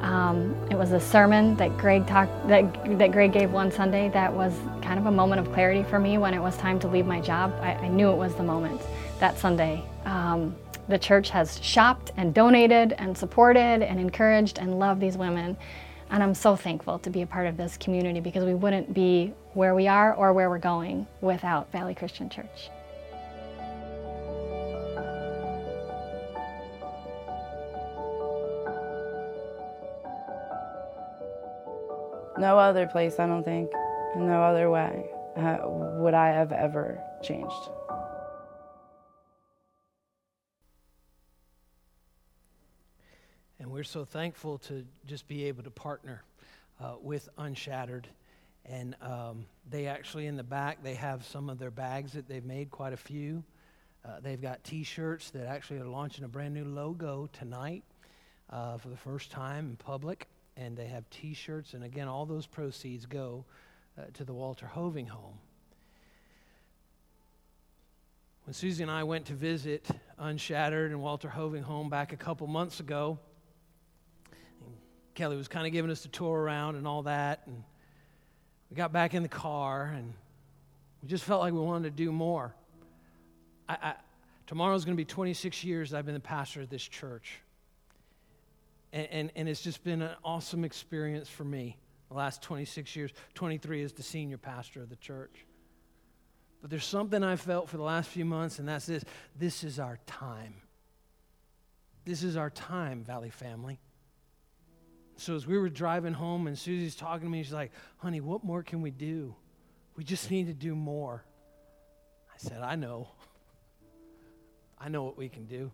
Um, 0.00 0.56
it 0.70 0.76
was 0.76 0.92
a 0.92 1.00
sermon 1.00 1.56
that 1.56 1.76
Greg 1.76 2.06
talked 2.06 2.48
that 2.48 2.98
that 2.98 3.12
Greg 3.12 3.32
gave 3.32 3.50
one 3.52 3.70
Sunday 3.70 4.08
that 4.10 4.32
was 4.32 4.54
kind 4.80 4.98
of 4.98 5.06
a 5.06 5.10
moment 5.10 5.46
of 5.46 5.52
clarity 5.52 5.82
for 5.82 5.98
me 5.98 6.16
when 6.16 6.32
it 6.32 6.40
was 6.40 6.56
time 6.56 6.80
to 6.80 6.88
leave 6.88 7.06
my 7.06 7.20
job. 7.20 7.54
I, 7.60 7.74
I 7.74 7.88
knew 7.88 8.10
it 8.10 8.16
was 8.16 8.34
the 8.34 8.42
moment 8.42 8.80
that 9.18 9.38
Sunday. 9.38 9.84
Um, 10.04 10.56
the 10.88 10.98
church 10.98 11.30
has 11.30 11.62
shopped 11.62 12.10
and 12.16 12.34
donated 12.34 12.94
and 12.98 13.16
supported 13.16 13.82
and 13.82 14.00
encouraged 14.00 14.58
and 14.58 14.78
loved 14.78 15.00
these 15.00 15.16
women. 15.16 15.56
And 16.10 16.22
I'm 16.22 16.34
so 16.34 16.56
thankful 16.56 16.98
to 17.00 17.10
be 17.10 17.22
a 17.22 17.26
part 17.26 17.46
of 17.46 17.56
this 17.56 17.76
community 17.76 18.18
because 18.18 18.44
we 18.44 18.54
wouldn't 18.54 18.92
be 18.92 19.32
where 19.52 19.74
we 19.74 19.86
are 19.86 20.12
or 20.14 20.32
where 20.32 20.50
we're 20.50 20.58
going 20.58 21.06
without 21.20 21.70
Valley 21.70 21.94
Christian 21.94 22.28
Church. 22.28 22.70
No 32.40 32.58
other 32.58 32.86
place, 32.86 33.18
I 33.18 33.26
don't 33.26 33.44
think, 33.44 33.70
no 34.16 34.42
other 34.42 34.70
way 34.70 35.04
uh, 35.36 35.58
would 35.98 36.14
I 36.14 36.28
have 36.28 36.52
ever 36.52 36.98
changed. 37.22 37.68
And 43.58 43.70
we're 43.70 43.84
so 43.84 44.06
thankful 44.06 44.56
to 44.60 44.86
just 45.04 45.28
be 45.28 45.44
able 45.44 45.64
to 45.64 45.70
partner 45.70 46.22
uh, 46.82 46.94
with 47.02 47.28
Unshattered. 47.36 48.08
And 48.64 48.96
um, 49.02 49.44
they 49.68 49.86
actually, 49.86 50.26
in 50.26 50.36
the 50.36 50.42
back, 50.42 50.82
they 50.82 50.94
have 50.94 51.26
some 51.26 51.50
of 51.50 51.58
their 51.58 51.70
bags 51.70 52.14
that 52.14 52.26
they've 52.26 52.42
made, 52.42 52.70
quite 52.70 52.94
a 52.94 52.96
few. 52.96 53.44
Uh, 54.02 54.20
they've 54.22 54.40
got 54.40 54.64
t 54.64 54.82
shirts 54.82 55.28
that 55.32 55.46
actually 55.46 55.78
are 55.80 55.88
launching 55.88 56.24
a 56.24 56.28
brand 56.28 56.54
new 56.54 56.64
logo 56.64 57.28
tonight 57.34 57.84
uh, 58.48 58.78
for 58.78 58.88
the 58.88 58.96
first 58.96 59.30
time 59.30 59.66
in 59.68 59.76
public. 59.76 60.26
And 60.60 60.76
they 60.76 60.86
have 60.86 61.08
t 61.08 61.32
shirts. 61.32 61.72
And 61.72 61.82
again, 61.82 62.06
all 62.06 62.26
those 62.26 62.46
proceeds 62.46 63.06
go 63.06 63.46
uh, 63.98 64.02
to 64.14 64.24
the 64.24 64.34
Walter 64.34 64.66
Hoving 64.66 65.06
Home. 65.06 65.38
When 68.44 68.52
Susie 68.54 68.82
and 68.82 68.90
I 68.90 69.04
went 69.04 69.26
to 69.26 69.34
visit 69.34 69.86
Unshattered 70.18 70.90
and 70.90 71.00
Walter 71.00 71.28
Hoving 71.28 71.62
Home 71.62 71.88
back 71.88 72.12
a 72.12 72.16
couple 72.16 72.46
months 72.46 72.80
ago, 72.80 73.18
Kelly 75.14 75.36
was 75.36 75.48
kind 75.48 75.66
of 75.66 75.72
giving 75.72 75.90
us 75.90 76.02
the 76.02 76.08
tour 76.08 76.38
around 76.38 76.76
and 76.76 76.86
all 76.86 77.02
that. 77.04 77.42
And 77.46 77.62
we 78.70 78.76
got 78.76 78.92
back 78.92 79.14
in 79.14 79.22
the 79.22 79.28
car 79.28 79.92
and 79.94 80.12
we 81.02 81.08
just 81.08 81.24
felt 81.24 81.40
like 81.40 81.52
we 81.52 81.60
wanted 81.60 81.96
to 81.96 82.04
do 82.04 82.12
more. 82.12 82.54
I, 83.68 83.76
I, 83.82 83.94
tomorrow's 84.46 84.84
going 84.84 84.96
to 84.96 85.00
be 85.00 85.06
26 85.06 85.64
years 85.64 85.90
that 85.90 85.98
I've 85.98 86.06
been 86.06 86.14
the 86.14 86.20
pastor 86.20 86.62
of 86.62 86.68
this 86.68 86.82
church. 86.82 87.40
And, 88.92 89.08
and, 89.10 89.32
and 89.36 89.48
it's 89.48 89.62
just 89.62 89.84
been 89.84 90.02
an 90.02 90.16
awesome 90.24 90.64
experience 90.64 91.28
for 91.28 91.44
me 91.44 91.76
the 92.10 92.16
last 92.16 92.42
26 92.42 92.96
years, 92.96 93.12
23 93.34 93.84
as 93.84 93.92
the 93.92 94.02
senior 94.02 94.36
pastor 94.36 94.82
of 94.82 94.90
the 94.90 94.96
church. 94.96 95.46
But 96.60 96.70
there's 96.70 96.84
something 96.84 97.22
I 97.22 97.36
felt 97.36 97.68
for 97.68 97.76
the 97.76 97.82
last 97.82 98.10
few 98.10 98.24
months, 98.24 98.58
and 98.58 98.68
that's 98.68 98.86
this 98.86 99.04
this 99.38 99.64
is 99.64 99.78
our 99.78 99.98
time. 100.06 100.54
This 102.04 102.22
is 102.22 102.36
our 102.36 102.50
time, 102.50 103.04
Valley 103.04 103.30
family. 103.30 103.78
So 105.16 105.36
as 105.36 105.46
we 105.46 105.58
were 105.58 105.68
driving 105.68 106.14
home, 106.14 106.46
and 106.46 106.58
Susie's 106.58 106.96
talking 106.96 107.26
to 107.26 107.30
me, 107.30 107.42
she's 107.42 107.52
like, 107.52 107.72
honey, 107.98 108.20
what 108.20 108.42
more 108.42 108.62
can 108.62 108.82
we 108.82 108.90
do? 108.90 109.34
We 109.96 110.02
just 110.02 110.30
need 110.30 110.46
to 110.46 110.54
do 110.54 110.74
more. 110.74 111.24
I 112.32 112.38
said, 112.38 112.62
I 112.62 112.74
know. 112.74 113.08
I 114.78 114.88
know 114.88 115.02
what 115.02 115.18
we 115.18 115.28
can 115.28 115.44
do. 115.44 115.70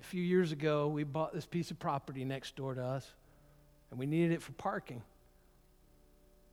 A 0.00 0.04
few 0.04 0.22
years 0.22 0.52
ago, 0.52 0.88
we 0.88 1.04
bought 1.04 1.32
this 1.32 1.46
piece 1.46 1.70
of 1.70 1.78
property 1.78 2.24
next 2.24 2.56
door 2.56 2.74
to 2.74 2.82
us, 2.82 3.06
and 3.90 3.98
we 3.98 4.06
needed 4.06 4.32
it 4.32 4.42
for 4.42 4.52
parking. 4.52 5.02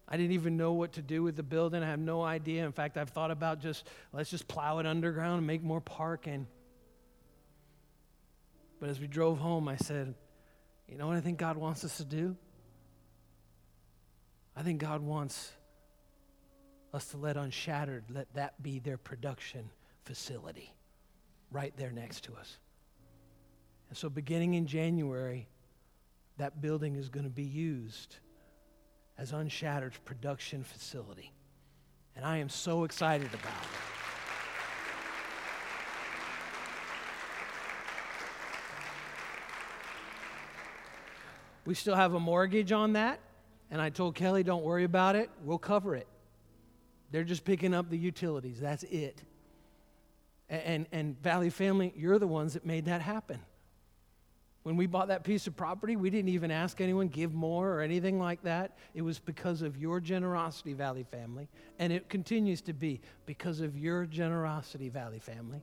I 0.07 0.17
didn't 0.17 0.33
even 0.33 0.55
know 0.55 0.73
what 0.73 0.93
to 0.93 1.01
do 1.01 1.23
with 1.23 1.35
the 1.35 1.43
building. 1.43 1.81
I 1.81 1.87
have 1.87 1.99
no 1.99 2.21
idea. 2.21 2.65
In 2.65 2.71
fact, 2.71 2.97
I've 2.97 3.09
thought 3.09 3.31
about 3.31 3.59
just 3.59 3.87
let's 4.13 4.29
just 4.29 4.47
plow 4.47 4.79
it 4.79 4.85
underground 4.85 5.39
and 5.39 5.47
make 5.47 5.63
more 5.63 5.81
parking. 5.81 6.47
But 8.79 8.89
as 8.89 8.99
we 8.99 9.07
drove 9.07 9.39
home, 9.39 9.67
I 9.67 9.77
said, 9.77 10.13
you 10.87 10.97
know 10.97 11.07
what 11.07 11.17
I 11.17 11.21
think 11.21 11.39
God 11.39 11.57
wants 11.57 11.83
us 11.83 11.97
to 11.97 12.05
do? 12.05 12.35
I 14.55 14.61
think 14.61 14.79
God 14.79 15.01
wants 15.01 15.51
us 16.93 17.05
to 17.07 17.17
let 17.17 17.35
Unshattered, 17.35 18.05
let 18.09 18.33
that 18.35 18.61
be 18.61 18.79
their 18.79 18.97
production 18.97 19.69
facility 20.03 20.73
right 21.51 21.73
there 21.77 21.91
next 21.91 22.25
to 22.25 22.33
us. 22.35 22.57
And 23.89 23.97
so, 23.97 24.09
beginning 24.09 24.55
in 24.55 24.67
January, 24.67 25.47
that 26.37 26.61
building 26.61 26.95
is 26.95 27.09
going 27.09 27.23
to 27.23 27.29
be 27.29 27.43
used 27.43 28.17
as 29.17 29.31
Unshattered's 29.31 29.97
production 30.05 30.63
facility. 30.63 31.31
And 32.15 32.25
I 32.25 32.37
am 32.37 32.49
so 32.49 32.83
excited 32.83 33.33
about 33.33 33.61
it. 33.61 33.69
We 41.65 41.73
still 41.73 41.95
have 41.95 42.13
a 42.13 42.19
mortgage 42.19 42.71
on 42.71 42.93
that, 42.93 43.19
and 43.71 43.81
I 43.81 43.89
told 43.89 44.13
Kelly, 44.13 44.43
don't 44.43 44.63
worry 44.63 44.83
about 44.83 45.15
it, 45.15 45.31
we'll 45.43 45.57
cover 45.57 45.95
it. 45.95 46.07
They're 47.11 47.23
just 47.23 47.43
picking 47.43 47.73
up 47.73 47.89
the 47.89 47.97
utilities, 47.97 48.59
that's 48.59 48.83
it. 48.83 49.23
And, 50.47 50.61
and, 50.61 50.87
and 50.91 51.21
Valley 51.23 51.49
Family, 51.49 51.91
you're 51.97 52.19
the 52.19 52.27
ones 52.27 52.53
that 52.53 52.67
made 52.67 52.85
that 52.85 53.01
happen. 53.01 53.39
When 54.65 54.77
we 54.77 54.87
bought 54.87 55.09
that 55.09 55.23
piece 55.23 55.45
of 55.45 55.55
property, 55.55 55.95
we 55.95 56.09
didn't 56.09 56.29
even 56.29 56.49
ask 56.49 56.81
anyone 56.81 57.07
give 57.07 57.35
more 57.35 57.71
or 57.71 57.81
anything 57.81 58.17
like 58.17 58.41
that. 58.41 58.75
It 58.95 59.03
was 59.03 59.19
because 59.19 59.61
of 59.61 59.77
your 59.77 59.99
generosity, 59.99 60.73
Valley 60.73 61.03
family, 61.03 61.47
and 61.77 61.93
it 61.93 62.09
continues 62.09 62.61
to 62.61 62.73
be 62.73 62.99
because 63.27 63.61
of 63.61 63.77
your 63.77 64.07
generosity, 64.07 64.89
Valley 64.89 65.19
family. 65.19 65.61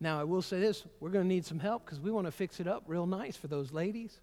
Now, 0.00 0.18
I 0.18 0.24
will 0.24 0.40
say 0.40 0.58
this 0.58 0.84
we're 0.98 1.10
going 1.10 1.24
to 1.24 1.28
need 1.28 1.44
some 1.44 1.58
help 1.58 1.84
because 1.84 2.00
we 2.00 2.10
want 2.10 2.26
to 2.26 2.30
fix 2.30 2.58
it 2.58 2.66
up 2.66 2.84
real 2.86 3.04
nice 3.04 3.36
for 3.36 3.48
those 3.48 3.70
ladies. 3.70 4.18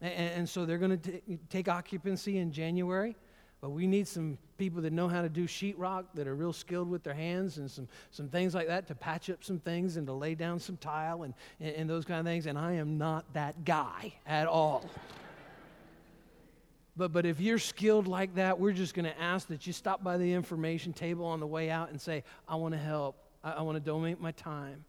And, 0.00 0.14
and 0.14 0.48
so 0.48 0.64
they're 0.64 0.78
going 0.78 0.98
to 0.98 1.38
take 1.50 1.68
occupancy 1.68 2.38
in 2.38 2.50
January. 2.50 3.14
But 3.62 3.70
we 3.70 3.86
need 3.86 4.08
some 4.08 4.38
people 4.58 4.82
that 4.82 4.92
know 4.92 5.06
how 5.06 5.22
to 5.22 5.28
do 5.28 5.46
sheetrock, 5.46 6.06
that 6.14 6.26
are 6.26 6.34
real 6.34 6.52
skilled 6.52 6.90
with 6.90 7.04
their 7.04 7.14
hands, 7.14 7.58
and 7.58 7.70
some, 7.70 7.88
some 8.10 8.28
things 8.28 8.56
like 8.56 8.66
that 8.66 8.88
to 8.88 8.94
patch 8.96 9.30
up 9.30 9.44
some 9.44 9.60
things 9.60 9.96
and 9.96 10.06
to 10.08 10.12
lay 10.12 10.34
down 10.34 10.58
some 10.58 10.76
tile 10.76 11.22
and, 11.22 11.32
and, 11.60 11.74
and 11.76 11.88
those 11.88 12.04
kind 12.04 12.18
of 12.18 12.26
things. 12.26 12.46
And 12.46 12.58
I 12.58 12.72
am 12.72 12.98
not 12.98 13.24
that 13.34 13.64
guy 13.64 14.14
at 14.26 14.48
all. 14.48 14.90
But, 16.96 17.12
but 17.12 17.24
if 17.24 17.40
you're 17.40 17.60
skilled 17.60 18.08
like 18.08 18.34
that, 18.34 18.58
we're 18.58 18.72
just 18.72 18.94
going 18.94 19.04
to 19.04 19.18
ask 19.18 19.46
that 19.46 19.64
you 19.64 19.72
stop 19.72 20.02
by 20.02 20.18
the 20.18 20.32
information 20.32 20.92
table 20.92 21.24
on 21.24 21.38
the 21.38 21.46
way 21.46 21.70
out 21.70 21.90
and 21.90 22.00
say, 22.00 22.24
I 22.48 22.56
want 22.56 22.74
to 22.74 22.80
help. 22.80 23.16
I, 23.44 23.52
I 23.52 23.62
want 23.62 23.76
to 23.76 23.80
donate 23.80 24.20
my 24.20 24.32
time. 24.32 24.84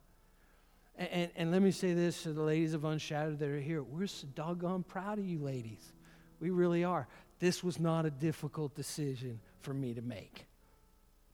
And, 0.98 1.10
and, 1.10 1.32
and, 1.36 1.52
let 1.52 1.62
me 1.62 1.72
say 1.72 1.94
this 1.94 2.24
to 2.24 2.34
the 2.34 2.42
ladies 2.42 2.74
of 2.74 2.86
Unshattered 2.86 3.38
that 3.40 3.50
are 3.50 3.60
here. 3.60 3.84
We're 3.84 4.08
so 4.08 4.28
doggone 4.36 4.84
proud 4.84 5.20
of 5.20 5.26
you 5.26 5.40
ladies. 5.40 5.94
We 6.40 6.50
really 6.50 6.84
are. 6.84 7.08
This 7.44 7.62
was 7.62 7.78
not 7.78 8.06
a 8.06 8.10
difficult 8.10 8.74
decision 8.74 9.42
for 9.60 9.74
me 9.74 9.94
to 9.96 10.02
make. 10.02 10.46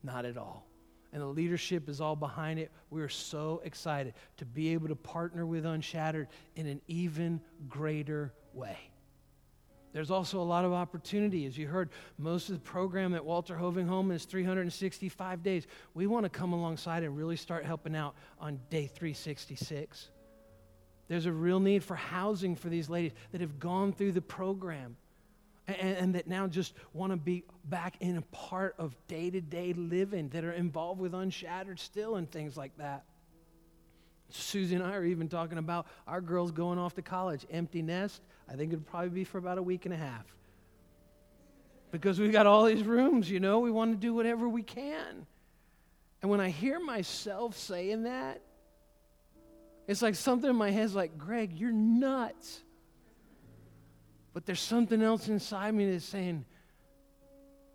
Not 0.02 0.26
at 0.26 0.38
all. 0.38 0.66
And 1.14 1.22
the 1.22 1.28
leadership 1.28 1.88
is 1.88 2.02
all 2.02 2.16
behind 2.16 2.58
it. 2.58 2.72
We're 2.90 3.10
so 3.10 3.62
excited 3.64 4.16
to 4.38 4.46
be 4.46 4.74
able 4.74 4.88
to 4.88 4.96
partner 4.96 5.46
with 5.46 5.68
Unshattered 5.68 6.28
in 6.56 6.66
an 6.66 6.82
even 6.88 7.40
greater 7.68 8.34
way. 8.56 8.76
There's 9.94 10.10
also 10.10 10.42
a 10.42 10.42
lot 10.42 10.66
of 10.66 10.74
opportunity. 10.74 11.46
As 11.46 11.56
you 11.56 11.68
heard, 11.68 11.92
most 12.18 12.50
of 12.50 12.56
the 12.56 12.62
program 12.62 13.14
at 13.14 13.24
Walter 13.24 13.56
Hoving 13.56 13.86
Home 13.86 14.10
is 14.10 14.26
365 14.26 15.44
days. 15.44 15.68
We 15.94 16.08
want 16.08 16.24
to 16.24 16.30
come 16.32 16.54
alongside 16.54 17.04
and 17.04 17.16
really 17.16 17.36
start 17.36 17.66
helping 17.66 17.96
out 17.96 18.16
on 18.40 18.60
day 18.72 18.88
366. 18.88 20.10
There's 21.08 21.28
a 21.28 21.32
real 21.32 21.60
need 21.60 21.84
for 21.84 21.96
housing 21.96 22.56
for 22.56 22.70
these 22.70 22.90
ladies 22.90 23.12
that 23.32 23.42
have 23.42 23.60
gone 23.60 23.94
through 23.94 24.14
the 24.14 24.22
program 24.22 24.98
and, 25.74 25.98
and 25.98 26.16
that 26.16 26.28
now 26.28 26.48
just 26.48 26.74
want 26.94 27.12
to 27.12 27.18
be 27.18 27.44
back 27.66 27.96
in 28.00 28.18
a 28.18 28.22
part 28.22 28.76
of 28.78 28.96
day 29.08 29.30
to 29.30 29.42
day 29.42 29.74
living 29.74 30.30
that 30.30 30.44
are 30.44 30.52
involved 30.52 31.00
with 31.00 31.14
Unshattered 31.14 31.80
still 31.80 32.16
and 32.16 32.30
things 32.30 32.58
like 32.58 32.78
that. 32.78 33.04
Susie 34.30 34.76
and 34.76 34.84
I 34.84 34.94
are 34.94 35.06
even 35.06 35.28
talking 35.28 35.58
about 35.58 35.88
our 36.08 36.22
girls 36.22 36.52
going 36.52 36.78
off 36.78 36.96
to 36.96 37.02
college, 37.02 37.46
empty 37.52 37.82
nest. 37.82 38.22
I 38.48 38.56
think 38.56 38.72
it'd 38.72 38.86
probably 38.86 39.10
be 39.10 39.24
for 39.24 39.38
about 39.38 39.58
a 39.58 39.64
week 39.64 39.86
and 39.86 39.94
a 39.94 39.98
half. 39.98 40.26
Because 41.92 42.20
we've 42.20 42.32
got 42.32 42.46
all 42.46 42.66
these 42.66 42.84
rooms, 42.84 43.30
you 43.30 43.40
know, 43.40 43.60
we 43.60 43.72
want 43.72 43.92
to 43.92 43.98
do 43.98 44.14
whatever 44.14 44.48
we 44.48 44.62
can. 44.62 45.26
And 46.22 46.30
when 46.30 46.40
I 46.40 46.50
hear 46.50 46.80
myself 46.80 47.58
saying 47.58 48.04
that, 48.04 48.42
it's 49.88 50.04
like 50.04 50.14
something 50.14 50.50
in 50.50 50.56
my 50.56 50.70
head's 50.70 50.94
like, 50.94 51.18
Greg, 51.18 51.54
you're 51.58 51.72
nuts. 51.72 52.62
But 54.34 54.46
there's 54.46 54.60
something 54.60 55.02
else 55.02 55.28
inside 55.28 55.74
me 55.74 55.92
that's 55.92 56.06
saying, 56.06 56.46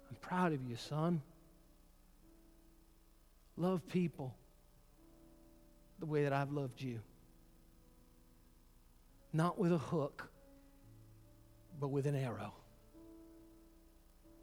I'm 0.08 0.16
proud 0.16 0.52
of 0.52 0.62
you, 0.62 0.76
son. 0.76 1.22
Love 3.56 3.86
people 3.88 4.34
the 5.98 6.06
way 6.06 6.24
that 6.24 6.32
I've 6.32 6.52
loved 6.52 6.80
you. 6.80 7.00
Not 9.32 9.58
with 9.58 9.72
a 9.72 9.78
hook, 9.78 10.28
but 11.80 11.88
with 11.88 12.06
an 12.06 12.14
arrow. 12.14 12.54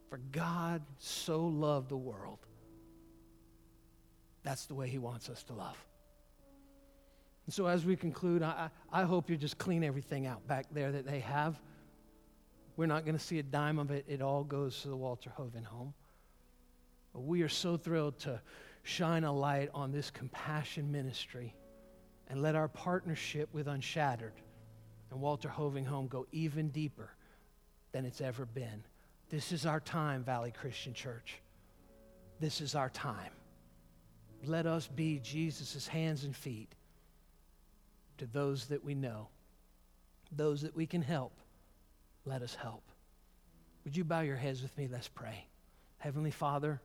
For 0.10 0.20
God 0.32 0.82
so 0.98 1.46
loved 1.46 1.90
the 1.90 1.98
world. 1.98 2.40
That's 4.44 4.66
the 4.66 4.76
way 4.76 4.90
He 4.90 4.98
wants 4.98 5.30
us 5.30 5.44
to 5.44 5.54
love. 5.54 5.78
And 7.46 7.54
so, 7.54 7.68
as 7.68 7.86
we 7.86 7.96
conclude, 7.96 8.44
I, 8.44 8.70
I 8.92 9.04
hope 9.04 9.30
you 9.30 9.38
just 9.38 9.58
clean 9.58 9.84
everything 9.84 10.28
out 10.28 10.46
back 10.48 10.66
there 10.72 10.92
that 10.92 11.06
they 11.06 11.20
have. 11.20 11.60
We're 12.82 12.88
not 12.88 13.06
going 13.06 13.16
to 13.16 13.24
see 13.24 13.38
a 13.38 13.44
dime 13.44 13.78
of 13.78 13.92
it. 13.92 14.06
It 14.08 14.24
all 14.24 14.44
goes 14.44 14.82
to 14.82 14.88
the 14.88 14.96
Walter 14.96 15.32
Hoving 15.38 15.66
home. 15.66 15.94
But 17.14 17.20
we 17.20 17.44
are 17.44 17.48
so 17.48 17.78
thrilled 17.78 18.18
to 18.22 18.42
shine 18.82 19.24
a 19.24 19.32
light 19.32 19.70
on 19.76 19.92
this 19.92 20.10
compassion 20.10 20.92
ministry 20.92 21.54
and 22.28 22.42
let 22.42 22.56
our 22.56 22.68
partnership 22.68 23.50
with 23.54 23.68
Unshattered 23.68 24.34
and 25.12 25.22
Walter 25.22 25.48
Hoving 25.48 25.86
Home 25.86 26.08
go 26.08 26.26
even 26.32 26.70
deeper 26.70 27.12
than 27.92 28.04
it's 28.04 28.20
ever 28.20 28.48
been. 28.48 28.84
This 29.30 29.52
is 29.52 29.68
our 29.68 29.80
time, 29.80 30.24
Valley 30.24 30.50
Christian 30.50 30.96
Church. 30.96 31.38
This 32.40 32.62
is 32.62 32.74
our 32.74 32.90
time. 32.90 33.34
Let 34.44 34.66
us 34.66 34.88
be 34.88 35.20
Jesus' 35.20 35.88
hands 35.88 36.24
and 36.24 36.36
feet 36.36 36.74
to 38.18 38.26
those 38.26 38.66
that 38.70 38.84
we 38.84 38.96
know, 38.96 39.28
those 40.32 40.64
that 40.64 40.76
we 40.76 40.88
can 40.88 41.04
help, 41.04 41.34
let 42.26 42.42
us 42.42 42.56
help. 42.56 42.84
Would 43.84 43.98
you 43.98 44.04
bow 44.04 44.22
your 44.22 44.36
heads 44.36 44.62
with 44.62 44.78
me? 44.78 44.88
Let's 44.92 45.08
pray. 45.08 45.46
Heavenly 45.98 46.32
Father, 46.32 46.80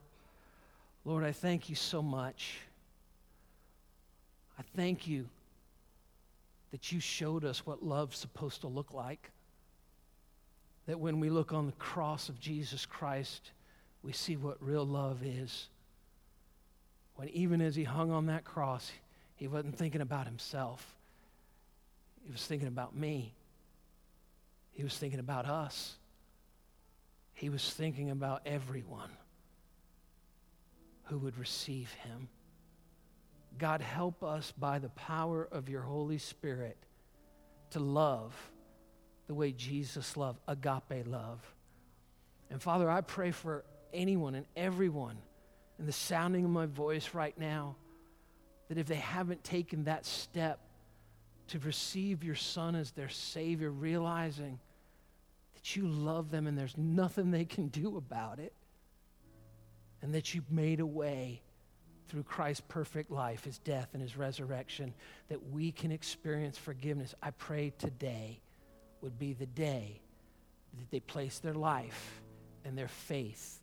Lord, 1.05 1.24
I 1.24 1.32
thank 1.32 1.68
you 1.68 1.76
so 1.76 2.03
much. 2.03 2.59
I 4.59 4.62
thank 4.74 5.07
you 5.07 5.28
that 6.70 6.91
you 6.93 7.01
showed 7.01 7.45
us 7.45 7.64
what 7.64 7.82
love's 7.82 8.18
supposed 8.18 8.62
to 8.62 8.66
look 8.66 8.93
like. 8.93 9.30
That 10.87 10.99
when 10.99 11.20
we 11.20 11.30
look 11.30 11.53
on 11.53 11.66
the 11.66 11.72
cross 11.72 12.28
of 12.28 12.41
Jesus 12.41 12.87
Christ, 12.87 13.51
we 14.03 14.12
see 14.12 14.37
what 14.37 14.62
real 14.62 14.87
love 14.87 15.22
is. 15.24 15.68
When 17.16 17.28
even 17.30 17.61
as 17.61 17.74
he 17.74 17.84
hung 17.84 18.11
on 18.11 18.26
that 18.26 18.45
cross, 18.45 18.91
he 19.37 19.49
wasn't 19.49 19.76
thinking 19.76 20.01
about 20.01 20.26
himself, 20.26 20.97
he 22.24 22.32
was 22.32 22.45
thinking 22.45 22.68
about 22.68 22.97
me. 22.97 23.32
He 24.77 24.85
was 24.85 24.97
thinking 24.97 25.20
about 25.20 25.47
us. 25.47 25.97
He 27.33 27.49
was 27.49 27.72
thinking 27.72 28.11
about 28.11 28.43
everyone 28.45 29.09
who 31.05 31.16
would 31.18 31.39
receive 31.39 31.91
him. 32.05 32.29
God, 33.59 33.81
help 33.81 34.22
us 34.22 34.53
by 34.53 34.79
the 34.79 34.91
power 34.91 35.49
of 35.51 35.70
your 35.70 35.81
Holy 35.81 36.18
Spirit 36.18 36.77
to 37.70 37.81
love 37.81 38.35
the 39.29 39.35
way 39.35 39.51
Jesus 39.51 40.14
loved, 40.14 40.41
agape 40.47 41.07
love. 41.07 41.41
And 42.51 42.61
Father, 42.61 42.91
I 42.91 43.01
pray 43.01 43.31
for 43.31 43.64
anyone 43.95 44.35
and 44.35 44.45
everyone 44.57 45.16
in 45.79 45.87
the 45.87 45.93
sounding 45.93 46.45
of 46.45 46.51
my 46.51 46.66
voice 46.66 47.14
right 47.14 47.37
now 47.39 47.77
that 48.68 48.77
if 48.77 48.87
they 48.87 48.97
haven't 48.97 49.43
taken 49.43 49.85
that 49.85 50.05
step 50.05 50.61
to 51.49 51.59
receive 51.61 52.22
your 52.22 52.35
Son 52.35 52.74
as 52.74 52.91
their 52.91 53.09
Savior, 53.09 53.70
realizing 53.70 54.59
that 55.67 55.77
you 55.77 55.89
love 55.89 56.31
them 56.31 56.47
and 56.47 56.57
there's 56.57 56.77
nothing 56.77 57.31
they 57.31 57.45
can 57.45 57.69
do 57.69 57.97
about 57.97 58.39
it, 58.39 58.53
and 60.01 60.14
that 60.14 60.33
you've 60.35 60.51
made 60.51 60.79
a 60.79 60.87
way 60.87 61.43
through 62.09 62.23
Christ's 62.23 62.62
perfect 62.69 63.11
life, 63.11 63.45
his 63.45 63.59
death, 63.59 63.89
and 63.93 64.01
his 64.01 64.17
resurrection, 64.17 64.95
that 65.29 65.51
we 65.51 65.73
can 65.73 65.91
experience 65.91 66.57
forgiveness. 66.57 67.14
I 67.21 67.33
pray 67.33 67.73
today 67.79 68.41
would 69.01 69.19
be 69.19 69.33
the 69.33 69.47
day 69.47 70.01
that 70.79 70.91
they 70.91 71.01
place 71.01 71.41
their 71.41 71.55
life 71.55 72.23
and 72.64 72.79
their 72.79 72.89
faith 72.89 73.61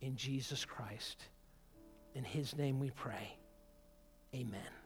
in 0.00 0.14
Jesus 0.14 0.64
Christ. 0.64 1.24
In 2.14 2.22
his 2.22 2.56
name 2.56 2.78
we 2.78 2.90
pray. 2.90 3.36
Amen. 4.34 4.81